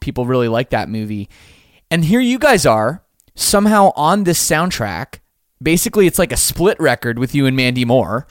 People 0.00 0.26
really 0.26 0.48
liked 0.48 0.70
that 0.70 0.88
movie. 0.88 1.28
And 1.90 2.04
here 2.04 2.20
you 2.20 2.38
guys 2.38 2.66
are, 2.66 3.02
somehow 3.34 3.92
on 3.96 4.24
this 4.24 4.38
soundtrack. 4.38 5.18
Basically, 5.62 6.06
it's 6.06 6.18
like 6.18 6.32
a 6.32 6.36
split 6.36 6.78
record 6.80 7.18
with 7.18 7.34
you 7.34 7.44
and 7.46 7.54
Mandy 7.56 7.84
Moore, 7.84 8.26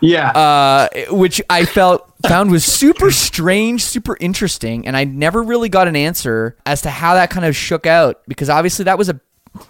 Yeah. 0.00 0.30
uh, 0.30 0.88
which 1.10 1.40
I 1.48 1.64
felt 1.64 2.12
found 2.28 2.50
was 2.50 2.64
super 2.64 3.10
strange, 3.10 3.82
super 3.82 4.18
interesting, 4.20 4.86
and 4.86 4.94
I 4.96 5.04
never 5.04 5.42
really 5.42 5.70
got 5.70 5.88
an 5.88 5.96
answer 5.96 6.56
as 6.66 6.82
to 6.82 6.90
how 6.90 7.14
that 7.14 7.30
kind 7.30 7.46
of 7.46 7.56
shook 7.56 7.86
out 7.86 8.20
because 8.28 8.50
obviously 8.50 8.84
that 8.84 8.98
was 8.98 9.08
a 9.08 9.18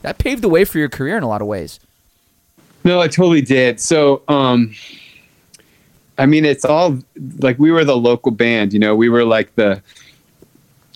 that 0.03 0.19
paved 0.19 0.43
the 0.43 0.49
way 0.49 0.65
for 0.65 0.79
your 0.79 0.89
career 0.89 1.17
in 1.17 1.23
a 1.23 1.29
lot 1.29 1.41
of 1.43 1.47
ways. 1.47 1.79
No, 2.85 3.01
I 3.01 3.07
totally 3.07 3.43
did. 3.43 3.79
So, 3.79 4.23
um, 4.29 4.75
I 6.19 6.27
mean, 6.27 6.45
it's 6.45 6.65
all 6.65 6.99
like 7.41 7.59
we 7.59 7.71
were 7.71 7.85
the 7.85 7.97
local 7.97 8.33
band, 8.33 8.73
you 8.73 8.79
know, 8.79 8.97
we 8.97 9.09
were 9.09 9.25
like 9.25 9.55
the, 9.57 9.81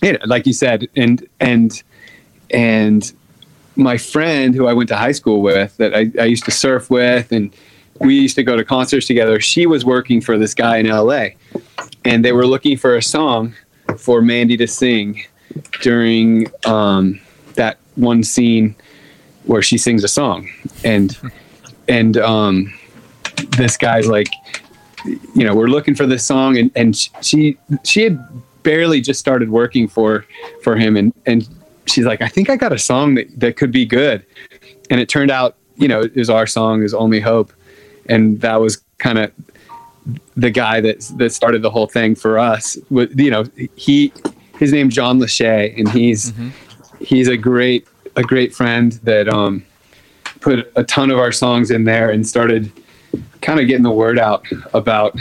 you 0.01 0.13
know, 0.13 0.19
like 0.25 0.45
you 0.47 0.53
said, 0.53 0.87
and, 0.95 1.25
and, 1.39 1.81
and 2.51 3.11
my 3.75 3.97
friend 3.97 4.53
who 4.55 4.67
I 4.67 4.73
went 4.73 4.89
to 4.89 4.97
high 4.97 5.13
school 5.13 5.41
with 5.41 5.77
that 5.77 5.95
I, 5.95 6.11
I 6.19 6.25
used 6.25 6.45
to 6.45 6.51
surf 6.51 6.89
with, 6.89 7.31
and 7.31 7.53
we 7.99 8.19
used 8.19 8.35
to 8.35 8.43
go 8.43 8.55
to 8.55 8.63
concerts 8.63 9.07
together. 9.07 9.39
She 9.39 9.65
was 9.65 9.85
working 9.85 10.21
for 10.21 10.37
this 10.37 10.53
guy 10.53 10.77
in 10.77 10.87
LA 10.87 11.29
and 12.05 12.23
they 12.23 12.31
were 12.31 12.45
looking 12.45 12.77
for 12.77 12.95
a 12.95 13.01
song 13.01 13.53
for 13.97 14.21
Mandy 14.21 14.57
to 14.57 14.67
sing 14.67 15.23
during, 15.81 16.47
um, 16.65 17.19
that 17.55 17.77
one 17.95 18.23
scene 18.23 18.75
where 19.43 19.61
she 19.61 19.77
sings 19.77 20.03
a 20.03 20.07
song. 20.07 20.49
And 20.83 21.17
and 21.87 22.17
um, 22.17 22.73
this 23.57 23.77
guy's 23.77 24.07
like, 24.07 24.29
you 25.05 25.43
know, 25.43 25.55
we're 25.55 25.67
looking 25.67 25.95
for 25.95 26.05
this 26.05 26.25
song, 26.25 26.57
and 26.57 26.71
and 26.75 26.95
she 27.21 27.57
she 27.83 28.03
had 28.03 28.19
barely 28.63 29.01
just 29.01 29.19
started 29.19 29.49
working 29.49 29.87
for 29.87 30.25
for 30.63 30.75
him, 30.75 30.95
and 30.95 31.13
and 31.25 31.47
she's 31.89 32.05
like, 32.05 32.21
I 32.21 32.27
think 32.27 32.49
I 32.49 32.55
got 32.55 32.71
a 32.71 32.79
song 32.79 33.15
that 33.15 33.27
that 33.39 33.57
could 33.57 33.71
be 33.71 33.85
good, 33.85 34.25
and 34.89 34.99
it 34.99 35.09
turned 35.09 35.31
out, 35.31 35.55
you 35.75 35.87
know, 35.87 36.01
it 36.01 36.15
was 36.15 36.29
our 36.29 36.47
song, 36.47 36.83
is 36.83 36.93
Only 36.93 37.19
Hope, 37.19 37.51
and 38.07 38.39
that 38.41 38.57
was 38.57 38.81
kind 38.97 39.17
of 39.17 39.31
the 40.35 40.49
guy 40.49 40.81
that 40.81 41.01
that 41.17 41.31
started 41.31 41.61
the 41.61 41.69
whole 41.69 41.87
thing 41.87 42.15
for 42.15 42.39
us. 42.39 42.77
You 42.89 43.31
know, 43.31 43.45
he 43.75 44.13
his 44.57 44.71
name's 44.71 44.95
John 44.95 45.19
Lachey, 45.19 45.77
and 45.77 45.89
he's 45.89 46.33
he's 46.99 47.27
a 47.27 47.37
great 47.37 47.87
a 48.15 48.23
great 48.23 48.53
friend 48.53 48.93
that 49.03 49.29
um 49.29 49.63
put 50.41 50.71
a 50.75 50.83
ton 50.83 51.11
of 51.11 51.17
our 51.17 51.31
songs 51.31 51.69
in 51.71 51.83
there 51.83 52.09
and 52.09 52.27
started 52.27 52.71
kind 53.41 53.59
of 53.59 53.67
getting 53.67 53.83
the 53.83 53.91
word 53.91 54.17
out 54.17 54.45
about 54.73 55.17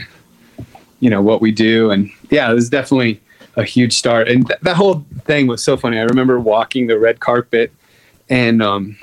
you 1.00 1.10
know 1.10 1.22
what 1.22 1.40
we 1.40 1.52
do. 1.52 1.90
And 1.90 2.10
yeah 2.30 2.50
it 2.50 2.54
was 2.54 2.68
definitely 2.68 3.20
a 3.58 3.64
huge 3.64 3.92
start 3.92 4.28
and 4.28 4.46
th- 4.46 4.60
that 4.60 4.76
whole 4.76 5.04
thing 5.24 5.46
was 5.46 5.62
so 5.62 5.76
funny 5.76 5.98
i 5.98 6.02
remember 6.02 6.38
walking 6.38 6.86
the 6.86 6.98
red 6.98 7.18
carpet 7.20 7.72
and 8.30 8.62
um 8.62 8.96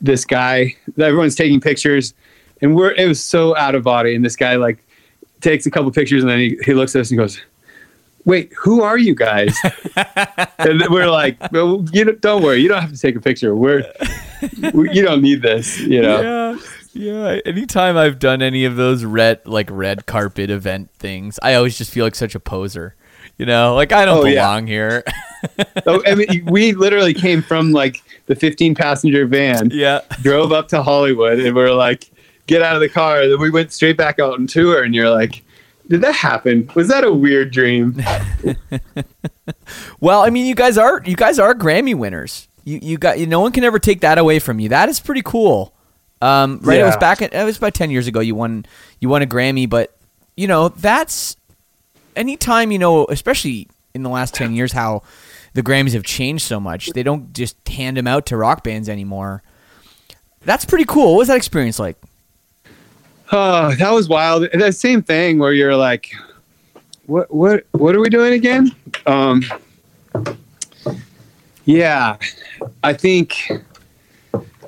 this 0.00 0.24
guy 0.24 0.74
everyone's 0.98 1.34
taking 1.34 1.60
pictures 1.60 2.14
and 2.60 2.74
we're 2.74 2.92
it 2.92 3.06
was 3.06 3.22
so 3.22 3.54
out 3.56 3.74
of 3.74 3.82
body 3.84 4.14
and 4.14 4.24
this 4.24 4.34
guy 4.36 4.56
like 4.56 4.78
takes 5.40 5.66
a 5.66 5.70
couple 5.70 5.90
pictures 5.90 6.22
and 6.22 6.30
then 6.30 6.38
he, 6.38 6.58
he 6.64 6.74
looks 6.74 6.96
at 6.96 7.00
us 7.00 7.10
and 7.10 7.18
goes 7.18 7.40
wait 8.24 8.50
who 8.54 8.82
are 8.82 8.96
you 8.96 9.14
guys 9.14 9.54
and 10.58 10.82
we're 10.88 11.10
like 11.10 11.36
well, 11.52 11.84
you 11.92 12.04
don't, 12.04 12.20
don't 12.22 12.42
worry 12.42 12.60
you 12.60 12.68
don't 12.68 12.80
have 12.80 12.92
to 12.92 12.98
take 12.98 13.14
a 13.14 13.20
picture 13.20 13.54
we're 13.54 13.84
we, 14.72 14.90
you 14.92 15.02
don't 15.02 15.20
need 15.20 15.42
this 15.42 15.78
you 15.80 16.00
know 16.00 16.20
Yeah. 16.22 16.58
Yeah. 16.96 17.40
Anytime 17.44 17.96
I've 17.96 18.20
done 18.20 18.40
any 18.40 18.64
of 18.64 18.76
those 18.76 19.04
red 19.04 19.40
like 19.46 19.68
red 19.68 20.06
carpet 20.06 20.48
event 20.48 20.90
things, 20.92 21.40
I 21.42 21.54
always 21.54 21.76
just 21.76 21.90
feel 21.90 22.04
like 22.04 22.14
such 22.14 22.36
a 22.36 22.40
poser. 22.40 22.94
You 23.38 23.46
know, 23.46 23.74
like 23.74 23.92
I 23.92 24.04
don't 24.04 24.18
Oh, 24.18 24.24
yeah. 24.26 24.42
belong 24.42 24.66
here. 24.66 25.04
Oh, 25.86 26.02
I 26.06 26.14
mean, 26.14 26.46
we 26.46 26.72
literally 26.72 27.12
came 27.12 27.42
from 27.42 27.70
like 27.72 28.02
the 28.26 28.34
15 28.34 28.74
passenger 28.74 29.26
van, 29.26 29.68
yeah. 29.70 30.00
drove 30.22 30.52
up 30.52 30.68
to 30.68 30.82
Hollywood, 30.82 31.38
and 31.38 31.54
we're 31.54 31.72
like, 31.74 32.10
get 32.46 32.62
out 32.62 32.74
of 32.76 32.80
the 32.80 32.88
car. 32.88 33.20
And 33.20 33.30
then 33.30 33.38
we 33.38 33.50
went 33.50 33.70
straight 33.70 33.98
back 33.98 34.18
out 34.18 34.32
on 34.32 34.46
tour, 34.46 34.82
and 34.82 34.94
you're 34.94 35.10
like, 35.10 35.42
did 35.88 36.00
that 36.00 36.14
happen? 36.14 36.70
Was 36.74 36.88
that 36.88 37.04
a 37.04 37.12
weird 37.12 37.50
dream? 37.52 38.02
Well, 40.00 40.22
I 40.22 40.30
mean, 40.30 40.46
you 40.46 40.54
guys 40.54 40.78
are 40.78 41.02
you 41.04 41.16
guys 41.16 41.38
are 41.38 41.54
Grammy 41.54 41.94
winners. 41.94 42.48
You 42.64 42.78
you 42.82 42.98
got 42.98 43.18
you, 43.18 43.26
no 43.26 43.40
one 43.40 43.52
can 43.52 43.64
ever 43.64 43.78
take 43.78 44.00
that 44.00 44.16
away 44.18 44.38
from 44.38 44.58
you. 44.60 44.70
That 44.70 44.88
is 44.88 45.00
pretty 45.00 45.22
cool. 45.22 45.74
Um, 46.22 46.60
right? 46.62 46.80
It 46.80 46.84
was 46.84 46.96
back. 46.96 47.20
At, 47.20 47.34
it 47.34 47.44
was 47.44 47.58
about 47.58 47.74
ten 47.74 47.90
years 47.90 48.06
ago. 48.06 48.20
You 48.20 48.34
won 48.34 48.64
you 49.00 49.08
won 49.08 49.20
a 49.22 49.26
Grammy, 49.26 49.68
but 49.68 49.96
you 50.36 50.46
know 50.48 50.68
that's 50.70 51.36
anytime 52.16 52.70
you 52.70 52.78
know, 52.78 53.06
especially 53.08 53.68
in 53.94 54.02
the 54.02 54.10
last 54.10 54.34
ten 54.34 54.54
years, 54.54 54.72
how 54.72 55.02
the 55.54 55.62
Grammys 55.62 55.92
have 55.92 56.02
changed 56.02 56.44
so 56.44 56.58
much. 56.58 56.88
They 56.90 57.02
don't 57.02 57.32
just 57.32 57.56
hand 57.68 57.96
them 57.96 58.06
out 58.06 58.26
to 58.26 58.36
rock 58.36 58.64
bands 58.64 58.88
anymore. 58.88 59.42
That's 60.42 60.64
pretty 60.64 60.84
cool. 60.84 61.12
What 61.12 61.18
was 61.18 61.28
that 61.28 61.36
experience 61.36 61.78
like? 61.78 61.96
Oh, 63.32 63.74
that 63.76 63.90
was 63.92 64.08
wild. 64.08 64.48
That 64.52 64.74
same 64.74 65.02
thing 65.02 65.38
where 65.38 65.52
you're 65.52 65.76
like, 65.76 66.12
what, 67.06 67.32
what, 67.32 67.64
what 67.72 67.94
are 67.94 68.00
we 68.00 68.10
doing 68.10 68.34
again? 68.34 68.70
Um, 69.06 69.42
yeah, 71.64 72.16
I 72.82 72.92
think, 72.92 73.50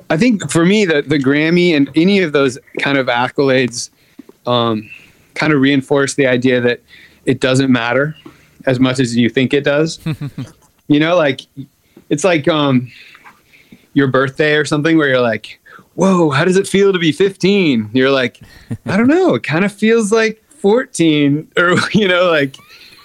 I 0.09 0.17
think 0.17 0.49
for 0.49 0.65
me, 0.65 0.85
the, 0.85 1.01
the 1.01 1.19
Grammy 1.19 1.75
and 1.75 1.91
any 1.95 2.19
of 2.19 2.31
those 2.31 2.57
kind 2.79 2.97
of 2.97 3.07
accolades, 3.07 3.89
um, 4.47 4.89
kind 5.35 5.53
of 5.53 5.61
reinforce 5.61 6.15
the 6.15 6.25
idea 6.25 6.59
that 6.61 6.81
it 7.27 7.39
doesn't 7.39 7.71
matter 7.71 8.15
as 8.65 8.79
much 8.79 8.99
as 8.99 9.15
you 9.15 9.29
think 9.29 9.53
it 9.53 9.63
does. 9.63 9.99
you 10.87 10.99
know, 10.99 11.15
like 11.15 11.41
it's 12.09 12.23
like, 12.23 12.47
um, 12.47 12.91
your 13.93 14.07
birthday 14.07 14.55
or 14.55 14.65
something 14.65 14.97
where 14.97 15.09
you're 15.09 15.21
like, 15.21 15.59
whoa, 15.95 16.29
how 16.29 16.45
does 16.45 16.57
it 16.57 16.67
feel 16.67 16.93
to 16.93 16.99
be 16.99 17.11
15? 17.11 17.89
You're 17.93 18.11
like, 18.11 18.39
I 18.85 18.95
don't 18.97 19.07
know. 19.07 19.35
It 19.35 19.43
kind 19.43 19.65
of 19.65 19.71
feels 19.71 20.11
like 20.11 20.43
14 20.49 21.51
or, 21.57 21.75
you 21.93 22.07
know, 22.07 22.31
like, 22.31 22.55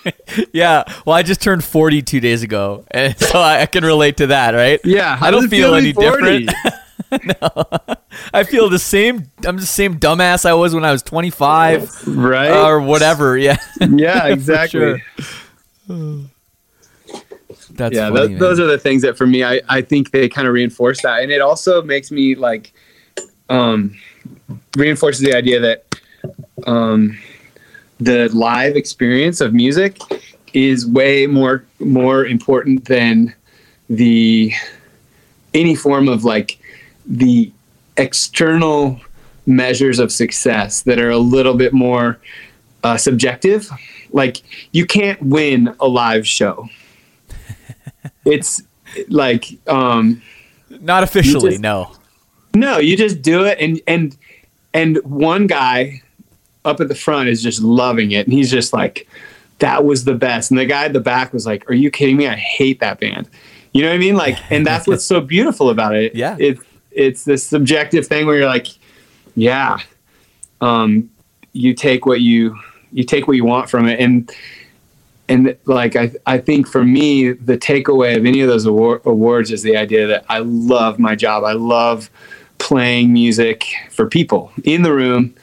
Yeah. 0.52 0.84
Well, 1.06 1.16
I 1.16 1.22
just 1.22 1.40
turned 1.40 1.62
forty 1.62 2.02
two 2.02 2.20
days 2.20 2.42
ago, 2.42 2.84
and 2.90 3.16
so 3.18 3.38
I, 3.38 3.62
I 3.62 3.66
can 3.66 3.84
relate 3.84 4.16
to 4.16 4.28
that. 4.28 4.52
Right? 4.52 4.80
yeah, 4.84 5.18
I 5.20 5.30
don't 5.30 5.48
feel 5.48 5.70
to 5.70 5.76
any 5.76 5.92
40? 5.92 6.46
different. 7.10 7.98
I 8.34 8.44
feel 8.44 8.68
the 8.68 8.78
same. 8.78 9.30
I'm 9.46 9.56
the 9.56 9.66
same 9.66 9.98
dumbass 9.98 10.44
I 10.44 10.54
was 10.54 10.74
when 10.74 10.84
I 10.84 10.92
was 10.92 11.02
25 11.02 12.08
right? 12.08 12.50
or 12.50 12.80
whatever. 12.80 13.38
Yeah, 13.42 13.56
yeah, 13.80 14.26
exactly. 14.28 14.80
sure. 14.80 14.98
that's 17.70 17.94
yeah, 17.94 18.10
funny, 18.10 18.34
tho- 18.34 18.38
those 18.38 18.60
are 18.60 18.66
the 18.66 18.78
things 18.78 19.02
that 19.02 19.16
for 19.16 19.26
me, 19.26 19.42
I, 19.42 19.60
I 19.68 19.82
think 19.82 20.10
they 20.10 20.28
kind 20.28 20.46
of 20.46 20.54
reinforce 20.54 21.02
that. 21.02 21.22
And 21.22 21.32
it 21.32 21.40
also 21.40 21.82
makes 21.82 22.10
me 22.12 22.34
like, 22.34 22.72
um, 23.48 23.96
reinforces 24.76 25.22
the 25.22 25.34
idea 25.34 25.60
that, 25.60 26.00
um, 26.66 27.18
the 27.98 28.28
live 28.28 28.76
experience 28.76 29.40
of 29.40 29.54
music 29.54 29.98
is 30.52 30.86
way 30.86 31.26
more, 31.26 31.64
more 31.80 32.24
important 32.26 32.84
than 32.84 33.34
the, 33.88 34.52
any 35.54 35.74
form 35.74 36.08
of 36.08 36.24
like 36.24 36.58
the 37.06 37.50
external 37.97 39.01
measures 39.47 39.99
of 39.99 40.12
success 40.12 40.82
that 40.82 40.99
are 40.99 41.11
a 41.11 41.18
little 41.18 41.55
bit 41.55 41.72
more 41.72 42.18
uh, 42.84 42.97
subjective. 42.97 43.70
Like 44.12 44.38
you 44.72 44.86
can't 44.86 45.20
win 45.22 45.74
a 45.80 45.88
live 45.88 46.26
show. 46.26 46.68
it's 48.24 48.62
like 49.09 49.47
um, 49.68 50.22
not 50.68 51.03
officially. 51.03 51.51
just- 51.53 51.62
no. 51.62 51.93
no, 52.55 52.78
you 52.78 52.97
just 52.97 53.22
do 53.22 53.45
it, 53.45 53.59
and 53.61 53.80
and 53.86 54.16
and 54.74 54.99
one 55.05 55.47
guy 55.47 56.03
up 56.64 56.80
at 56.80 56.88
the 56.88 56.95
front 56.95 57.28
is 57.28 57.43
just 57.43 57.61
loving 57.62 58.12
it, 58.12 58.26
and 58.26 58.32
he's 58.32 58.51
just 58.51 58.72
like, 58.72 59.09
"That 59.59 59.84
was 59.84 60.05
the 60.05 60.14
best," 60.14 60.51
and 60.51 60.59
the 60.59 60.66
guy 60.66 60.84
at 60.84 60.93
the 60.93 61.01
back 61.01 61.32
was 61.32 61.47
like, 61.47 61.68
"Are 61.70 61.74
you 61.74 61.90
kidding 61.90 62.16
me? 62.16 62.28
I 62.28 62.36
hate 62.36 62.80
that 62.80 63.01
band." 63.01 63.28
You 63.72 63.82
know 63.82 63.88
what 63.88 63.95
I 63.95 63.99
mean? 63.99 64.16
Like, 64.16 64.36
and 64.51 64.66
that's 64.66 64.86
what's 64.86 65.05
so 65.05 65.20
beautiful 65.34 65.70
about 65.70 65.95
it. 65.95 66.14
Yeah. 66.14 66.36
it's 66.38 66.61
it's 66.95 67.24
this 67.24 67.47
subjective 67.47 68.07
thing 68.07 68.26
where 68.26 68.36
you're 68.36 68.47
like, 68.47 68.68
yeah, 69.34 69.78
um, 70.61 71.11
you 71.53 71.74
take 71.74 72.07
what 72.07 72.20
you 72.20 72.59
you 72.93 73.05
take 73.05 73.26
what 73.26 73.36
you 73.36 73.45
want 73.45 73.70
from 73.70 73.88
it, 73.88 74.01
and 74.01 74.30
and 75.28 75.57
like 75.64 75.97
I 75.97 76.12
I 76.26 76.38
think 76.38 76.68
for 76.68 76.84
me 76.84 77.32
the 77.32 77.57
takeaway 77.57 78.16
of 78.16 78.26
any 78.26 78.40
of 78.40 78.49
those 78.49 78.66
award, 78.66 79.03
awards 79.05 79.51
is 79.51 79.62
the 79.62 79.76
idea 79.76 80.07
that 80.07 80.24
I 80.28 80.38
love 80.38 80.99
my 80.99 81.14
job. 81.14 81.45
I 81.45 81.53
love 81.53 82.11
playing 82.59 83.12
music 83.12 83.66
for 83.90 84.07
people 84.07 84.53
in 84.64 84.82
the 84.82 84.93
room, 84.93 85.34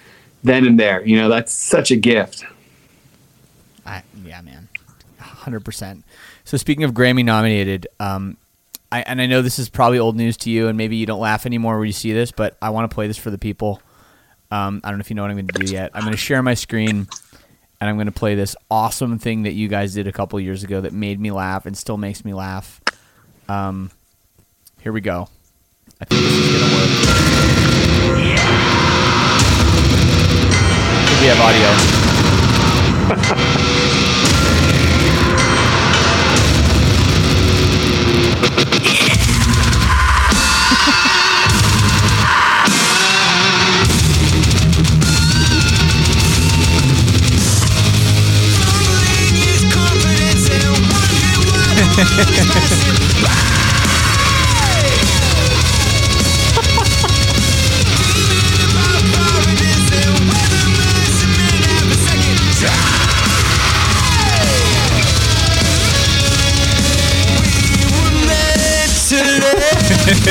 then 0.44 0.66
and 0.66 0.80
there. 0.80 1.06
You 1.06 1.18
know, 1.18 1.30
that's 1.30 1.52
such 1.52 1.92
a 1.92 1.96
gift. 1.96 2.46
I, 3.86 4.04
yeah, 4.24 4.42
man, 4.42 4.70
hundred 5.18 5.66
percent. 5.66 6.06
So 6.44 6.58
speaking 6.58 6.84
of 6.84 6.92
Grammy 6.92 7.26
nominated, 7.26 7.88
um, 8.00 8.38
I, 8.92 9.02
and 9.02 9.22
I 9.22 9.28
know 9.28 9.42
this 9.42 9.60
is 9.60 9.70
probably 9.70 10.00
old 10.00 10.16
news 10.16 10.38
to 10.38 10.50
you, 10.50 10.68
and 10.68 10.78
maybe 10.78 10.96
you 10.96 11.06
don't 11.06 11.20
laugh 11.20 11.46
anymore 11.46 11.78
when 11.78 11.86
you 11.88 11.94
see 11.94 12.12
this, 12.12 12.32
but 12.32 12.58
I 12.62 12.72
want 12.72 12.90
to 12.90 12.96
play 12.96 13.08
this 13.08 13.18
for 13.18 13.30
the 13.30 13.38
people. 13.38 13.82
Um, 14.52 14.82
I 14.84 14.90
don't 14.90 14.98
know 14.98 15.02
if 15.02 15.10
you 15.12 15.16
know 15.16 15.22
what 15.22 15.32
I'm 15.32 15.38
going 15.38 15.48
to 15.48 15.60
do 15.66 15.72
yet. 15.72 15.92
I'm 15.94 16.02
going 16.02 16.14
to 16.14 16.18
share 16.18 16.42
my 16.42 16.56
screen, 16.56 17.08
and 17.80 17.90
I'm 17.90 17.98
going 17.98 18.08
to 18.08 18.12
play 18.12 18.34
this 18.34 18.56
awesome 18.72 19.20
thing 19.20 19.44
that 19.44 19.54
you 19.54 19.68
guys 19.68 19.94
did 19.94 20.08
a 20.08 20.12
couple 20.12 20.40
years 20.40 20.64
ago 20.64 20.82
that 20.82 20.92
made 20.92 21.20
me 21.20 21.30
laugh 21.30 21.68
and 21.68 21.78
still 21.78 21.98
makes 21.98 22.26
me 22.26 22.34
laugh. 22.34 22.82
Um, 23.48 23.92
here 24.82 24.92
we 24.92 25.02
go. 25.02 25.30
I 26.02 26.06
think 26.06 26.22
this 26.22 26.34
is 26.34 26.60
going 26.60 26.70
to 26.70 26.76
work. 26.76 26.90
We 31.22 31.28
have 31.28 31.40
audio. 33.52 33.76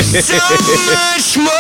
so 0.08 0.34
much 0.88 1.36
more 1.36 1.52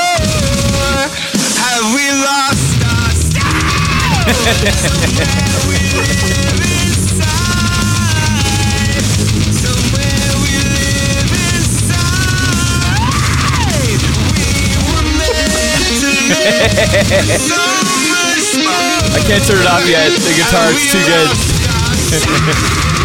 have 1.60 1.84
we 1.94 2.08
lost 2.16 2.80
our 2.82 3.12
style 3.12 4.38
I 19.10 19.20
can't 19.26 19.44
turn 19.44 19.60
it 19.60 19.66
off 19.66 19.86
yet. 19.86 20.10
The 20.10 20.32
guitar 20.36 20.70
is 20.72 20.90
too 20.90 21.04
good. 22.84 22.94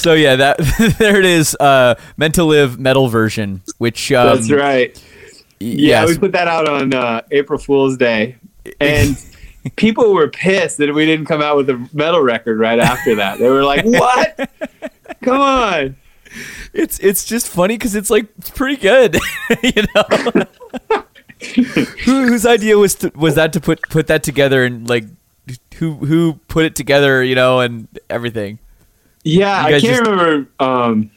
So 0.00 0.14
yeah, 0.14 0.36
that 0.36 0.58
there 0.98 1.18
it 1.18 1.26
is. 1.26 1.56
Uh, 1.58 1.94
meant 2.16 2.34
to 2.36 2.44
live 2.44 2.78
metal 2.78 3.08
version, 3.08 3.62
which 3.78 4.10
um, 4.12 4.36
That's 4.36 4.50
right. 4.50 5.02
Yeah, 5.60 6.00
yes. 6.02 6.08
we 6.08 6.18
put 6.18 6.32
that 6.32 6.48
out 6.48 6.68
on 6.68 6.94
uh, 6.94 7.20
April 7.30 7.58
Fool's 7.58 7.98
Day, 7.98 8.36
and 8.80 9.22
people 9.76 10.14
were 10.14 10.28
pissed 10.28 10.78
that 10.78 10.94
we 10.94 11.04
didn't 11.04 11.26
come 11.26 11.42
out 11.42 11.56
with 11.56 11.68
a 11.68 11.88
metal 11.92 12.20
record 12.20 12.58
right 12.58 12.78
after 12.78 13.16
that. 13.16 13.38
They 13.38 13.48
were 13.48 13.64
like, 13.64 13.84
"What? 13.84 14.50
Come 15.22 15.40
on!" 15.40 15.96
It's 16.72 16.98
it's 17.00 17.24
just 17.24 17.48
funny 17.48 17.76
because 17.76 17.94
it's 17.94 18.08
like 18.08 18.28
it's 18.38 18.50
pretty 18.50 18.76
good, 18.76 19.18
you 19.62 19.82
know. 19.94 20.44
who, 22.04 22.26
whose 22.26 22.46
idea 22.46 22.78
was 22.78 22.94
to, 22.96 23.12
was 23.14 23.34
that 23.34 23.52
to 23.52 23.60
put 23.60 23.82
put 23.90 24.06
that 24.06 24.22
together 24.22 24.64
and 24.64 24.88
like 24.88 25.04
who 25.74 25.94
who 25.94 26.40
put 26.48 26.64
it 26.64 26.74
together, 26.74 27.22
you 27.22 27.34
know, 27.34 27.60
and 27.60 27.86
everything. 28.08 28.58
Yeah, 29.24 29.62
I 29.64 29.70
can't 29.72 29.82
just- 29.82 30.00
remember. 30.00 30.48
Um, 30.58 31.10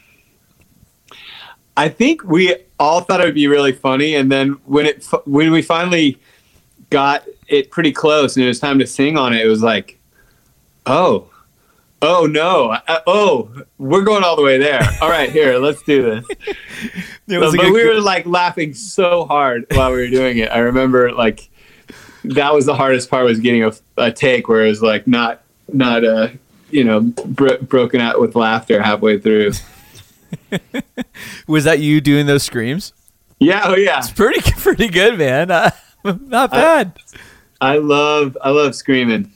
I 1.75 1.89
think 1.89 2.23
we 2.23 2.55
all 2.79 3.01
thought 3.01 3.21
it 3.21 3.25
would 3.25 3.33
be 3.33 3.47
really 3.47 3.71
funny, 3.71 4.15
and 4.15 4.31
then 4.31 4.59
when 4.65 4.85
it 4.85 5.03
when 5.25 5.51
we 5.51 5.61
finally 5.61 6.19
got 6.89 7.23
it 7.47 7.71
pretty 7.71 7.91
close 7.91 8.35
and 8.35 8.45
it 8.45 8.47
was 8.47 8.59
time 8.59 8.77
to 8.79 8.85
sing 8.85 9.17
on 9.17 9.33
it, 9.33 9.43
it 9.43 9.49
was 9.49 9.63
like, 9.63 9.97
oh, 10.85 11.29
oh 12.03 12.27
no, 12.27 12.71
uh, 12.71 12.99
oh, 13.07 13.51
we're 13.79 14.03
going 14.03 14.23
all 14.23 14.35
the 14.35 14.43
way 14.43 14.57
there. 14.59 14.87
All 15.01 15.09
right, 15.09 15.31
here, 15.31 15.57
let's 15.57 15.81
do 15.83 16.03
this. 16.03 16.55
It 17.25 17.37
was 17.37 17.55
but 17.55 17.71
we 17.71 17.87
were 17.87 18.01
like 18.01 18.25
laughing 18.25 18.73
so 18.73 19.23
hard 19.25 19.65
while 19.71 19.91
we 19.91 19.97
were 19.97 20.09
doing 20.09 20.39
it. 20.39 20.51
I 20.51 20.59
remember 20.59 21.13
like 21.13 21.49
that 22.25 22.53
was 22.53 22.65
the 22.65 22.75
hardest 22.75 23.09
part 23.09 23.23
was 23.23 23.39
getting 23.39 23.63
a, 23.63 23.71
a 23.95 24.11
take 24.11 24.49
where 24.49 24.65
it 24.65 24.67
was 24.67 24.81
like 24.81 25.07
not 25.07 25.41
not 25.71 26.03
uh 26.03 26.27
you 26.73 26.83
know 26.83 27.01
bro- 27.01 27.59
broken 27.59 28.01
out 28.01 28.19
with 28.19 28.35
laughter 28.35 28.81
halfway 28.81 29.19
through. 29.19 29.53
was 31.47 31.63
that 31.65 31.79
you 31.79 32.01
doing 32.01 32.25
those 32.25 32.43
screams? 32.43 32.93
Yeah, 33.39 33.61
oh 33.65 33.75
yeah. 33.75 33.99
It's 33.99 34.11
pretty 34.11 34.41
pretty 34.57 34.87
good, 34.87 35.17
man. 35.17 35.51
Uh, 35.51 35.71
not 36.03 36.51
bad. 36.51 36.93
I 37.61 37.77
love 37.77 38.37
I 38.41 38.49
love 38.49 38.75
screaming. 38.75 39.31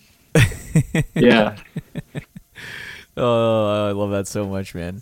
Yeah. 1.16 1.58
oh, 3.18 3.88
I 3.88 3.92
love 3.92 4.12
that 4.12 4.28
so 4.28 4.48
much, 4.48 4.76
man. 4.76 5.02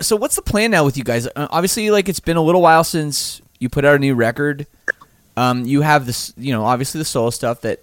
So 0.00 0.16
what's 0.16 0.36
the 0.36 0.42
plan 0.42 0.70
now 0.72 0.84
with 0.84 0.96
you 0.96 1.04
guys? 1.04 1.26
Uh, 1.26 1.46
obviously, 1.50 1.90
like 1.90 2.08
it's 2.08 2.20
been 2.20 2.36
a 2.36 2.42
little 2.42 2.62
while 2.62 2.84
since 2.84 3.40
you 3.58 3.68
put 3.68 3.84
out 3.84 3.94
a 3.94 3.98
new 3.98 4.14
record. 4.14 4.66
Um, 5.36 5.64
you 5.64 5.82
have 5.82 6.06
this, 6.06 6.32
you 6.36 6.52
know, 6.52 6.64
obviously 6.64 6.98
the 6.98 7.04
solo 7.04 7.30
stuff 7.30 7.60
that 7.62 7.80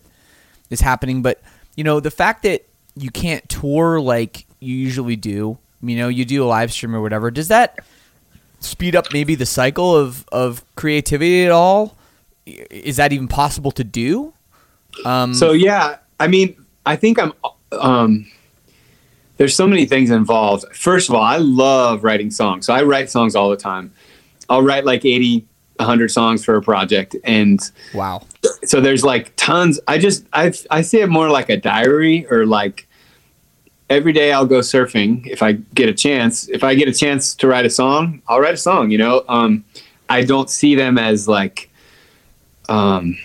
is 0.70 0.82
happening, 0.82 1.22
but 1.22 1.42
you 1.76 1.84
know 1.84 2.00
the 2.00 2.12
fact 2.12 2.44
that 2.44 2.66
you 2.96 3.10
can't 3.10 3.48
tour 3.50 4.00
like 4.00 4.46
you 4.60 4.76
usually 4.76 5.16
do. 5.16 5.58
You 5.82 5.98
know, 5.98 6.08
you 6.10 6.26
do 6.26 6.44
a 6.44 6.46
live 6.46 6.72
stream 6.72 6.96
or 6.96 7.02
whatever. 7.02 7.32
Does 7.32 7.48
that 7.48 7.80
speed 8.60 8.96
up 8.96 9.12
maybe 9.14 9.36
the 9.36 9.46
cycle 9.46 9.96
of 9.96 10.26
of 10.32 10.64
creativity 10.76 11.46
at 11.46 11.52
all? 11.52 11.98
Is 12.46 12.98
that 12.98 13.14
even 13.14 13.28
possible 13.28 13.72
to 13.72 13.84
do? 13.84 14.34
Um, 15.06 15.34
So 15.34 15.54
yeah, 15.54 15.98
I 16.20 16.28
mean, 16.28 16.56
I 16.86 16.96
think 16.96 17.20
I'm 17.20 17.34
um 17.72 18.28
there's 19.42 19.56
so 19.56 19.66
many 19.66 19.88
things 19.88 20.12
involved. 20.12 20.66
First 20.72 21.10
of 21.10 21.16
all, 21.16 21.24
I 21.24 21.38
love 21.38 22.04
writing 22.04 22.30
songs. 22.30 22.68
So 22.68 22.76
I 22.76 22.84
write 22.84 23.10
songs 23.10 23.36
all 23.36 23.50
the 23.50 23.58
time. 23.58 23.92
I'll 24.48 24.62
write 24.62 24.86
like 24.86 25.04
80 25.04 25.48
100 25.78 26.12
songs 26.12 26.46
for 26.46 26.58
a 26.58 26.62
project 26.62 27.16
and 27.24 27.60
wow. 27.96 28.22
so 28.64 28.80
there's 28.80 29.04
like 29.04 29.36
tons 29.36 29.80
i 29.88 29.98
just 29.98 30.28
i 30.32 30.54
i 30.70 30.80
see 30.80 31.00
it 31.00 31.08
more 31.08 31.28
like 31.28 31.50
a 31.50 31.58
diary 31.58 32.28
or 32.30 32.46
like 32.46 32.88
every 33.90 34.14
day 34.14 34.32
i'll 34.32 34.46
go 34.46 34.60
surfing 34.60 35.26
if 35.26 35.42
i 35.42 35.54
get 35.54 35.90
a 35.90 35.94
chance 35.94 36.48
if 36.50 36.64
i 36.64 36.76
get 36.76 36.88
a 36.88 36.94
chance 36.94 37.34
to 37.34 37.48
write 37.48 37.66
a 37.66 37.70
song 37.70 38.22
i'll 38.28 38.40
write 38.40 38.54
a 38.54 38.58
song 38.58 38.92
you 38.92 38.98
know 38.98 39.24
um 39.28 39.66
i 40.08 40.24
don't 40.24 40.52
see 40.52 40.76
them 40.76 41.00
as 41.00 41.28
like 41.28 41.72
um 42.70 43.18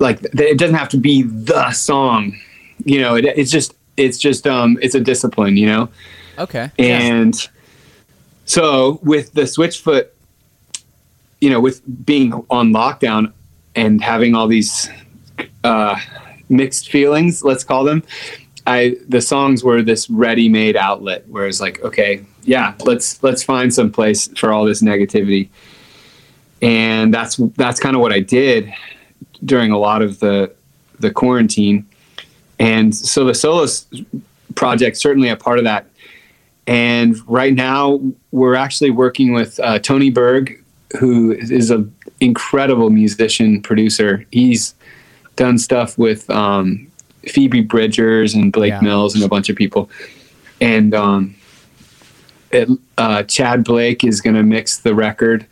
like 0.00 0.22
it 0.22 0.58
doesn't 0.58 0.76
have 0.76 0.90
to 0.90 0.98
be 0.98 1.22
the 1.22 1.72
song 1.72 2.38
you 2.84 3.00
know 3.00 3.14
it, 3.14 3.24
it's 3.24 3.50
just 3.50 3.72
it's 4.00 4.18
just 4.18 4.46
um 4.46 4.78
it's 4.82 4.94
a 4.94 5.00
discipline 5.00 5.56
you 5.56 5.66
know? 5.66 5.88
Okay. 6.38 6.70
and 6.78 7.48
so 8.50 8.98
with 9.04 9.32
the 9.34 9.46
switch 9.46 9.78
foot, 9.78 10.12
you 11.40 11.50
know, 11.50 11.60
with 11.60 11.82
being 12.04 12.32
on 12.50 12.72
lockdown 12.72 13.32
and 13.76 14.02
having 14.02 14.34
all 14.34 14.48
these 14.48 14.90
uh, 15.62 15.96
mixed 16.48 16.90
feelings, 16.90 17.44
let's 17.44 17.62
call 17.62 17.84
them, 17.84 18.02
I 18.66 18.96
the 19.08 19.20
songs 19.20 19.62
were 19.62 19.82
this 19.82 20.10
ready-made 20.10 20.76
outlet 20.76 21.28
where 21.28 21.46
it's 21.46 21.60
like, 21.60 21.80
okay, 21.84 22.24
yeah, 22.42 22.74
let's 22.84 23.22
let's 23.22 23.44
find 23.44 23.72
some 23.72 23.92
place 23.92 24.26
for 24.36 24.52
all 24.52 24.64
this 24.64 24.82
negativity, 24.82 25.48
and 26.60 27.14
that's 27.14 27.36
that's 27.56 27.78
kind 27.78 27.94
of 27.94 28.02
what 28.02 28.12
I 28.12 28.18
did 28.18 28.72
during 29.44 29.70
a 29.70 29.78
lot 29.78 30.02
of 30.02 30.18
the 30.18 30.52
the 30.98 31.12
quarantine, 31.12 31.86
and 32.60 32.94
so 32.94 33.24
the 33.24 33.34
solo 33.34 33.64
s- 33.64 33.86
project 34.54 34.96
certainly 34.96 35.28
a 35.28 35.36
part 35.36 35.58
of 35.58 35.64
that 35.64 35.86
and 36.70 37.16
right 37.28 37.52
now, 37.52 38.00
we're 38.30 38.54
actually 38.54 38.90
working 38.90 39.32
with 39.32 39.58
uh, 39.58 39.80
Tony 39.80 40.08
Berg, 40.08 40.62
who 41.00 41.32
is 41.32 41.68
an 41.70 41.92
incredible 42.20 42.90
musician 42.90 43.60
producer. 43.60 44.24
He's 44.30 44.74
done 45.34 45.58
stuff 45.58 45.98
with 45.98 46.30
um, 46.30 46.86
Phoebe 47.26 47.62
Bridgers 47.62 48.34
and 48.34 48.52
Blake 48.52 48.70
Yeah. 48.70 48.82
Mills 48.82 49.16
and 49.16 49.24
a 49.24 49.28
bunch 49.28 49.48
of 49.48 49.56
people. 49.56 49.90
And 50.60 50.94
um, 50.94 51.34
it, 52.52 52.68
uh, 52.98 53.24
Chad 53.24 53.64
Blake 53.64 54.04
is 54.04 54.20
going 54.20 54.36
to 54.36 54.44
mix 54.44 54.78
the 54.78 54.94
record. 54.94 55.46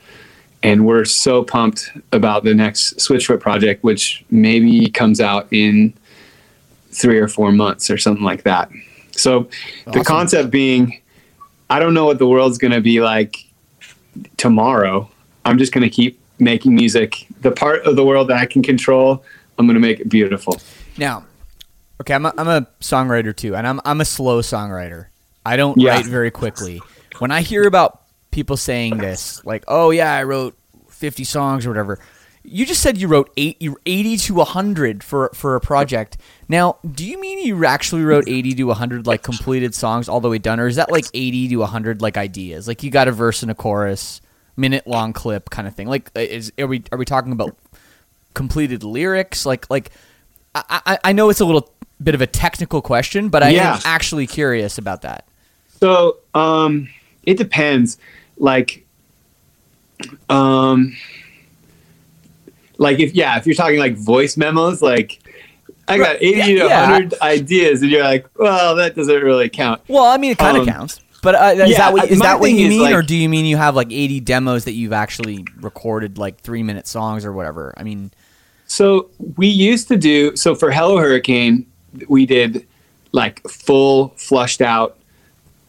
And 0.62 0.86
we're 0.86 1.04
so 1.04 1.42
pumped 1.42 1.90
about 2.12 2.44
the 2.44 2.54
next 2.54 2.98
Switchfoot 2.98 3.40
project, 3.40 3.82
which 3.82 4.24
maybe 4.30 4.88
comes 4.90 5.20
out 5.20 5.48
in 5.50 5.94
three 6.90 7.18
or 7.18 7.28
four 7.28 7.52
months 7.52 7.90
or 7.90 7.98
something 7.98 8.24
like 8.24 8.42
that. 8.44 8.70
So 9.12 9.48
the 9.92 10.02
concept 10.04 10.50
being, 10.50 11.00
I 11.70 11.78
don't 11.80 11.94
know 11.94 12.04
what 12.06 12.18
the 12.18 12.26
world's 12.28 12.58
going 12.58 12.72
to 12.72 12.80
be 12.80 13.00
like 13.00 13.36
tomorrow. 14.36 15.10
I'm 15.44 15.58
just 15.58 15.72
going 15.72 15.82
to 15.82 15.90
keep 15.90 16.18
making 16.38 16.74
music. 16.74 17.26
The 17.40 17.50
part 17.50 17.84
of 17.84 17.96
the 17.96 18.04
world 18.04 18.28
that 18.28 18.36
I 18.38 18.46
can 18.46 18.62
control, 18.62 19.24
I'm 19.58 19.66
going 19.66 19.74
to 19.74 19.80
make 19.80 20.00
it 20.00 20.08
beautiful. 20.08 20.60
Now, 20.96 21.24
okay, 22.00 22.14
I'm 22.14 22.26
a, 22.26 22.34
I'm 22.36 22.48
a 22.48 22.66
songwriter 22.80 23.34
too, 23.36 23.56
and 23.56 23.66
I'm 23.66 23.80
I'm 23.84 24.00
a 24.00 24.04
slow 24.04 24.40
songwriter. 24.40 25.06
I 25.44 25.56
don't 25.56 25.78
Yeah. 25.80 25.90
write 25.92 26.06
very 26.06 26.30
quickly. 26.30 26.82
When 27.18 27.30
I 27.30 27.40
hear 27.42 27.66
about 27.66 28.02
people 28.30 28.56
saying 28.56 28.98
this, 28.98 29.44
like, 29.44 29.64
"Oh 29.68 29.90
yeah, 29.90 30.12
I 30.12 30.22
wrote 30.24 30.56
50 30.90 31.24
songs 31.24 31.66
or 31.66 31.70
whatever," 31.70 31.98
you 32.50 32.66
just 32.66 32.82
said 32.82 32.98
you 32.98 33.08
wrote 33.08 33.30
eight, 33.36 33.60
you 33.60 33.76
80 33.86 34.16
to 34.18 34.34
100 34.34 35.04
for 35.04 35.30
for 35.34 35.54
a 35.54 35.60
project. 35.60 36.16
Now, 36.48 36.76
do 36.90 37.04
you 37.04 37.20
mean 37.20 37.38
you 37.46 37.64
actually 37.64 38.02
wrote 38.02 38.24
80 38.28 38.54
to 38.54 38.64
100 38.64 39.06
like 39.06 39.22
completed 39.22 39.74
songs 39.74 40.08
all 40.08 40.20
the 40.20 40.28
way 40.28 40.38
done, 40.38 40.58
or 40.60 40.66
is 40.66 40.76
that 40.76 40.90
like 40.90 41.04
80 41.14 41.48
to 41.48 41.56
100 41.56 42.00
like 42.02 42.16
ideas? 42.16 42.66
Like 42.68 42.82
you 42.82 42.90
got 42.90 43.08
a 43.08 43.12
verse 43.12 43.42
and 43.42 43.50
a 43.50 43.54
chorus, 43.54 44.20
minute 44.56 44.86
long 44.86 45.12
clip 45.12 45.50
kind 45.50 45.68
of 45.68 45.74
thing. 45.74 45.86
Like, 45.88 46.10
uh, 46.16 46.20
is 46.20 46.52
are 46.58 46.66
we 46.66 46.82
are 46.90 46.98
we 46.98 47.04
talking 47.04 47.32
about 47.32 47.56
completed 48.34 48.82
lyrics? 48.84 49.44
Like 49.46 49.68
like 49.70 49.90
I, 50.54 50.80
I, 50.86 50.98
I 51.04 51.12
know 51.12 51.28
it's 51.30 51.40
a 51.40 51.44
little 51.44 51.70
bit 52.02 52.14
of 52.14 52.20
a 52.20 52.26
technical 52.26 52.80
question, 52.80 53.28
but 53.28 53.42
I 53.42 53.50
Yeah. 53.50 53.74
am 53.74 53.80
actually 53.84 54.26
curious 54.26 54.78
about 54.78 55.02
that. 55.02 55.26
So 55.80 56.18
um, 56.34 56.88
it 57.24 57.36
depends. 57.38 57.98
Like, 58.38 58.84
um, 60.28 60.96
like 62.78 63.00
if 63.00 63.14
yeah, 63.14 63.36
if 63.36 63.46
you're 63.46 63.54
talking 63.54 63.78
like 63.78 63.96
voice 63.96 64.36
memos, 64.36 64.80
like 64.80 65.20
I 65.86 65.98
got 65.98 66.16
eighty 66.16 66.38
yeah, 66.38 66.46
to 66.46 66.52
yeah. 66.52 66.86
hundred 66.86 67.20
ideas, 67.20 67.82
and 67.82 67.90
you're 67.90 68.04
like, 68.04 68.26
well, 68.38 68.76
that 68.76 68.94
doesn't 68.96 69.22
really 69.22 69.48
count. 69.48 69.82
Well, 69.88 70.04
I 70.04 70.16
mean, 70.16 70.32
it 70.32 70.38
kind 70.38 70.56
of 70.56 70.62
Um, 70.62 70.68
counts. 70.68 71.00
But 71.20 71.34
uh, 71.34 71.62
is 71.64 71.70
yeah, 71.70 71.78
that 71.78 71.92
what, 71.92 72.10
is 72.10 72.20
that 72.20 72.38
what 72.38 72.52
you 72.52 72.68
mean, 72.68 72.92
or 72.92 73.02
do 73.02 73.16
you 73.16 73.28
mean 73.28 73.44
you 73.44 73.56
have 73.56 73.74
like 73.74 73.90
80 73.90 74.20
demos 74.20 74.64
that 74.64 74.74
you've 74.74 74.92
actually 74.92 75.44
recorded, 75.60 76.16
like 76.16 76.38
three 76.40 76.62
minute 76.62 76.86
songs 76.86 77.24
or 77.24 77.32
whatever? 77.32 77.74
I 77.76 77.82
mean, 77.82 78.12
So 78.66 79.10
we 79.36 79.48
used 79.48 79.88
to 79.88 79.96
do 79.96 80.36
so 80.36 80.54
for 80.54 80.70
Hello 80.70 80.98
Hurricane, 80.98 81.66
we 82.08 82.24
did 82.24 82.66
like 83.10 83.42
full 83.48 84.10
flushed 84.16 84.60
out 84.60 84.96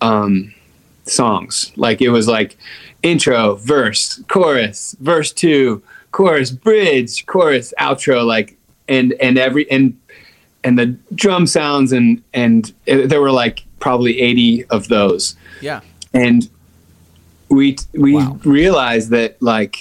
um, 0.01 0.53
songs. 1.05 1.71
Like 1.75 1.99
it 2.01 2.09
was 2.09 2.27
like 2.27 2.55
intro, 3.01 3.55
verse, 3.55 4.21
chorus, 4.27 4.95
verse 4.99 5.31
two, 5.33 5.81
chorus, 6.11 6.51
bridge, 6.51 7.25
chorus, 7.25 7.73
outro, 7.79 8.25
like 8.25 8.57
and 8.87 9.13
and 9.21 9.37
every 9.37 9.69
and 9.71 9.97
and 10.63 10.77
the 10.77 10.87
drum 11.15 11.47
sounds 11.47 11.91
and 11.91 12.21
and 12.33 12.73
it, 12.85 13.07
there 13.07 13.21
were 13.21 13.31
like 13.31 13.63
probably 13.79 14.19
80 14.19 14.65
of 14.65 14.87
those. 14.89 15.35
Yeah, 15.61 15.81
and 16.13 16.49
we 17.49 17.77
we 17.93 18.15
Wow. 18.15 18.37
realized 18.43 19.09
that 19.11 19.41
like 19.41 19.77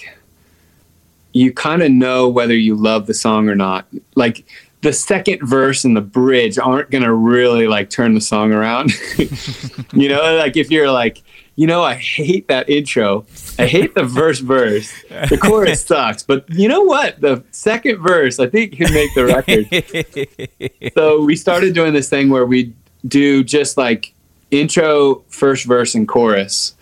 you 1.32 1.52
kind 1.52 1.82
of 1.82 1.90
know 1.90 2.28
whether 2.28 2.54
you 2.54 2.74
love 2.74 3.06
the 3.06 3.14
song 3.14 3.48
or 3.48 3.54
not. 3.54 3.86
Like 4.14 4.44
the 4.80 4.92
second 4.92 5.40
verse 5.42 5.84
and 5.84 5.96
the 5.96 6.00
bridge 6.00 6.58
aren't 6.58 6.90
gonna 6.90 7.12
really 7.12 7.66
like 7.66 7.90
turn 7.90 8.14
the 8.14 8.20
song 8.20 8.52
around. 8.52 8.92
You 9.92 10.08
know 10.10 10.36
like 10.36 10.56
if 10.56 10.70
you're 10.70 10.90
like 10.90 11.22
you 11.58 11.66
know 11.66 11.82
i 11.82 11.94
hate 11.94 12.46
that 12.46 12.70
intro. 12.70 13.26
I 13.58 13.66
hate 13.66 13.96
the 13.96 14.04
verse 14.04 14.38
verse. 14.38 14.92
The 15.08 15.36
chorus 15.36 15.84
sucks 15.90 16.22
but 16.22 16.48
you 16.48 16.68
know 16.68 16.82
what? 16.82 17.20
The 17.20 17.42
second 17.50 17.98
verse 17.98 18.38
i 18.38 18.46
think 18.46 18.76
can 18.76 18.94
make 18.94 19.12
the 19.14 19.26
record. 19.26 20.92
So 20.94 21.20
we 21.22 21.34
started 21.34 21.74
doing 21.74 21.92
this 21.92 22.08
thing 22.08 22.30
where 22.30 22.46
we 22.46 22.72
do 23.06 23.42
just 23.42 23.76
like 23.76 24.12
intro 24.52 25.24
first 25.28 25.64
verse 25.64 25.96
and 25.96 26.06
chorus 26.06 26.74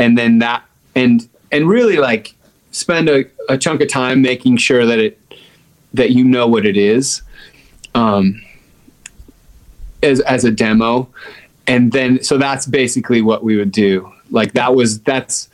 and 0.00 0.18
then 0.18 0.40
that 0.40 0.64
and 0.96 1.28
and 1.52 1.68
really 1.68 1.98
like 1.98 2.34
spend 2.72 3.08
a, 3.08 3.26
a 3.48 3.56
chunk 3.56 3.80
of 3.82 3.88
time 3.88 4.20
making 4.20 4.56
sure 4.56 4.84
that 4.84 4.98
it 4.98 5.16
that 5.92 6.10
you 6.10 6.24
know 6.24 6.48
what 6.48 6.66
it 6.66 6.76
is 6.76 7.22
um 7.94 8.42
as 10.02 10.18
as 10.22 10.44
a 10.44 10.50
demo. 10.50 11.08
And 11.66 11.92
then 11.92 12.22
so 12.22 12.36
that's 12.36 12.66
basically 12.66 13.22
what 13.22 13.42
we 13.44 13.56
would 13.56 13.72
do 13.72 14.13
like 14.30 14.52
that 14.52 14.74
was 14.74 15.00
that's 15.00 15.48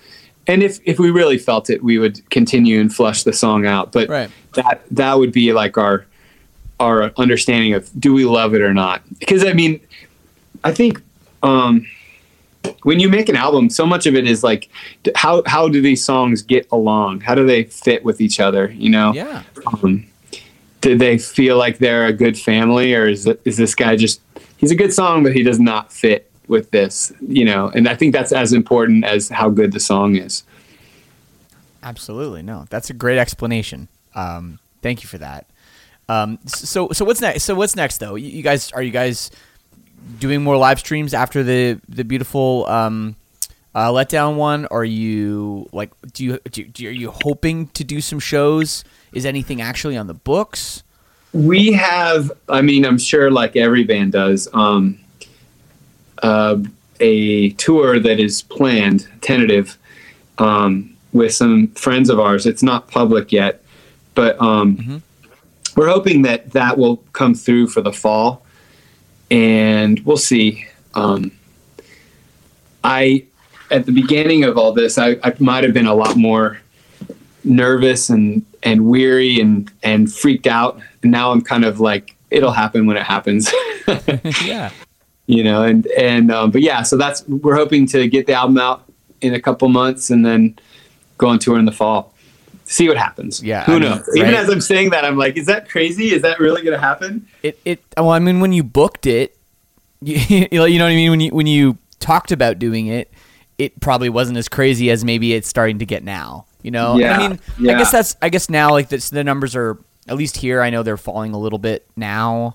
and 0.46 0.62
if 0.62 0.80
if 0.84 0.98
we 0.98 1.10
really 1.10 1.38
felt 1.38 1.70
it 1.70 1.82
we 1.82 1.98
would 1.98 2.28
continue 2.30 2.80
and 2.80 2.94
flush 2.94 3.22
the 3.24 3.32
song 3.32 3.66
out 3.66 3.92
but 3.92 4.08
Right. 4.08 4.30
that 4.54 4.82
that 4.90 5.18
would 5.18 5.32
be 5.32 5.52
like 5.52 5.76
our 5.76 6.06
our 6.78 7.12
understanding 7.16 7.74
of 7.74 7.88
do 8.00 8.12
we 8.14 8.24
love 8.24 8.54
it 8.54 8.62
or 8.62 8.72
not 8.72 9.02
because 9.18 9.44
i 9.44 9.52
mean 9.52 9.80
i 10.64 10.72
think 10.72 11.02
um 11.42 11.86
when 12.82 13.00
you 13.00 13.08
make 13.08 13.28
an 13.28 13.36
album 13.36 13.70
so 13.70 13.86
much 13.86 14.06
of 14.06 14.14
it 14.14 14.26
is 14.26 14.42
like 14.42 14.68
how 15.14 15.42
how 15.46 15.68
do 15.68 15.80
these 15.80 16.04
songs 16.04 16.42
get 16.42 16.66
along 16.72 17.20
how 17.20 17.34
do 17.34 17.46
they 17.46 17.64
fit 17.64 18.04
with 18.04 18.20
each 18.20 18.40
other 18.40 18.70
you 18.72 18.90
know 18.90 19.12
yeah. 19.12 19.42
um, 19.66 20.06
do 20.80 20.96
they 20.96 21.18
feel 21.18 21.58
like 21.58 21.78
they're 21.78 22.06
a 22.06 22.12
good 22.12 22.38
family 22.38 22.94
or 22.94 23.06
is, 23.06 23.26
it, 23.26 23.40
is 23.44 23.56
this 23.56 23.74
guy 23.74 23.96
just 23.96 24.20
he's 24.56 24.70
a 24.70 24.74
good 24.74 24.92
song 24.92 25.22
but 25.22 25.34
he 25.34 25.42
does 25.42 25.60
not 25.60 25.92
fit 25.92 26.29
with 26.50 26.70
this 26.72 27.12
you 27.26 27.44
know 27.44 27.68
and 27.74 27.88
i 27.88 27.94
think 27.94 28.12
that's 28.12 28.32
as 28.32 28.52
important 28.52 29.04
as 29.04 29.28
how 29.30 29.48
good 29.48 29.72
the 29.72 29.80
song 29.80 30.16
is 30.16 30.44
Absolutely, 31.82 32.42
no. 32.42 32.66
That's 32.68 32.90
a 32.90 32.92
great 32.92 33.18
explanation. 33.18 33.88
Um, 34.14 34.58
thank 34.82 35.02
you 35.02 35.08
for 35.08 35.18
that. 35.18 35.46
Um, 36.08 36.38
so, 36.46 36.88
so 36.92 37.04
what's 37.04 37.20
next? 37.20 37.44
So, 37.44 37.54
what's 37.54 37.76
next 37.76 37.98
though? 37.98 38.16
You, 38.16 38.28
you 38.28 38.42
guys, 38.42 38.70
are 38.72 38.82
you 38.82 38.90
guys 38.90 39.30
doing 40.18 40.42
more 40.42 40.56
live 40.56 40.78
streams 40.78 41.14
after 41.14 41.42
the 41.42 41.80
the 41.88 42.04
beautiful 42.04 42.66
um, 42.66 43.16
uh, 43.74 43.90
letdown 43.90 44.36
one? 44.36 44.66
Are 44.66 44.84
you 44.84 45.68
like, 45.72 45.92
do 46.12 46.24
you, 46.24 46.38
do, 46.50 46.64
do 46.64 46.88
are 46.88 46.92
you 46.92 47.10
hoping 47.10 47.68
to 47.68 47.84
do 47.84 48.00
some 48.00 48.18
shows? 48.18 48.84
Is 49.12 49.24
anything 49.24 49.60
actually 49.60 49.96
on 49.96 50.06
the 50.06 50.14
books? 50.14 50.82
we 51.32 51.70
have 51.70 52.32
i 52.48 52.60
mean 52.60 52.84
i'm 52.84 52.98
sure 52.98 53.30
like 53.30 53.54
every 53.54 53.84
band 53.84 54.10
does 54.10 54.48
um 54.52 54.98
uh, 56.22 56.56
a 57.00 57.50
tour 57.50 57.98
that 57.98 58.20
is 58.20 58.42
planned 58.42 59.08
tentative 59.22 59.78
um 60.38 60.94
with 61.12 61.34
some 61.34 61.68
friends 61.68 62.08
of 62.08 62.20
ours. 62.20 62.46
It's 62.46 62.62
not 62.62 62.88
public 62.88 63.32
yet 63.32 63.62
but 64.14 64.40
um 64.40 65.02
we're 65.76 65.88
hoping 65.88 66.22
that 66.22 66.52
that 66.52 66.76
will 66.76 66.98
come 67.12 67.34
through 67.34 67.66
for 67.68 67.80
the 67.80 67.92
fall 67.92 68.44
and 69.30 70.00
we'll 70.00 70.16
see. 70.16 70.66
Um 70.94 71.32
i 72.82 73.24
at 73.70 73.86
the 73.86 73.92
beginning 73.92 74.42
of 74.42 74.56
all 74.56 74.72
this 74.72 74.96
i, 74.98 75.10
I 75.22 75.34
might 75.38 75.64
have 75.64 75.74
been 75.74 75.86
a 75.86 75.94
lot 75.94 76.16
more 76.16 76.60
nervous 77.44 78.10
and 78.10 78.44
and 78.62 78.86
weary 78.86 79.40
and 79.40 79.70
and 79.82 80.12
freaked 80.12 80.46
out. 80.46 80.80
And 81.02 81.12
now 81.12 81.32
i'm 81.32 81.40
kind 81.40 81.64
of 81.64 81.80
like 81.80 82.16
it'll 82.30 82.52
happen 82.52 82.86
when 82.86 82.96
it 82.96 83.04
happens. 83.04 83.52
Yeah. 84.44 84.70
You 85.30 85.44
know 85.44 85.62
and 85.64 85.86
and 85.98 86.30
um, 86.30 86.50
but 86.50 86.62
yeah 86.62 86.82
so 86.82 86.96
that's 86.96 87.26
we're 87.28 87.54
hoping 87.56 87.86
to 87.86 88.08
get 88.08 88.26
the 88.26 88.32
album 88.32 88.58
out 88.58 88.84
in 89.20 89.34
a 89.34 89.40
couple 89.40 89.68
months 89.68 90.10
and 90.10 90.24
then 90.24 90.58
go 91.18 91.28
on 91.28 91.38
tour 91.38 91.58
in 91.58 91.64
the 91.64 91.72
fall 91.72 92.12
see 92.64 92.88
what 92.88 92.96
happens 92.96 93.42
Yeah, 93.42 93.64
who 93.64 93.72
I 93.76 93.78
mean, 93.78 93.90
knows 93.90 94.08
even 94.16 94.28
right. 94.32 94.40
as 94.42 94.48
i'm 94.48 94.60
saying 94.60 94.90
that 94.90 95.04
i'm 95.04 95.16
like 95.18 95.36
is 95.36 95.46
that 95.46 95.68
crazy 95.68 96.12
is 96.12 96.22
that 96.22 96.38
really 96.40 96.62
gonna 96.62 96.78
happen 96.78 97.26
It 97.42 97.58
it 97.64 97.80
well, 97.96 98.10
I 98.10 98.18
mean, 98.18 98.40
when 98.40 98.52
you 98.52 98.62
booked 98.62 99.06
it, 99.06 99.36
you, 100.02 100.16
you 100.16 100.48
know 100.78 100.84
what 100.84 100.92
I 100.92 100.94
mean. 100.96 101.10
When 101.10 101.20
you 101.20 101.30
when 101.34 101.46
you 101.46 101.76
talked 101.98 102.32
about 102.32 102.58
doing 102.58 102.86
it, 102.86 103.12
it 103.58 103.78
probably 103.80 104.08
wasn't 104.08 104.38
as 104.38 104.48
crazy 104.48 104.90
as 104.90 105.04
maybe 105.04 105.34
it's 105.34 105.46
starting 105.48 105.78
to 105.80 105.84
get 105.86 106.02
now. 106.02 106.46
You 106.62 106.70
know, 106.70 106.96
Yeah, 106.96 107.18
I 107.18 107.28
mean, 107.28 107.40
I 107.70 107.74
guess 107.78 107.92
that's 107.92 108.16
I 108.22 108.30
guess 108.30 108.48
now 108.48 108.70
like 108.70 108.88
this, 108.88 109.10
the 109.10 109.22
numbers 109.24 109.54
are 109.54 109.76
at 110.08 110.16
least 110.16 110.38
here. 110.38 110.62
I 110.62 110.70
know 110.70 110.82
they're 110.82 110.96
falling 110.96 111.32
a 111.34 111.38
little 111.38 111.58
bit 111.58 111.86
now. 111.96 112.54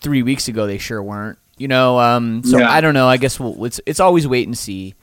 Three 0.00 0.22
weeks 0.22 0.48
ago, 0.48 0.66
they 0.66 0.78
sure 0.78 1.02
weren't. 1.02 1.38
You 1.58 1.68
know, 1.68 1.98
um, 1.98 2.44
so 2.44 2.58
Yeah. 2.58 2.70
I 2.70 2.80
don't 2.80 2.92
know. 2.94 3.08
I 3.08 3.16
guess 3.16 3.40
we'll, 3.40 3.64
it's 3.64 3.80
it's 3.86 3.98
always 4.00 4.26
wait 4.28 4.46
and 4.46 4.56
see, 4.56 4.94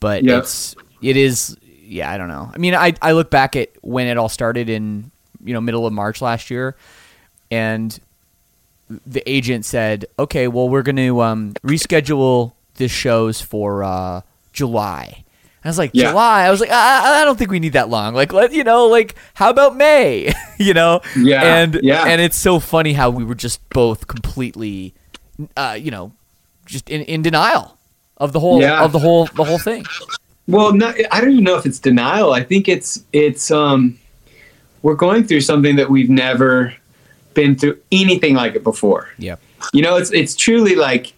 but 0.00 0.24
Yeah. 0.24 0.38
it's 0.38 0.74
it 1.02 1.16
is 1.16 1.56
yeah. 1.84 2.10
I 2.10 2.18
don't 2.18 2.28
know. 2.28 2.50
I 2.52 2.58
mean, 2.58 2.74
I 2.74 2.94
I 3.00 3.12
look 3.12 3.30
back 3.30 3.54
at 3.56 3.68
when 3.82 4.06
it 4.08 4.16
all 4.18 4.28
started 4.28 4.68
in 4.68 5.10
you 5.44 5.54
know 5.54 5.60
middle 5.60 5.86
of 5.86 5.92
March 5.92 6.20
last 6.20 6.50
year, 6.50 6.74
and 7.50 7.98
the 9.06 9.22
agent 9.30 9.64
said, 9.64 10.06
"Okay, 10.18 10.48
well, 10.48 10.68
we're 10.68 10.82
going 10.82 10.96
to 10.96 11.22
um, 11.22 11.52
reschedule 11.64 12.52
the 12.74 12.88
shows 12.88 13.40
for 13.40 13.84
uh, 13.84 14.22
July." 14.52 15.22
I 15.64 15.68
was 15.68 15.78
like, 15.78 15.90
Yeah. 15.92 16.10
"July?" 16.10 16.44
I 16.44 16.50
was 16.50 16.60
like, 16.60 16.70
I, 16.70 17.20
"I 17.20 17.24
don't 17.24 17.38
think 17.38 17.50
we 17.50 17.60
need 17.60 17.74
that 17.74 17.88
long. 17.88 18.14
Like, 18.14 18.32
let 18.32 18.52
you 18.52 18.64
know, 18.64 18.86
like, 18.86 19.14
how 19.34 19.50
about 19.50 19.76
May? 19.76 20.32
you 20.58 20.72
know?" 20.74 21.00
Yeah, 21.16 21.42
And 21.42 21.78
yeah. 21.82 22.04
and 22.06 22.20
it's 22.20 22.36
so 22.38 22.58
funny 22.60 22.94
how 22.94 23.10
we 23.10 23.24
were 23.24 23.34
just 23.34 23.60
both 23.70 24.06
completely, 24.06 24.94
uh, 25.56 25.76
you 25.78 25.90
know, 25.90 26.12
just 26.66 26.88
in, 26.88 27.02
in 27.02 27.22
denial 27.22 27.76
of 28.16 28.32
the 28.32 28.40
whole 28.40 28.60
Yeah. 28.60 28.82
of 28.82 28.92
the 28.92 28.98
whole 29.00 29.26
the 29.34 29.44
whole 29.44 29.58
thing. 29.58 29.84
Well, 30.46 30.72
no, 30.72 30.92
I 31.12 31.20
don't 31.20 31.30
even 31.32 31.44
know 31.44 31.56
if 31.56 31.66
it's 31.66 31.78
denial. 31.78 32.32
I 32.32 32.42
think 32.42 32.66
it's 32.68 33.02
it's 33.12 33.50
um 33.50 33.98
we're 34.82 34.94
going 34.94 35.24
through 35.24 35.42
something 35.42 35.76
that 35.76 35.90
we've 35.90 36.08
never 36.10 36.74
been 37.34 37.54
through 37.54 37.76
anything 37.92 38.34
like 38.34 38.54
it 38.56 38.64
before. 38.64 39.08
Yeah. 39.18 39.36
You 39.74 39.82
know, 39.82 39.96
it's 39.96 40.10
it's 40.12 40.34
truly 40.34 40.74
like 40.74 41.12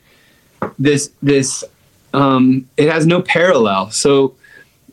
this 0.78 1.10
this 1.22 1.64
um 2.12 2.68
it 2.76 2.90
has 2.90 3.06
no 3.06 3.22
parallel. 3.22 3.90
So 3.90 4.34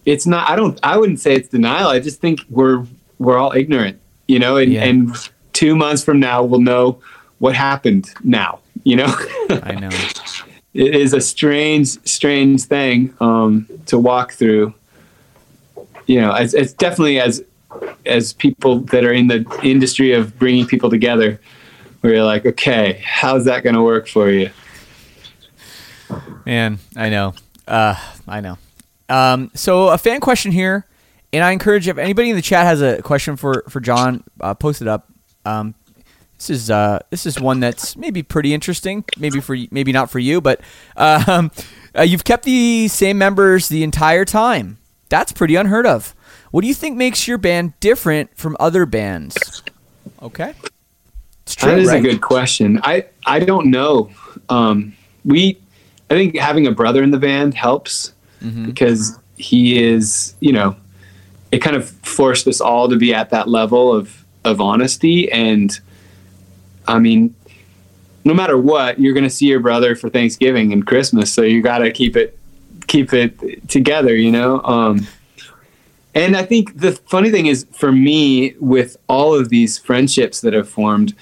it's 0.06 0.26
not 0.26 0.50
I 0.50 0.56
don't 0.56 0.80
I 0.84 0.98
wouldn't 0.98 1.20
say 1.20 1.34
it's 1.36 1.50
denial. 1.50 1.90
I 1.90 2.00
just 2.00 2.20
think 2.22 2.42
we're 2.50 2.86
we're 3.20 3.38
all 3.38 3.52
ignorant, 3.54 4.00
you 4.28 4.40
know, 4.40 4.58
and 4.58 4.72
Yeah. 4.74 4.86
and 4.86 5.16
2 5.54 5.76
months 5.76 6.04
from 6.04 6.20
now 6.20 6.44
we'll 6.44 6.62
know 6.62 7.00
what 7.40 7.56
happened 7.56 8.10
now, 8.24 8.60
you 8.84 8.96
know? 8.96 9.08
I 9.64 9.76
know. 9.80 9.90
it 10.74 10.96
is 10.96 11.14
a 11.14 11.20
strange, 11.22 11.88
strange 12.08 12.64
thing 12.64 13.14
um, 13.20 13.68
to 13.88 13.98
walk 14.00 14.34
through. 14.34 14.74
You 16.06 16.22
know, 16.22 16.34
it's, 16.36 16.54
it's 16.54 16.74
definitely 16.74 17.20
as 17.20 17.44
as 18.06 18.34
people 18.34 18.80
that 18.92 19.04
are 19.06 19.12
in 19.14 19.28
the 19.28 19.46
industry 19.64 20.12
of 20.14 20.38
bringing 20.40 20.66
people 20.66 20.90
together, 20.90 21.40
where 22.02 22.14
you're 22.16 22.24
like, 22.24 22.46
okay, 22.46 23.02
how's 23.06 23.46
that 23.46 23.64
going 23.64 23.76
to 23.76 23.82
work 23.84 24.08
for 24.08 24.30
you? 24.32 24.50
Man, 26.50 26.80
I 26.96 27.10
know. 27.10 27.36
Uh, 27.68 27.94
I 28.28 28.42
know. 28.42 28.58
Um, 29.08 29.52
so 29.54 29.90
a 29.90 30.00
fan 30.00 30.20
question 30.20 30.52
here, 30.52 30.84
and 31.32 31.44
I 31.44 31.52
encourage 31.52 31.88
if 31.88 32.00
anybody 32.00 32.32
in 32.32 32.36
the 32.36 32.42
chat 32.42 32.66
has 32.66 32.82
a 32.82 33.04
question 33.04 33.36
for 33.36 33.64
for 33.70 33.80
Jon, 33.80 34.24
uh, 34.42 34.56
post 34.56 34.82
it 34.82 34.88
up. 34.88 35.08
Um, 35.46 35.76
this 36.38 36.50
is 36.50 36.72
uh, 36.72 37.02
this 37.12 37.28
is 37.28 37.40
one 37.40 37.60
that's 37.60 37.96
maybe 37.96 38.24
pretty 38.24 38.52
interesting. 38.52 39.06
Maybe 39.16 39.40
for 39.42 39.56
maybe 39.70 39.92
not 39.92 40.10
for 40.10 40.18
you, 40.18 40.42
but 40.42 40.62
um, 40.98 41.52
uh, 41.96 42.02
you've 42.02 42.24
kept 42.24 42.46
the 42.46 42.88
same 42.88 43.20
members 43.20 43.70
the 43.70 43.84
entire 43.84 44.26
time. 44.26 44.80
That's 45.10 45.32
pretty 45.32 45.54
unheard 45.54 45.86
of. 45.86 46.16
What 46.50 46.62
do 46.62 46.68
you 46.68 46.74
think 46.74 46.98
makes 46.98 47.28
your 47.28 47.38
band 47.38 47.80
different 47.80 48.36
from 48.36 48.58
other 48.60 48.88
bands? 48.88 49.62
Okay, 50.20 50.56
it's 51.44 51.54
true. 51.54 51.70
That 51.70 51.78
is 51.78 51.90
right? 51.90 52.00
a 52.00 52.02
good 52.02 52.22
question. 52.22 52.80
I 52.84 53.06
I 53.24 53.38
don't 53.38 53.68
know. 53.68 54.10
Um, 54.50 54.96
we, 55.26 55.60
I 56.10 56.16
think 56.16 56.38
having 56.38 56.66
a 56.68 56.72
brother 56.72 57.04
in 57.04 57.12
the 57.12 57.20
band 57.20 57.54
helps 57.54 58.14
Mm-hmm. 58.42 58.68
because 58.68 59.20
he 59.36 59.84
is, 59.84 60.34
you 60.40 60.54
know, 60.54 60.74
it 61.52 61.58
kind 61.58 61.76
of 61.76 61.90
forced 61.90 62.48
us 62.48 62.62
all 62.62 62.88
to 62.88 62.96
be 62.96 63.14
at 63.14 63.32
that 63.32 63.50
level 63.50 63.94
of 63.94 64.24
of 64.46 64.62
honesty. 64.62 65.30
And 65.30 65.78
I 66.88 67.00
mean, 67.00 67.36
no 68.24 68.34
matter 68.34 68.58
what, 68.58 68.98
you're 68.98 69.14
going 69.14 69.26
to 69.26 69.30
see 69.30 69.48
your 69.48 69.60
brother 69.60 69.94
for 69.94 70.10
Thanksgiving 70.10 70.72
and 70.72 70.88
Christmas, 70.88 71.34
so 71.34 71.42
you 71.42 71.62
got 71.62 71.80
to 71.80 71.92
keep 71.92 72.16
it 72.16 72.40
keep 72.88 73.12
it 73.12 73.68
together, 73.68 74.16
you 74.16 74.32
know. 74.32 74.62
Um, 74.62 75.06
and 76.16 76.38
I 76.38 76.44
think 76.44 76.80
the 76.80 76.94
funny 76.94 77.32
thing 77.32 77.48
is, 77.48 77.66
for 77.74 77.92
me, 77.92 78.56
with 78.62 78.96
all 79.10 79.36
of 79.36 79.50
these 79.50 79.78
friendships 79.78 80.40
that 80.42 80.54
have 80.54 80.70
formed, 80.70 81.14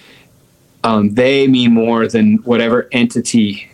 um, 0.84 1.16
they 1.16 1.48
mean 1.48 1.74
more 1.74 2.08
than 2.08 2.38
whatever 2.44 2.88
entity 2.92 3.70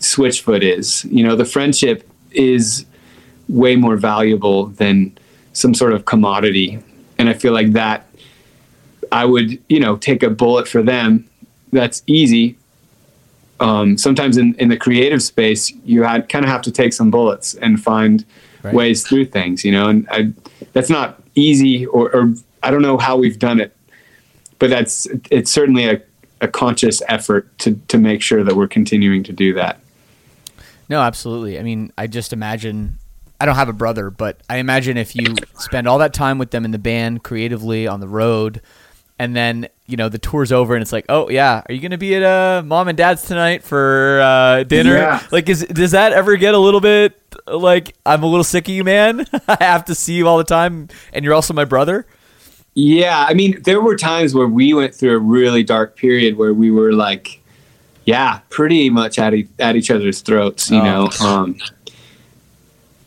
Switchfoot 0.00 0.62
is. 0.62 1.04
You 1.06 1.24
know, 1.24 1.36
the 1.36 1.44
friendship 1.44 2.08
is 2.30 2.86
way 3.48 3.76
more 3.76 3.96
valuable 3.96 4.66
than 4.66 5.16
some 5.52 5.74
sort 5.74 5.92
of 5.92 6.04
commodity. 6.04 6.78
And 7.18 7.28
I 7.28 7.34
feel 7.34 7.52
like 7.52 7.72
that 7.72 8.06
I 9.12 9.24
would, 9.24 9.62
you 9.68 9.80
know, 9.80 9.96
take 9.96 10.22
a 10.22 10.30
bullet 10.30 10.66
for 10.66 10.82
them. 10.82 11.28
That's 11.72 12.02
easy. 12.06 12.56
Um, 13.60 13.96
sometimes 13.98 14.36
in, 14.36 14.54
in 14.54 14.68
the 14.68 14.76
creative 14.76 15.22
space, 15.22 15.72
you 15.84 16.02
had 16.02 16.28
kind 16.28 16.44
of 16.44 16.50
have 16.50 16.62
to 16.62 16.72
take 16.72 16.92
some 16.92 17.10
bullets 17.10 17.54
and 17.54 17.82
find 17.82 18.24
Right. 18.64 18.72
ways 18.72 19.06
through 19.06 19.26
things, 19.26 19.62
you 19.62 19.72
know, 19.72 19.90
and 19.90 20.08
I, 20.10 20.32
that's 20.72 20.88
not 20.88 21.22
easy 21.34 21.84
or, 21.84 22.10
or 22.16 22.32
I 22.62 22.70
don't 22.70 22.80
know 22.80 22.96
how 22.96 23.18
we've 23.18 23.38
done 23.38 23.60
it, 23.60 23.76
but 24.58 24.70
that's, 24.70 25.06
it's 25.30 25.50
certainly 25.50 25.84
a, 25.84 26.00
a 26.40 26.48
conscious 26.48 27.02
effort 27.08 27.56
to, 27.58 27.74
to 27.88 27.98
make 27.98 28.22
sure 28.22 28.44
that 28.44 28.54
we're 28.54 28.68
continuing 28.68 29.22
to 29.24 29.32
do 29.32 29.54
that. 29.54 29.80
No, 30.88 31.00
absolutely. 31.00 31.58
I 31.58 31.62
mean, 31.62 31.92
I 31.96 32.06
just 32.06 32.32
imagine. 32.32 32.98
I 33.40 33.46
don't 33.46 33.56
have 33.56 33.68
a 33.68 33.74
brother, 33.74 34.10
but 34.10 34.40
I 34.48 34.58
imagine 34.58 34.96
if 34.96 35.16
you 35.16 35.34
spend 35.58 35.88
all 35.88 35.98
that 35.98 36.14
time 36.14 36.38
with 36.38 36.50
them 36.50 36.64
in 36.64 36.70
the 36.70 36.78
band, 36.78 37.24
creatively 37.24 37.86
on 37.86 38.00
the 38.00 38.08
road, 38.08 38.60
and 39.18 39.34
then 39.34 39.68
you 39.86 39.96
know 39.96 40.08
the 40.08 40.18
tour's 40.18 40.52
over, 40.52 40.74
and 40.74 40.82
it's 40.82 40.92
like, 40.92 41.06
oh 41.08 41.28
yeah, 41.28 41.62
are 41.68 41.74
you 41.74 41.80
gonna 41.80 41.98
be 41.98 42.14
at 42.14 42.22
uh, 42.22 42.62
mom 42.64 42.88
and 42.88 42.96
dad's 42.96 43.22
tonight 43.22 43.62
for 43.62 44.20
uh, 44.20 44.62
dinner? 44.64 44.96
Yeah. 44.96 45.26
Like, 45.30 45.48
is 45.48 45.64
does 45.66 45.92
that 45.92 46.12
ever 46.12 46.36
get 46.36 46.54
a 46.54 46.58
little 46.58 46.80
bit 46.80 47.20
like 47.46 47.96
I'm 48.06 48.22
a 48.22 48.26
little 48.26 48.44
sick 48.44 48.68
of 48.68 48.74
you, 48.74 48.84
man? 48.84 49.26
I 49.48 49.56
have 49.60 49.86
to 49.86 49.94
see 49.94 50.14
you 50.14 50.28
all 50.28 50.38
the 50.38 50.44
time, 50.44 50.88
and 51.12 51.24
you're 51.24 51.34
also 51.34 51.54
my 51.54 51.64
brother. 51.64 52.06
Yeah, 52.74 53.24
I 53.28 53.34
mean, 53.34 53.62
there 53.62 53.80
were 53.80 53.96
times 53.96 54.34
where 54.34 54.48
we 54.48 54.74
went 54.74 54.94
through 54.94 55.14
a 55.14 55.18
really 55.18 55.62
dark 55.62 55.96
period 55.96 56.36
where 56.36 56.52
we 56.52 56.70
were 56.72 56.92
like, 56.92 57.40
yeah, 58.04 58.40
pretty 58.50 58.90
much 58.90 59.18
at 59.18 59.32
e- 59.32 59.48
at 59.58 59.76
each 59.76 59.90
other's 59.90 60.20
throats, 60.20 60.70
you 60.70 60.78
Oh. 60.80 60.82
know. 60.84 61.26
Um, 61.26 61.56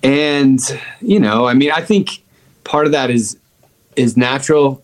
and 0.03 0.59
you 1.01 1.19
know, 1.19 1.47
I 1.47 1.53
mean, 1.53 1.71
I 1.71 1.81
think 1.81 2.23
part 2.63 2.85
of 2.85 2.91
that 2.93 3.09
is 3.09 3.37
is 3.95 4.15
natural, 4.15 4.83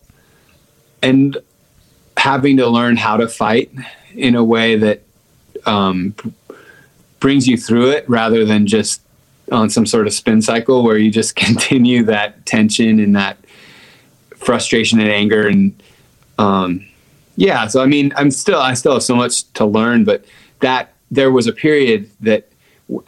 and 1.02 1.36
having 2.16 2.56
to 2.58 2.66
learn 2.68 2.96
how 2.96 3.16
to 3.16 3.28
fight 3.28 3.70
in 4.14 4.34
a 4.34 4.44
way 4.44 4.76
that 4.76 5.02
um, 5.66 6.14
brings 7.20 7.46
you 7.48 7.56
through 7.56 7.90
it, 7.90 8.08
rather 8.08 8.44
than 8.44 8.66
just 8.66 9.00
on 9.52 9.70
some 9.70 9.86
sort 9.86 10.06
of 10.06 10.12
spin 10.12 10.42
cycle 10.42 10.82
where 10.82 10.96
you 10.98 11.10
just 11.10 11.36
continue 11.46 12.02
that 12.04 12.44
tension 12.46 12.98
and 13.00 13.14
that 13.16 13.38
frustration 14.44 15.00
and 15.00 15.08
anger 15.08 15.46
and 15.46 15.82
um 16.38 16.84
yeah 17.36 17.66
so 17.66 17.82
i 17.82 17.86
mean 17.86 18.12
i'm 18.16 18.30
still 18.30 18.60
i 18.60 18.74
still 18.74 18.92
have 18.92 19.02
so 19.02 19.14
much 19.14 19.50
to 19.52 19.64
learn 19.64 20.04
but 20.04 20.24
that 20.60 20.92
there 21.10 21.30
was 21.30 21.46
a 21.46 21.52
period 21.52 22.10
that 22.20 22.48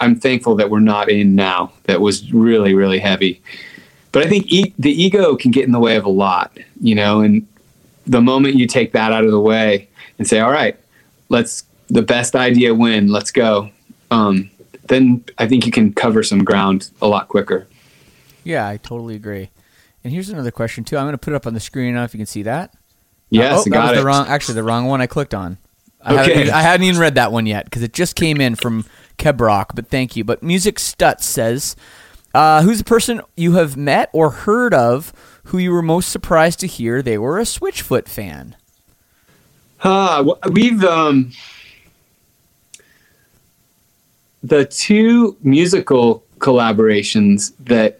i'm 0.01 0.15
thankful 0.19 0.55
that 0.55 0.71
we're 0.71 0.81
not 0.81 1.09
in 1.11 1.35
now 1.35 1.73
that 1.85 2.01
was 2.01 2.33
really 2.33 2.75
really 2.75 2.99
heavy 2.99 3.41
but 4.13 4.25
i 4.25 4.29
think 4.29 4.47
e- 4.51 4.75
the 4.79 4.91
ego 4.91 5.37
can 5.37 5.51
get 5.51 5.65
in 5.65 5.73
the 5.73 5.81
way 5.81 5.97
of 5.97 6.05
a 6.05 6.11
lot 6.11 6.57
you 6.81 6.95
know 6.95 7.21
and 7.21 7.47
the 8.07 8.21
moment 8.21 8.55
you 8.55 8.67
take 8.67 8.93
that 8.93 9.13
out 9.13 9.25
of 9.25 9.31
the 9.31 9.41
way 9.41 9.89
and 10.19 10.27
say 10.27 10.41
all 10.41 10.53
right 10.53 10.79
let's 11.29 11.65
the 11.89 12.03
best 12.03 12.35
idea 12.35 12.75
win 12.75 13.09
let's 13.09 13.31
go 13.31 13.71
um 14.11 14.51
then 14.89 15.23
i 15.39 15.47
think 15.47 15.67
you 15.67 15.73
can 15.73 15.93
cover 15.93 16.23
some 16.23 16.43
ground 16.45 16.91
a 17.03 17.07
lot 17.07 17.29
quicker 17.29 17.67
Yeah, 18.45 18.69
I 18.69 18.77
totally 18.77 19.17
agree. 19.17 19.51
And 20.07 20.13
here's 20.13 20.29
another 20.29 20.53
question 20.53 20.85
too. 20.85 20.97
I'm 20.97 21.03
going 21.07 21.15
to 21.15 21.19
put 21.19 21.33
it 21.33 21.37
up 21.37 21.49
on 21.49 21.55
the 21.55 21.59
screen. 21.59 21.87
I 21.87 21.89
don't 21.89 21.95
know 21.97 22.05
if 22.05 22.15
you 22.15 22.19
can 22.19 22.27
see 22.27 22.45
that. 22.45 22.73
yes 23.29 23.53
oh, 23.57 23.61
I 23.63 23.65
that 23.65 23.71
got 23.71 23.95
it 23.95 23.97
the 23.99 24.05
wrong. 24.05 24.29
Actually, 24.29 24.55
the 24.55 24.63
wrong 24.63 24.87
one 24.87 25.01
I 25.01 25.09
clicked 25.09 25.35
on. 25.35 25.59
I, 26.01 26.13
Okay. 26.13 26.17
haven't, 26.23 26.41
even- 26.43 26.55
I 26.55 26.63
hadn't 26.63 26.87
even 26.87 27.01
read 27.01 27.17
that 27.17 27.33
one 27.33 27.45
yet 27.45 27.65
because 27.65 27.83
it 27.83 27.93
just 27.93 28.15
came 28.15 28.41
in 28.41 28.55
from 28.55 28.85
Kebrock. 29.19 29.75
But 29.75 29.89
thank 29.89 30.15
you. 30.15 30.23
But 30.23 30.45
Music 30.45 30.77
Stutz 30.77 31.23
says, 31.23 31.75
uh, 32.35 32.63
"Who's 32.63 32.79
the 32.79 32.85
person 32.85 33.21
you 33.37 33.55
have 33.55 33.77
met 33.77 34.09
or 34.13 34.31
heard 34.31 34.73
of 34.73 35.13
who 35.47 35.59
you 35.59 35.73
were 35.73 35.83
most 35.83 36.11
surprised 36.11 36.61
to 36.61 36.69
hear 36.69 37.03
they 37.03 37.19
were 37.19 37.41
a 37.41 37.43
Switchfoot 37.45 38.07
fan?" 38.07 38.55
Uh, 39.83 40.35
we've 40.53 40.85
um, 40.85 41.33
the 44.45 44.67
two 44.67 45.37
musical 45.43 46.23
collaborations 46.39 47.53
that 47.59 47.99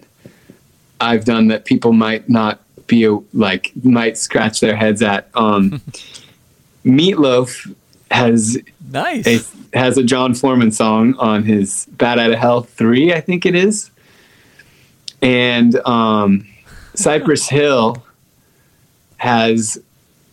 I've 1.01 1.25
done 1.25 1.49
that 1.49 1.65
people 1.65 1.93
might 1.93 2.29
not 2.29 2.61
be 2.87 3.09
like 3.33 3.73
might 3.83 4.17
scratch 4.19 4.61
their 4.61 4.77
heads 4.77 5.03
at. 5.03 5.29
Um, 5.35 5.81
Meatloaf 6.85 7.75
has 8.11 8.59
Nice. 8.91 9.27
a 9.27 9.77
has 9.77 9.99
a 9.99 10.03
Jon 10.05 10.35
Foreman 10.35 10.71
song 10.71 11.15
on 11.19 11.43
his 11.43 11.87
Bat 11.93 12.19
Out 12.21 12.31
of 12.31 12.39
Hell 12.39 12.63
three, 12.63 13.13
I 13.13 13.21
think 13.21 13.45
it 13.45 13.55
is, 13.55 13.91
and 15.21 15.75
um, 15.87 16.47
Cypress 16.95 17.49
Hill 17.49 18.03
has 19.19 19.79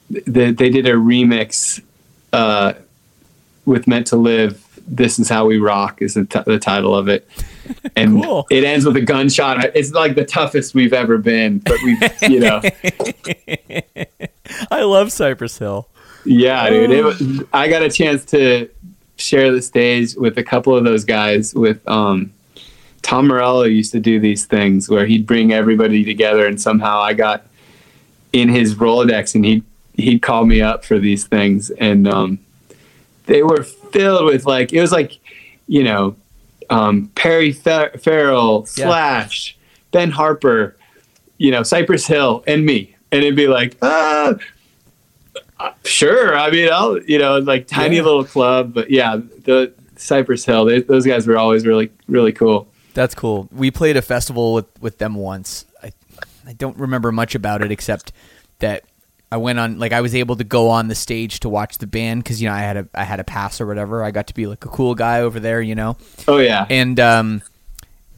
the, 0.10 0.52
they 0.52 0.70
did 0.70 0.86
a 0.86 0.94
remix 0.94 1.82
uh, 2.32 2.74
with 3.66 3.88
Meant 3.88 4.08
to 4.08 4.16
Live. 4.18 4.64
This 4.88 5.18
is 5.18 5.30
how 5.30 5.46
we 5.48 5.58
rock 5.58 6.02
is 6.02 6.14
the, 6.14 6.26
t- 6.26 6.40
the 6.46 6.60
title 6.60 6.96
of 6.96 7.08
it, 7.08 7.28
and 7.96 8.22
Cool. 8.22 8.48
it 8.50 8.64
ends 8.64 8.86
with 8.86 8.96
a 8.98 9.02
gunshot. 9.02 9.64
It's 9.76 9.92
like 9.92 10.16
the 10.16 10.26
toughest 10.26 10.74
we've 10.76 10.94
ever 10.94 11.18
been, 11.18 11.60
but 11.60 11.78
we, 11.84 11.98
you 12.30 12.40
know, 12.40 12.62
I 14.72 14.84
love 14.84 15.12
Cypress 15.12 15.58
Hill. 15.58 15.88
yeah, 16.26 16.70
dude. 16.70 16.92
It 16.92 17.48
I 17.54 17.68
got 17.70 17.82
a 17.82 17.90
chance 17.90 18.26
to 18.26 18.70
share 19.18 19.52
the 19.52 19.62
stage 19.62 20.16
with 20.16 20.38
a 20.38 20.44
couple 20.44 20.76
of 20.76 20.84
those 20.84 21.06
guys. 21.06 21.54
With 21.54 21.86
um, 21.88 22.32
Tom 23.02 23.28
Morello 23.28 23.64
used 23.64 23.92
to 23.94 24.00
do 24.00 24.20
these 24.20 24.46
things 24.46 24.90
where 24.90 25.06
he'd 25.06 25.26
bring 25.26 25.54
everybody 25.54 26.04
together, 26.04 26.46
and 26.48 26.60
somehow 26.60 27.00
I 27.00 27.14
got 27.14 27.46
in 28.34 28.50
his 28.50 28.76
Rolodex, 28.76 29.36
and 29.36 29.46
he'd 29.46 29.64
he'd 29.96 30.22
call 30.22 30.46
me 30.46 30.62
up 30.62 30.84
for 30.86 31.00
these 31.00 31.26
things, 31.26 31.70
and 31.72 32.08
um, 32.08 32.40
they 33.26 33.44
were 33.44 33.64
filled 33.64 34.26
with 34.26 34.46
like 34.46 34.74
it 34.74 34.82
was 34.82 34.92
like 34.92 35.18
you 35.68 35.84
know 35.84 36.16
um, 36.70 37.10
Perry 37.16 37.52
Fer- 37.52 37.92
Farrell, 37.98 38.68
Yeah. 38.78 38.86
Slash, 38.86 39.58
Ben 39.92 40.12
Harper, 40.12 40.76
you 41.38 41.52
know 41.52 41.64
Cypress 41.64 42.06
Hill, 42.08 42.44
and 42.48 42.66
me, 42.66 42.96
and 43.12 43.24
it'd 43.24 43.36
be 43.36 43.48
like 43.48 43.78
ah. 43.82 44.36
uh, 45.60 45.72
Sure, 45.86 46.38
I 46.38 46.50
mean, 46.52 46.70
I'll 46.72 47.02
you 47.04 47.18
know, 47.20 47.38
like 47.38 47.68
tiny 47.68 47.98
Yeah. 47.98 48.02
little 48.04 48.26
club, 48.26 48.74
but 48.74 48.90
yeah, 48.90 49.18
the 49.46 49.74
Cypress 49.96 50.44
Hill, 50.46 50.66
they, 50.66 50.82
those 50.82 51.06
guys 51.06 51.26
were 51.28 51.38
always 51.38 51.66
really, 51.66 51.90
really 52.08 52.34
cool. 52.34 52.68
That's 52.94 53.16
cool. 53.16 53.48
We 53.52 53.72
played 53.72 53.96
a 53.96 54.02
festival 54.02 54.54
with, 54.54 54.66
with 54.82 54.98
them 54.98 55.16
once. 55.16 55.66
I 55.82 55.92
I 56.46 56.54
don't 56.54 56.78
remember 56.78 57.12
much 57.12 57.34
about 57.36 57.62
it 57.62 57.72
except 57.72 58.12
that 58.60 58.84
I 59.34 59.38
went 59.38 59.58
on 59.60 59.80
like 59.80 59.94
I 59.94 60.02
was 60.02 60.14
able 60.14 60.36
to 60.36 60.44
go 60.44 60.70
on 60.70 60.88
the 60.90 60.96
stage 60.96 61.40
to 61.42 61.50
watch 61.50 61.80
the 61.80 61.88
band 61.88 62.24
because 62.24 62.42
you 62.42 62.48
know 62.48 62.54
I 62.56 62.60
had 62.60 62.78
a 62.78 62.88
I 62.94 63.04
had 63.04 63.20
a 63.20 63.24
pass 63.24 63.60
or 63.60 63.66
whatever. 63.66 64.04
I 64.04 64.12
got 64.12 64.28
to 64.28 64.34
be 64.34 64.46
like 64.48 64.64
a 64.64 64.70
cool 64.70 64.94
guy 64.96 65.22
over 65.22 65.40
there, 65.40 65.62
you 65.62 65.76
know. 65.76 65.98
Oh 66.28 66.38
yeah, 66.38 66.66
And 66.70 67.00
um 67.00 67.42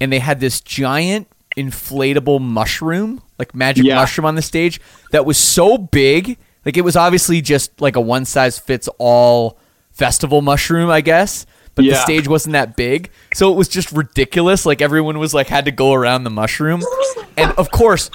and 0.01 0.11
they 0.11 0.19
had 0.19 0.39
this 0.41 0.59
giant 0.61 1.27
inflatable 1.55 2.41
mushroom, 2.41 3.21
like 3.39 3.55
magic 3.55 3.85
Yeah. 3.85 3.95
mushroom 3.95 4.25
on 4.25 4.35
the 4.35 4.41
stage 4.41 4.81
that 5.11 5.25
was 5.25 5.37
so 5.37 5.77
big, 5.77 6.37
like 6.65 6.75
it 6.75 6.81
was 6.81 6.95
obviously 6.97 7.41
just 7.41 7.79
like 7.79 7.95
a 7.95 8.01
one 8.01 8.25
size 8.25 8.59
fits 8.59 8.89
all 8.97 9.57
festival 9.93 10.41
mushroom, 10.41 10.89
I 10.89 10.99
guess. 11.01 11.45
but 11.75 11.83
the 11.85 11.95
stage 11.95 12.27
wasn't 12.27 12.53
that 12.53 12.75
big, 12.77 13.09
so 13.33 13.51
it 13.51 13.55
was 13.55 13.67
just 13.69 13.91
ridiculous. 13.91 14.65
Like 14.65 14.81
everyone 14.81 15.17
was 15.19 15.33
like 15.33 15.47
had 15.47 15.65
to 15.65 15.71
go 15.71 15.93
around 15.93 16.23
the 16.25 16.29
mushroom, 16.29 16.81
and 17.37 17.51
of 17.57 17.71
course, 17.71 18.09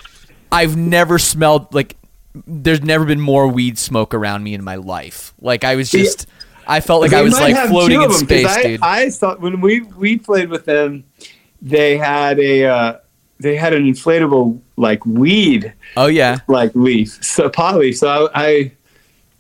I've 0.53 0.76
never 0.76 1.18
smelled 1.18 1.74
like 1.74 1.96
there's 2.35 2.83
never 2.83 3.05
been 3.05 3.20
more 3.20 3.49
weed 3.49 3.78
smoke 3.78 4.14
around 4.14 4.43
me 4.45 4.55
in 4.55 4.62
my 4.62 4.76
life. 4.76 5.35
Like 5.41 5.64
I 5.64 5.76
was 5.76 5.91
just, 5.91 6.26
I 6.66 6.81
felt 6.81 7.01
like 7.01 7.12
I 7.12 7.22
was 7.22 7.39
like 7.39 7.57
floating 7.68 8.01
in 8.01 8.05
of 8.05 8.11
'em, 8.11 8.11
'cause 8.11 8.20
space, 8.20 8.47
I, 8.47 8.62
dude. 8.62 8.81
I 8.83 9.09
saw 9.09 9.37
when 9.37 9.61
we 9.61 9.81
we 9.81 10.18
played 10.18 10.51
with 10.51 10.64
them, 10.64 11.05
they 11.61 11.97
had 11.97 12.39
a 12.39 12.64
uh, 12.64 12.99
they 13.39 13.57
had 13.57 13.72
an 13.72 13.85
inflatable 13.85 14.61
like 14.76 15.05
weed 15.05 15.72
oh 15.97 16.07
yeah, 16.07 16.39
like 16.47 16.74
leaf, 16.74 17.22
so 17.22 17.49
pot 17.49 17.76
leaf. 17.76 17.99
So 17.99 18.31
I, 18.35 18.47
I 18.47 18.72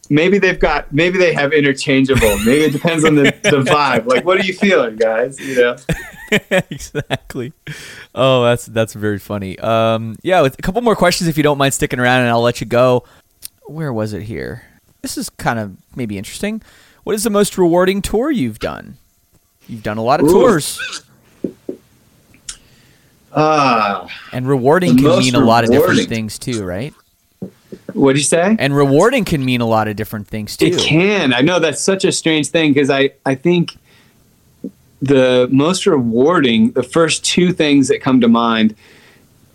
maybe 0.08 0.38
they've 0.38 0.58
got 0.58 0.92
maybe 0.92 1.18
they 1.18 1.32
have 1.32 1.52
interchangeable. 1.52 2.38
Maybe 2.38 2.64
it 2.64 2.72
depends 2.72 3.04
on 3.04 3.14
the, 3.14 3.24
the 3.42 3.62
vibe. 3.70 4.06
Like, 4.06 4.24
what 4.24 4.38
are 4.38 4.44
you 4.44 4.54
feeling, 4.54 4.96
guys? 4.96 5.38
You 5.40 5.56
know. 5.56 5.76
exactly. 6.70 7.52
Oh, 8.14 8.44
that's 8.44 8.66
that's 8.66 8.94
very 8.94 9.18
funny. 9.18 9.58
Um, 9.58 10.16
yeah, 10.22 10.40
with 10.42 10.58
a 10.58 10.62
couple 10.62 10.82
more 10.82 10.96
questions 10.96 11.28
if 11.28 11.36
you 11.36 11.42
don't 11.42 11.58
mind 11.58 11.74
sticking 11.74 11.98
around, 11.98 12.20
and 12.20 12.28
I'll 12.30 12.42
let 12.42 12.60
you 12.60 12.66
go. 12.66 13.04
Where 13.66 13.92
was 13.92 14.12
it 14.12 14.22
here? 14.22 14.64
This 15.02 15.16
is 15.16 15.30
kind 15.30 15.58
of 15.58 15.76
maybe 15.96 16.18
interesting. 16.18 16.62
What 17.04 17.14
is 17.14 17.24
the 17.24 17.30
most 17.30 17.56
rewarding 17.56 18.02
tour 18.02 18.30
you've 18.30 18.58
done? 18.58 18.96
You've 19.68 19.82
done 19.82 19.98
a 19.98 20.02
lot 20.02 20.20
of 20.20 20.26
Ooh. 20.26 20.32
tours, 20.32 21.02
Ah, 23.32 24.08
and 24.32 24.48
rewarding 24.48 24.96
can 24.96 25.18
mean 25.20 25.34
a 25.34 25.40
lot 25.40 25.64
of 25.64 25.70
different 25.70 26.08
things 26.08 26.38
too, 26.38 26.64
right? 26.64 26.92
what 27.92 28.12
do 28.14 28.18
you 28.18 28.24
say? 28.24 28.56
And 28.58 28.74
rewarding 28.74 29.24
can 29.24 29.44
mean 29.44 29.60
a 29.60 29.66
lot 29.66 29.86
of 29.88 29.96
different 29.96 30.26
things 30.26 30.56
too. 30.56 30.66
It 30.66 30.78
can. 30.78 31.32
I 31.32 31.40
know 31.40 31.58
that's 31.58 31.80
such 31.80 32.04
a 32.04 32.12
strange 32.12 32.48
thing 32.48 32.72
because 32.72 32.90
I, 32.90 33.10
I 33.24 33.34
think 33.34 33.76
the 35.02 35.48
most 35.50 35.86
rewarding, 35.86 36.72
the 36.72 36.82
first 36.82 37.24
two 37.24 37.52
things 37.52 37.88
that 37.88 38.00
come 38.00 38.20
to 38.20 38.28
mind, 38.28 38.74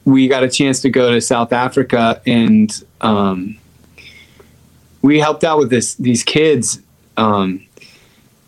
we 0.04 0.28
got 0.28 0.43
a 0.43 0.50
chance 0.50 0.82
to 0.82 0.89
go 0.89 1.12
to 1.12 1.22
South 1.22 1.54
Africa 1.54 2.22
and 2.26 2.84
um, 3.02 3.58
we 5.02 5.20
helped 5.20 5.43
out 5.43 5.60
with 5.60 5.70
this 5.70 5.96
these 5.96 6.24
kids 6.24 6.80
um, 7.18 7.66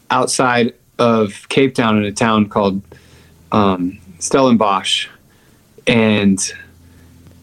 outside 0.09 0.73
of 0.97 1.47
Cape 1.49 1.75
Town 1.75 1.97
in 1.97 2.03
a 2.03 2.11
town 2.11 2.49
called 2.49 2.81
um, 3.51 3.99
Stellenbosch, 4.19 5.07
and 5.85 6.39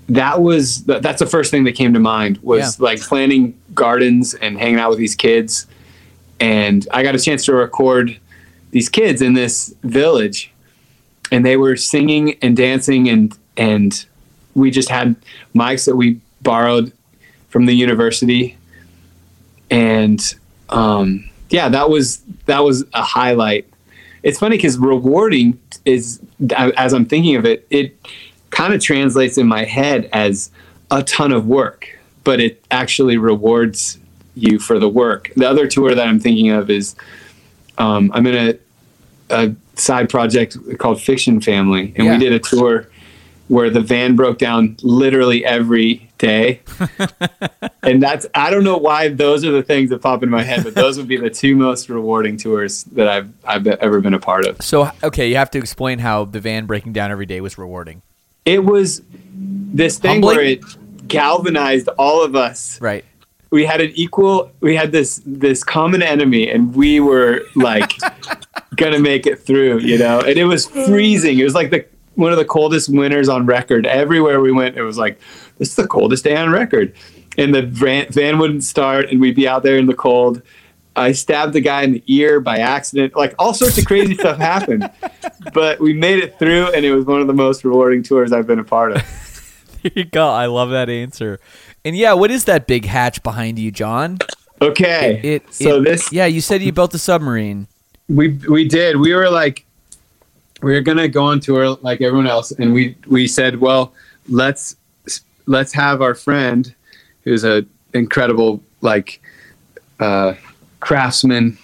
that 0.09 0.43
was 0.43 0.85
that's 0.85 1.21
the 1.21 1.27
first 1.27 1.51
thing 1.51 1.65
that 1.65 1.73
came 1.73 1.95
to 1.95 2.01
mind 2.01 2.39
was 2.39 2.81
like 2.81 3.01
planting 3.01 3.59
gardens 3.73 4.35
and 4.35 4.59
hanging 4.59 4.81
out 4.81 4.91
with 4.91 4.99
these 4.99 5.15
kids. 5.15 5.67
And 6.41 6.87
i 6.91 7.03
got 7.05 7.15
a 7.15 7.19
chance 7.19 7.45
to 7.45 7.55
record 7.55 8.19
these 8.75 8.89
kids 8.89 9.23
in 9.23 9.35
this 9.35 9.73
village 9.85 10.53
and 11.31 11.47
they 11.47 11.57
were 11.57 11.77
singing 11.77 12.37
and 12.43 12.57
dancing 12.57 13.09
and 13.09 13.39
and 13.57 14.05
we 14.57 14.69
just 14.69 14.89
had 14.89 15.15
mics 15.55 15.87
that 15.87 15.95
we 15.95 16.21
borrowed 16.43 16.93
from 17.51 17.67
the 17.67 17.73
university. 17.73 18.57
And 19.71 20.21
um, 20.71 21.31
yeah 21.51 21.69
that 21.69 21.89
was 21.89 22.21
that 22.47 22.65
was 22.65 22.85
a 22.95 23.03
highlight. 23.03 23.65
It's 24.25 24.41
funny 24.41 24.57
because 24.57 24.77
rewarding 24.77 25.61
is 25.85 26.21
as 26.77 26.93
i'm 26.95 27.05
thinking 27.05 27.37
of 27.37 27.45
it 27.45 27.67
it 27.71 27.97
kind 28.51 28.75
of 28.75 28.81
translates 28.81 29.39
in 29.39 29.47
my 29.47 29.65
head 29.65 30.09
as 30.13 30.51
a 30.91 31.03
ton 31.05 31.31
of 31.31 31.47
work 31.47 31.97
but 32.25 32.41
it 32.41 32.65
actually 32.71 33.19
rewards 33.19 33.99
you 34.35 34.59
for 34.59 34.79
the 34.79 34.89
work. 34.89 35.31
The 35.37 35.49
other 35.49 35.69
tour 35.69 35.95
that 35.95 36.09
i'm 36.09 36.19
thinking 36.19 36.51
of 36.51 36.71
is 36.71 36.97
um, 37.79 38.11
i'm 38.15 38.27
in 38.27 38.35
a, 38.35 38.59
a 39.31 39.55
side 39.77 40.09
project 40.09 40.57
called 40.79 41.01
fiction 41.01 41.41
family 41.41 41.93
and 41.97 42.07
Yeah. 42.07 42.13
we 42.13 42.19
did 42.19 42.33
a 42.33 42.39
tour 42.39 42.89
where 43.49 43.69
the 43.71 43.81
van 43.81 44.17
broke 44.17 44.39
down 44.39 44.77
literally 44.83 45.45
every 45.45 46.09
day 46.19 46.61
and 47.83 48.03
that's 48.03 48.27
i 48.35 48.49
don't 48.51 48.65
know 48.65 48.77
why 48.79 49.09
those 49.09 49.45
are 49.45 49.51
the 49.51 49.63
things 49.63 49.91
that 49.91 50.01
pop 50.01 50.23
in 50.23 50.31
my 50.31 50.43
head 50.43 50.63
but 50.65 50.75
those 50.75 50.97
would 50.97 51.09
be 51.09 51.17
the 51.17 51.29
two 51.29 51.55
most 51.57 51.89
rewarding 51.89 52.37
tours 52.37 52.85
that 52.85 53.09
i've 53.09 53.29
i've 53.45 53.67
ever 53.67 54.01
been 54.01 54.15
a 54.15 54.19
part 54.19 54.47
of 54.47 54.61
So 54.63 54.91
okay, 55.03 55.29
you 55.29 55.37
have 55.37 55.51
to 55.53 55.59
explain 55.59 55.99
how 55.99 56.25
the 56.25 56.41
van 56.41 56.67
breaking 56.67 56.93
down 56.93 57.11
every 57.11 57.27
day 57.27 57.41
was 57.41 57.59
rewarding. 57.59 58.01
it 58.47 58.65
was 58.65 59.03
this 59.37 59.99
thing 59.99 60.13
Humbling? 60.23 60.37
where 60.37 60.45
it 60.47 60.61
galvanized 61.09 61.89
all 61.99 62.25
of 62.25 62.35
us 62.37 62.81
Right. 62.81 63.05
We 63.55 63.65
had 63.65 63.81
an 63.81 63.93
equal 63.95 64.51
we 64.59 64.75
had 64.75 64.91
this 64.91 65.23
this 65.25 65.63
common 65.63 66.03
enemy 66.03 66.51
and 66.51 66.75
we 66.75 66.99
were 66.99 67.41
like 67.55 67.93
gonna 68.75 68.99
make 68.99 69.29
it 69.29 69.39
through 69.39 69.79
you 69.79 69.97
know? 69.97 70.19
And 70.19 70.37
it 70.37 70.45
was 70.45 70.67
freezing. 70.67 71.39
It 71.39 71.45
was 71.45 71.55
like 71.55 71.71
the 71.71 71.87
one 72.17 72.33
of 72.33 72.39
the 72.39 72.45
coldest 72.45 72.89
winters 72.89 73.29
on 73.29 73.47
record. 73.47 73.87
Everywhere 73.87 74.41
we 74.41 74.51
went 74.51 74.77
it 74.77 74.83
was 74.83 74.99
like 74.99 75.21
this 75.59 75.69
is 75.69 75.77
the 75.77 75.87
coldest 75.87 76.25
day 76.25 76.35
on 76.35 76.51
record. 76.51 76.95
And 77.39 77.55
the 77.55 77.63
van, 77.63 78.11
van 78.11 78.41
wouldn't 78.41 78.65
start 78.65 79.09
and 79.09 79.21
we'd 79.21 79.37
be 79.37 79.47
out 79.47 79.63
there 79.63 79.77
in 79.77 79.87
the 79.87 79.95
cold. 79.95 80.43
I 80.97 81.13
stabbed 81.13 81.53
the 81.53 81.61
guy 81.61 81.83
in 81.83 81.93
the 81.93 82.03
ear 82.09 82.41
by 82.41 82.59
accident. 82.59 83.15
Like 83.15 83.37
all 83.39 83.55
sorts 83.55 83.79
of 83.79 83.85
crazy 83.85 84.17
stuff 84.17 84.39
happened. 84.39 84.91
But 85.53 85.79
we 85.79 85.93
made 85.93 86.19
it 86.19 86.39
through 86.39 86.73
and 86.73 86.85
it 86.85 86.93
was 86.93 87.05
one 87.05 87.21
of 87.21 87.27
the 87.29 87.35
most 87.35 87.65
rewarding 87.65 88.03
tours 88.03 88.33
i've 88.33 88.47
been 88.47 88.59
a 88.59 88.65
part 88.65 88.93
of. 88.93 89.03
There 89.83 89.93
you 89.97 90.05
go. 90.07 90.31
I 90.31 90.47
love 90.47 90.71
that 90.71 90.89
answer. 90.89 91.41
And 91.85 91.97
yeah, 91.97 92.13
what 92.15 92.31
is 92.31 92.45
that 92.45 92.67
big 92.67 92.87
hatch 92.87 93.23
behind 93.23 93.59
you, 93.59 93.71
Jon? 93.71 94.19
okay 94.63 95.21
It. 95.23 95.53
so 95.53 95.77
it- 95.81 95.85
this 95.85 96.13
Yeah, 96.13 96.27
you 96.27 96.41
said 96.41 96.63
you 96.63 96.73
built 96.73 96.95
a 96.95 96.99
submarine. 96.99 97.67
we 98.09 98.29
we 98.49 98.67
did. 98.69 98.97
We 98.97 99.13
were 99.15 99.29
like, 99.29 99.65
we 100.63 100.73
were 100.73 100.81
gonna 100.81 101.09
go 101.09 101.25
on 101.25 101.41
tour 101.41 101.77
like 101.83 102.01
everyone 102.01 102.27
else, 102.27 102.51
and 102.53 102.73
we 102.73 102.97
we 103.07 103.27
said, 103.27 103.61
well, 103.61 103.93
let's 104.29 104.77
let's 105.47 105.73
have 105.73 106.01
our 106.01 106.15
friend, 106.15 106.75
who's 107.25 107.45
a 107.45 107.65
incredible 107.93 108.63
like 108.81 109.21
uh, 110.01 110.35
craftsman, 110.81 111.59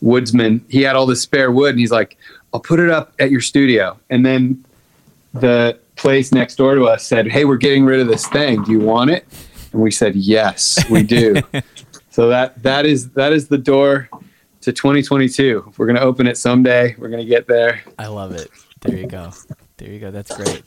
woodsman. 0.00 0.64
He 0.68 0.82
had 0.82 0.94
all 0.96 1.06
this 1.06 1.22
spare 1.22 1.50
wood, 1.50 1.70
and 1.70 1.80
he's 1.80 1.90
like, 1.90 2.16
I'll 2.52 2.60
put 2.60 2.78
it 2.80 2.90
up 2.90 3.12
at 3.18 3.30
your 3.30 3.40
studio, 3.40 3.98
and 4.10 4.24
then 4.24 4.64
the 5.34 5.78
place 5.96 6.32
next 6.32 6.56
door 6.56 6.74
to 6.74 6.84
us 6.84 7.04
said, 7.04 7.26
hey, 7.26 7.44
we're 7.44 7.56
getting 7.56 7.84
rid 7.84 8.00
of 8.00 8.06
this 8.08 8.26
thing. 8.28 8.62
Do 8.62 8.70
you 8.72 8.80
want 8.80 9.10
it? 9.10 9.26
And 9.76 9.82
we 9.82 9.90
said, 9.90 10.16
yes, 10.16 10.88
we 10.88 11.02
do. 11.02 11.36
so 12.10 12.30
that 12.30 12.62
that 12.62 12.86
is 12.86 13.10
that 13.10 13.34
is 13.34 13.46
the 13.48 13.58
door 13.58 14.08
to 14.62 14.72
2022. 14.72 15.74
We're 15.76 15.86
gonna 15.86 16.00
open 16.00 16.26
it 16.26 16.38
someday. 16.38 16.94
We're 16.96 17.10
gonna 17.10 17.26
get 17.26 17.46
there. 17.46 17.82
I 17.98 18.06
love 18.06 18.32
it. 18.32 18.48
There 18.80 18.96
you 18.96 19.06
go. 19.06 19.32
There 19.76 19.90
you 19.90 20.00
go. 20.00 20.10
That's 20.10 20.34
great. 20.34 20.62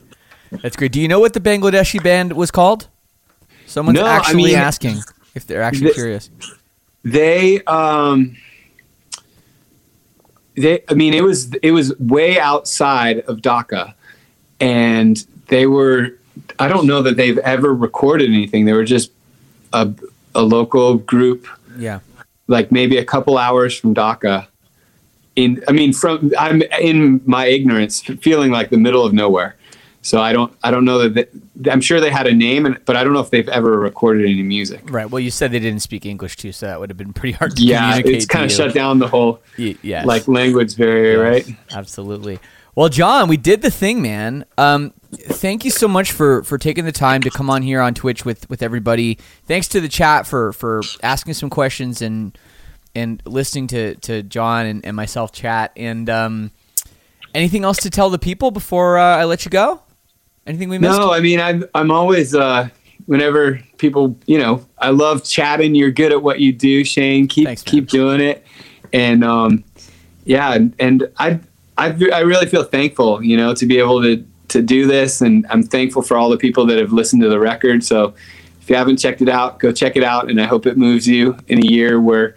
That's 0.62 0.76
great. 0.76 0.92
Do 0.92 1.00
you 1.00 1.08
know 1.08 1.18
what 1.18 1.32
the 1.32 1.40
Bangladeshi 1.40 2.00
band 2.04 2.34
was 2.34 2.52
called? 2.52 2.86
Someone's 3.66 3.98
No, 3.98 4.06
I 4.06 4.14
actually 4.14 4.44
mean- 4.44 4.54
asking 4.54 5.00
if 5.34 5.44
they're 5.44 5.62
actually 5.62 5.92
curious. 5.92 6.30
They 7.02 7.60
um 7.64 8.36
they 10.54 10.84
I 10.88 10.94
mean 10.94 11.14
it 11.14 11.24
was 11.24 11.52
it 11.64 11.72
was 11.72 11.98
way 11.98 12.38
outside 12.38 13.20
of 13.22 13.38
Dhaka 13.38 13.94
and 14.60 15.16
they 15.48 15.66
were 15.66 16.16
I 16.60 16.68
don't 16.68 16.86
know 16.86 17.02
that 17.02 17.16
they've 17.16 17.38
ever 17.38 17.74
recorded 17.74 18.28
anything. 18.30 18.64
They 18.66 18.72
were 18.72 18.84
just 18.84 19.10
a 19.72 19.90
a 20.34 20.42
local 20.42 20.94
group 20.98 21.46
Yeah. 21.76 22.00
like 22.46 22.70
maybe 22.70 22.98
a 22.98 23.04
couple 23.04 23.36
hours 23.38 23.76
from 23.76 23.94
Dhaka. 23.94 24.46
In, 25.36 25.62
I 25.68 25.72
mean, 25.72 25.92
from 25.92 26.32
I'm 26.38 26.62
in 26.80 27.20
my 27.24 27.46
ignorance, 27.46 28.00
feeling 28.00 28.50
like 28.50 28.70
the 28.70 28.76
middle 28.78 29.04
of 29.04 29.12
nowhere. 29.12 29.56
So 30.02 30.20
I 30.20 30.32
don't, 30.32 30.52
I 30.64 30.70
don't 30.70 30.84
know 30.86 31.08
that. 31.08 31.28
They, 31.56 31.70
I'm 31.70 31.80
sure 31.82 32.00
they 32.00 32.10
had 32.10 32.26
a 32.26 32.32
name, 32.32 32.64
and, 32.66 32.78
but 32.86 32.96
I 32.96 33.04
don't 33.04 33.12
know 33.12 33.20
if 33.20 33.30
they've 33.30 33.48
ever 33.50 33.78
recorded 33.78 34.24
any 34.24 34.42
music. 34.42 34.80
Right. 34.90 35.08
Well, 35.10 35.20
you 35.20 35.30
said 35.30 35.52
they 35.52 35.58
didn't 35.58 35.80
speak 35.82 36.06
English 36.06 36.36
too, 36.36 36.52
so 36.52 36.66
that 36.66 36.80
would 36.80 36.88
have 36.90 36.96
been 36.96 37.12
pretty 37.12 37.32
hard 37.32 37.54
to 37.56 37.62
Yeah, 37.62 38.00
it's 38.04 38.24
kind 38.26 38.44
of 38.44 38.50
to 38.50 38.56
shut 38.56 38.72
down 38.74 38.98
the 38.98 39.08
whole 39.08 39.40
Y- 39.58 39.76
yes. 39.82 40.06
like 40.06 40.26
language 40.26 40.76
barrier, 40.76 41.22
Yes, 41.32 41.46
right? 41.48 41.56
Absolutely. 41.72 42.38
Well, 42.74 42.88
Jon, 42.88 43.28
we 43.28 43.36
did 43.36 43.60
the 43.62 43.70
thing, 43.70 44.00
man. 44.00 44.44
Um, 44.56 44.92
thank 45.12 45.64
you 45.64 45.70
so 45.70 45.88
much 45.88 46.12
for 46.12 46.42
for 46.44 46.58
taking 46.58 46.84
the 46.84 46.92
time 46.92 47.22
to 47.22 47.30
come 47.30 47.50
on 47.50 47.62
here 47.62 47.80
on 47.80 47.94
Twitch 47.94 48.24
with 48.24 48.48
with 48.48 48.62
everybody. 48.62 49.18
Thanks 49.46 49.68
to 49.68 49.80
the 49.80 49.88
chat 49.88 50.26
for 50.26 50.52
for 50.52 50.82
asking 51.02 51.34
some 51.34 51.50
questions 51.50 52.02
and 52.02 52.36
and 52.94 53.22
listening 53.24 53.66
to 53.68 53.94
to 53.96 54.22
Jon 54.22 54.66
and, 54.66 54.84
and 54.84 54.96
myself 54.96 55.32
chat. 55.32 55.72
And 55.76 56.08
um, 56.08 56.50
anything 57.34 57.64
else 57.64 57.78
to 57.78 57.90
tell 57.90 58.10
the 58.10 58.18
people 58.18 58.50
before 58.50 58.98
uh, 58.98 59.16
I 59.16 59.24
let 59.24 59.44
you 59.44 59.50
go? 59.50 59.82
Anything 60.46 60.68
we 60.68 60.78
missed? 60.78 60.98
No, 60.98 61.12
I 61.12 61.20
mean, 61.20 61.40
I'm 61.40 61.64
I'm 61.74 61.90
always 61.90 62.34
uh, 62.34 62.68
whenever 63.06 63.60
people, 63.78 64.16
you 64.26 64.38
know, 64.38 64.64
I 64.78 64.90
love 64.90 65.24
chatting. 65.24 65.74
You're 65.74 65.90
good 65.90 66.12
at 66.12 66.22
what 66.22 66.40
you 66.40 66.52
do, 66.52 66.84
Shane. 66.84 67.28
Keep 67.28 67.46
Thanks, 67.46 67.62
keep 67.62 67.88
doing 67.88 68.20
it, 68.20 68.44
and 68.92 69.22
um, 69.22 69.64
yeah, 70.24 70.54
and, 70.54 70.74
and 70.78 71.08
I 71.18 71.40
I 71.76 71.88
I 72.12 72.20
really 72.20 72.46
feel 72.46 72.64
thankful, 72.64 73.22
you 73.22 73.36
know, 73.36 73.54
to 73.54 73.66
be 73.66 73.78
able 73.78 74.02
to 74.02 74.24
to 74.50 74.62
do 74.62 74.86
this, 74.86 75.20
and 75.20 75.46
I'm 75.50 75.62
thankful 75.62 76.02
for 76.02 76.16
all 76.16 76.30
the 76.30 76.36
people 76.36 76.66
that 76.66 76.78
have 76.78 76.92
listened 76.92 77.22
to 77.22 77.28
the 77.28 77.40
record. 77.40 77.82
So 77.82 78.14
if 78.60 78.68
you 78.68 78.76
haven't 78.76 78.98
checked 78.98 79.22
it 79.22 79.28
out, 79.28 79.58
go 79.58 79.72
check 79.72 79.96
it 79.96 80.04
out, 80.04 80.30
and 80.30 80.40
I 80.40 80.46
hope 80.46 80.66
it 80.66 80.76
moves 80.76 81.08
you 81.08 81.36
in 81.48 81.58
a 81.58 81.66
year 81.66 82.00
where 82.00 82.36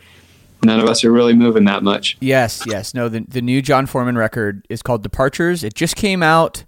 none 0.64 0.80
of 0.80 0.88
us 0.88 1.04
are 1.04 1.12
really 1.12 1.34
moving 1.34 1.66
that 1.66 1.84
much. 1.84 2.18
Yes, 2.22 2.64
yes. 2.68 2.94
No, 2.94 3.10
the 3.10 3.26
the 3.28 3.42
new 3.42 3.62
Jon 3.62 3.86
Foreman 3.86 4.18
record 4.18 4.66
is 4.70 4.82
called 4.82 5.04
Departures. 5.04 5.64
It 5.64 5.74
just 5.74 5.96
came 5.96 6.24
out 6.24 6.64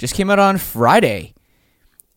just 0.00 0.14
came 0.14 0.30
out 0.30 0.38
on 0.38 0.58
Friday. 0.58 1.34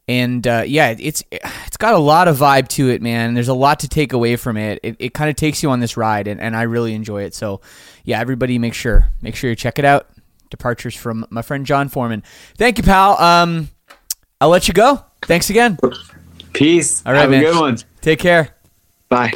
And 0.07 0.45
uh, 0.47 0.63
yeah, 0.65 0.95
it's 0.97 1.23
it's 1.31 1.77
got 1.77 1.93
a 1.93 1.99
lot 1.99 2.27
of 2.27 2.37
vibe 2.37 2.67
to 2.69 2.89
it, 2.89 3.01
man. 3.01 3.35
There's 3.35 3.47
a 3.47 3.53
lot 3.53 3.79
to 3.81 3.87
take 3.87 4.11
away 4.11 4.35
from 4.35 4.57
it. 4.57 4.79
It, 4.83 4.95
it 4.99 5.13
kind 5.13 5.29
of 5.29 5.37
takes 5.37 5.63
you 5.63 5.69
on 5.69 5.79
this 5.79 5.95
ride, 5.95 6.27
and, 6.27 6.41
and 6.41 6.57
I 6.57 6.63
really 6.63 6.93
enjoy 6.93 7.23
it. 7.23 7.33
So, 7.33 7.61
yeah, 8.03 8.19
everybody, 8.19 8.59
make 8.59 8.73
sure 8.73 9.07
make 9.21 9.35
sure 9.35 9.49
you 9.49 9.55
check 9.55 9.79
it 9.79 9.85
out. 9.85 10.09
Departures 10.53 10.95
from 10.95 11.25
my 11.31 11.41
friend 11.41 11.65
Jon 11.65 11.89
Foreman. 11.89 12.23
Thank 12.57 12.77
you, 12.77 12.83
pal. 12.83 13.19
Um, 13.19 13.69
I'll 14.39 14.49
let 14.49 14.67
you 14.67 14.73
go. 14.73 15.03
Thanks 15.23 15.49
again. 15.49 15.77
Peace. 16.53 17.03
All 17.05 17.11
right, 17.13 17.21
Have 17.21 17.31
man. 17.31 17.43
a 17.43 17.51
good 17.51 17.59
one. 17.59 17.77
Take 18.01 18.19
care. 18.19 18.55
Bye. 19.09 19.33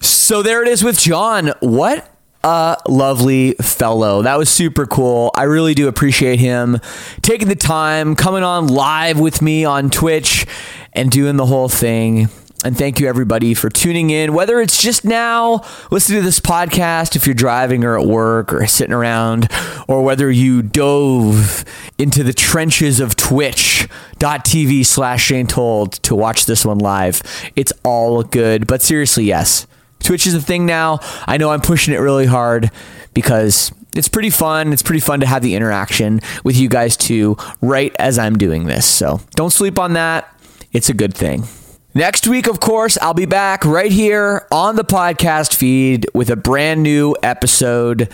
So 0.00 0.42
there 0.42 0.62
it 0.62 0.68
is 0.68 0.82
with 0.82 0.98
Jon. 0.98 1.52
What 1.60 2.08
a 2.42 2.76
lovely 2.88 3.52
fellow. 3.54 4.22
That 4.22 4.38
was 4.38 4.48
super 4.48 4.86
cool. 4.86 5.30
I 5.34 5.42
really 5.42 5.74
do 5.74 5.88
appreciate 5.88 6.38
him 6.40 6.78
taking 7.20 7.48
the 7.48 7.56
time, 7.56 8.16
coming 8.16 8.42
on 8.42 8.68
live 8.68 9.20
with 9.20 9.42
me 9.42 9.64
on 9.66 9.90
Twitch, 9.90 10.46
and 10.94 11.10
doing 11.10 11.36
the 11.36 11.46
whole 11.46 11.68
thing. 11.68 12.28
And 12.62 12.76
thank 12.76 13.00
you 13.00 13.08
everybody 13.08 13.54
for 13.54 13.70
tuning 13.70 14.10
in. 14.10 14.34
Whether 14.34 14.60
it's 14.60 14.80
just 14.82 15.02
now 15.04 15.62
listening 15.90 16.20
to 16.20 16.24
this 16.24 16.40
podcast, 16.40 17.16
if 17.16 17.26
you're 17.26 17.34
driving 17.34 17.84
or 17.84 17.98
at 17.98 18.06
work 18.06 18.52
or 18.52 18.66
sitting 18.66 18.92
around, 18.92 19.48
or 19.88 20.02
whether 20.02 20.30
you 20.30 20.60
dove 20.60 21.64
into 21.96 22.22
the 22.22 22.34
trenches 22.34 23.00
of 23.00 23.16
twitch.tv 23.16 24.84
slash 24.84 25.24
Shane 25.24 25.46
Told 25.46 25.92
to 26.02 26.14
watch 26.14 26.44
this 26.44 26.66
one 26.66 26.78
live, 26.78 27.22
it's 27.56 27.72
all 27.82 28.22
good. 28.22 28.66
But 28.66 28.82
seriously, 28.82 29.24
yes. 29.24 29.66
Twitch 30.00 30.26
is 30.26 30.34
a 30.34 30.40
thing 30.40 30.66
now. 30.66 30.98
I 31.26 31.38
know 31.38 31.50
I'm 31.50 31.60
pushing 31.60 31.94
it 31.94 31.98
really 31.98 32.26
hard 32.26 32.70
because 33.14 33.72
it's 33.94 34.08
pretty 34.08 34.30
fun. 34.30 34.72
It's 34.72 34.82
pretty 34.82 35.00
fun 35.00 35.20
to 35.20 35.26
have 35.26 35.42
the 35.42 35.54
interaction 35.54 36.20
with 36.44 36.56
you 36.56 36.68
guys 36.68 36.96
too, 36.96 37.36
right 37.62 37.94
as 37.98 38.18
I'm 38.18 38.36
doing 38.36 38.66
this. 38.66 38.84
So 38.86 39.20
don't 39.34 39.50
sleep 39.50 39.78
on 39.78 39.94
that. 39.94 40.28
It's 40.72 40.90
a 40.90 40.94
good 40.94 41.14
thing. 41.14 41.44
Next 41.92 42.28
week, 42.28 42.46
of 42.46 42.60
course, 42.60 42.96
I'll 43.02 43.14
be 43.14 43.26
back 43.26 43.64
right 43.64 43.90
here 43.90 44.46
on 44.52 44.76
the 44.76 44.84
podcast 44.84 45.52
feed 45.56 46.06
with 46.14 46.30
a 46.30 46.36
brand 46.36 46.84
new 46.84 47.16
episode. 47.20 48.08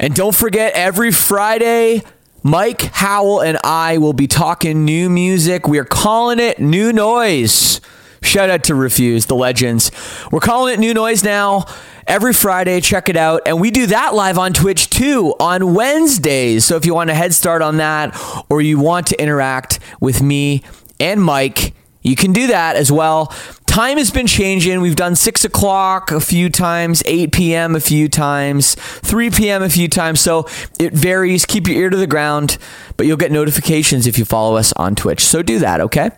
And 0.00 0.12
don't 0.12 0.34
forget, 0.34 0.72
every 0.74 1.12
Friday, 1.12 2.02
Mike 2.42 2.82
Howell 2.82 3.40
and 3.40 3.58
I 3.62 3.98
will 3.98 4.12
be 4.12 4.26
talking 4.26 4.84
new 4.84 5.08
music. 5.08 5.68
We 5.68 5.78
are 5.78 5.84
calling 5.84 6.40
it 6.40 6.58
New 6.58 6.92
Noise. 6.92 7.80
Shout 8.22 8.50
out 8.50 8.64
to 8.64 8.74
Refused, 8.74 9.28
the 9.28 9.36
legends. 9.36 9.92
We're 10.32 10.40
calling 10.40 10.74
it 10.74 10.80
New 10.80 10.92
Noise 10.92 11.22
now. 11.22 11.66
Every 12.08 12.32
Friday, 12.32 12.80
check 12.80 13.08
it 13.08 13.16
out. 13.16 13.42
And 13.46 13.60
we 13.60 13.70
do 13.70 13.86
that 13.86 14.14
live 14.14 14.36
on 14.36 14.52
Twitch 14.52 14.90
too 14.90 15.36
on 15.38 15.74
Wednesdays. 15.74 16.64
So 16.64 16.74
if 16.74 16.84
you 16.84 16.94
want 16.94 17.10
a 17.10 17.14
head 17.14 17.32
start 17.32 17.62
on 17.62 17.76
that 17.76 18.20
or 18.48 18.60
you 18.60 18.80
want 18.80 19.06
to 19.08 19.22
interact 19.22 19.78
with 20.00 20.20
me 20.20 20.64
and 20.98 21.22
Mike, 21.22 21.72
you 22.02 22.16
can 22.16 22.32
do 22.32 22.48
that 22.48 22.76
as 22.76 22.90
well. 22.92 23.26
Time 23.66 23.96
has 23.96 24.10
been 24.10 24.26
changing. 24.26 24.82
We've 24.82 24.96
done 24.96 25.16
6 25.16 25.44
o'clock 25.46 26.10
a 26.10 26.20
few 26.20 26.50
times, 26.50 27.02
8 27.06 27.32
p.m. 27.32 27.74
a 27.74 27.80
few 27.80 28.08
times, 28.08 28.74
3 28.74 29.30
p.m. 29.30 29.62
a 29.62 29.70
few 29.70 29.88
times. 29.88 30.20
So 30.20 30.46
it 30.78 30.92
varies. 30.92 31.46
Keep 31.46 31.68
your 31.68 31.76
ear 31.78 31.90
to 31.90 31.96
the 31.96 32.06
ground, 32.06 32.58
but 32.96 33.06
you'll 33.06 33.16
get 33.16 33.32
notifications 33.32 34.06
if 34.06 34.18
you 34.18 34.26
follow 34.26 34.56
us 34.56 34.72
on 34.74 34.94
Twitch. 34.94 35.20
So 35.20 35.42
do 35.42 35.58
that, 35.60 35.80
okay? 35.80 36.10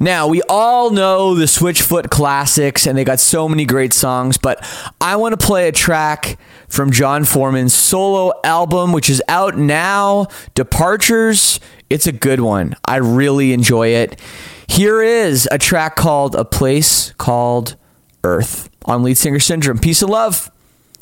Now, 0.00 0.26
we 0.26 0.42
all 0.48 0.90
know 0.90 1.34
the 1.34 1.44
Switchfoot 1.44 2.10
classics, 2.10 2.86
and 2.86 2.98
they 2.98 3.04
got 3.04 3.20
so 3.20 3.48
many 3.48 3.64
great 3.64 3.92
songs, 3.92 4.36
but 4.36 4.58
I 5.00 5.16
want 5.16 5.38
to 5.38 5.46
play 5.46 5.68
a 5.68 5.72
track 5.72 6.36
from 6.68 6.90
Jon 6.90 7.24
Foreman's 7.24 7.74
solo 7.74 8.32
album, 8.42 8.92
which 8.92 9.08
is 9.08 9.22
out 9.28 9.56
now 9.56 10.26
Departures. 10.54 11.60
It's 11.90 12.08
a 12.08 12.12
good 12.12 12.40
one. 12.40 12.74
I 12.84 12.96
really 12.96 13.52
enjoy 13.52 13.88
it. 13.88 14.20
Here 14.68 15.02
is 15.02 15.48
a 15.52 15.58
track 15.58 15.96
called 15.96 16.34
A 16.34 16.44
Place 16.44 17.12
Called 17.12 17.76
Earth 18.22 18.68
on 18.84 19.02
Lead 19.02 19.16
Singer 19.18 19.38
Syndrome. 19.40 19.78
Peace 19.78 20.02
and 20.02 20.10
love. 20.10 20.50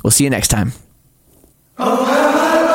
We'll 0.02 0.10
see 0.10 0.24
you 0.24 0.30
next 0.30 0.48
time. 0.48 0.72
Oh, 1.78 2.04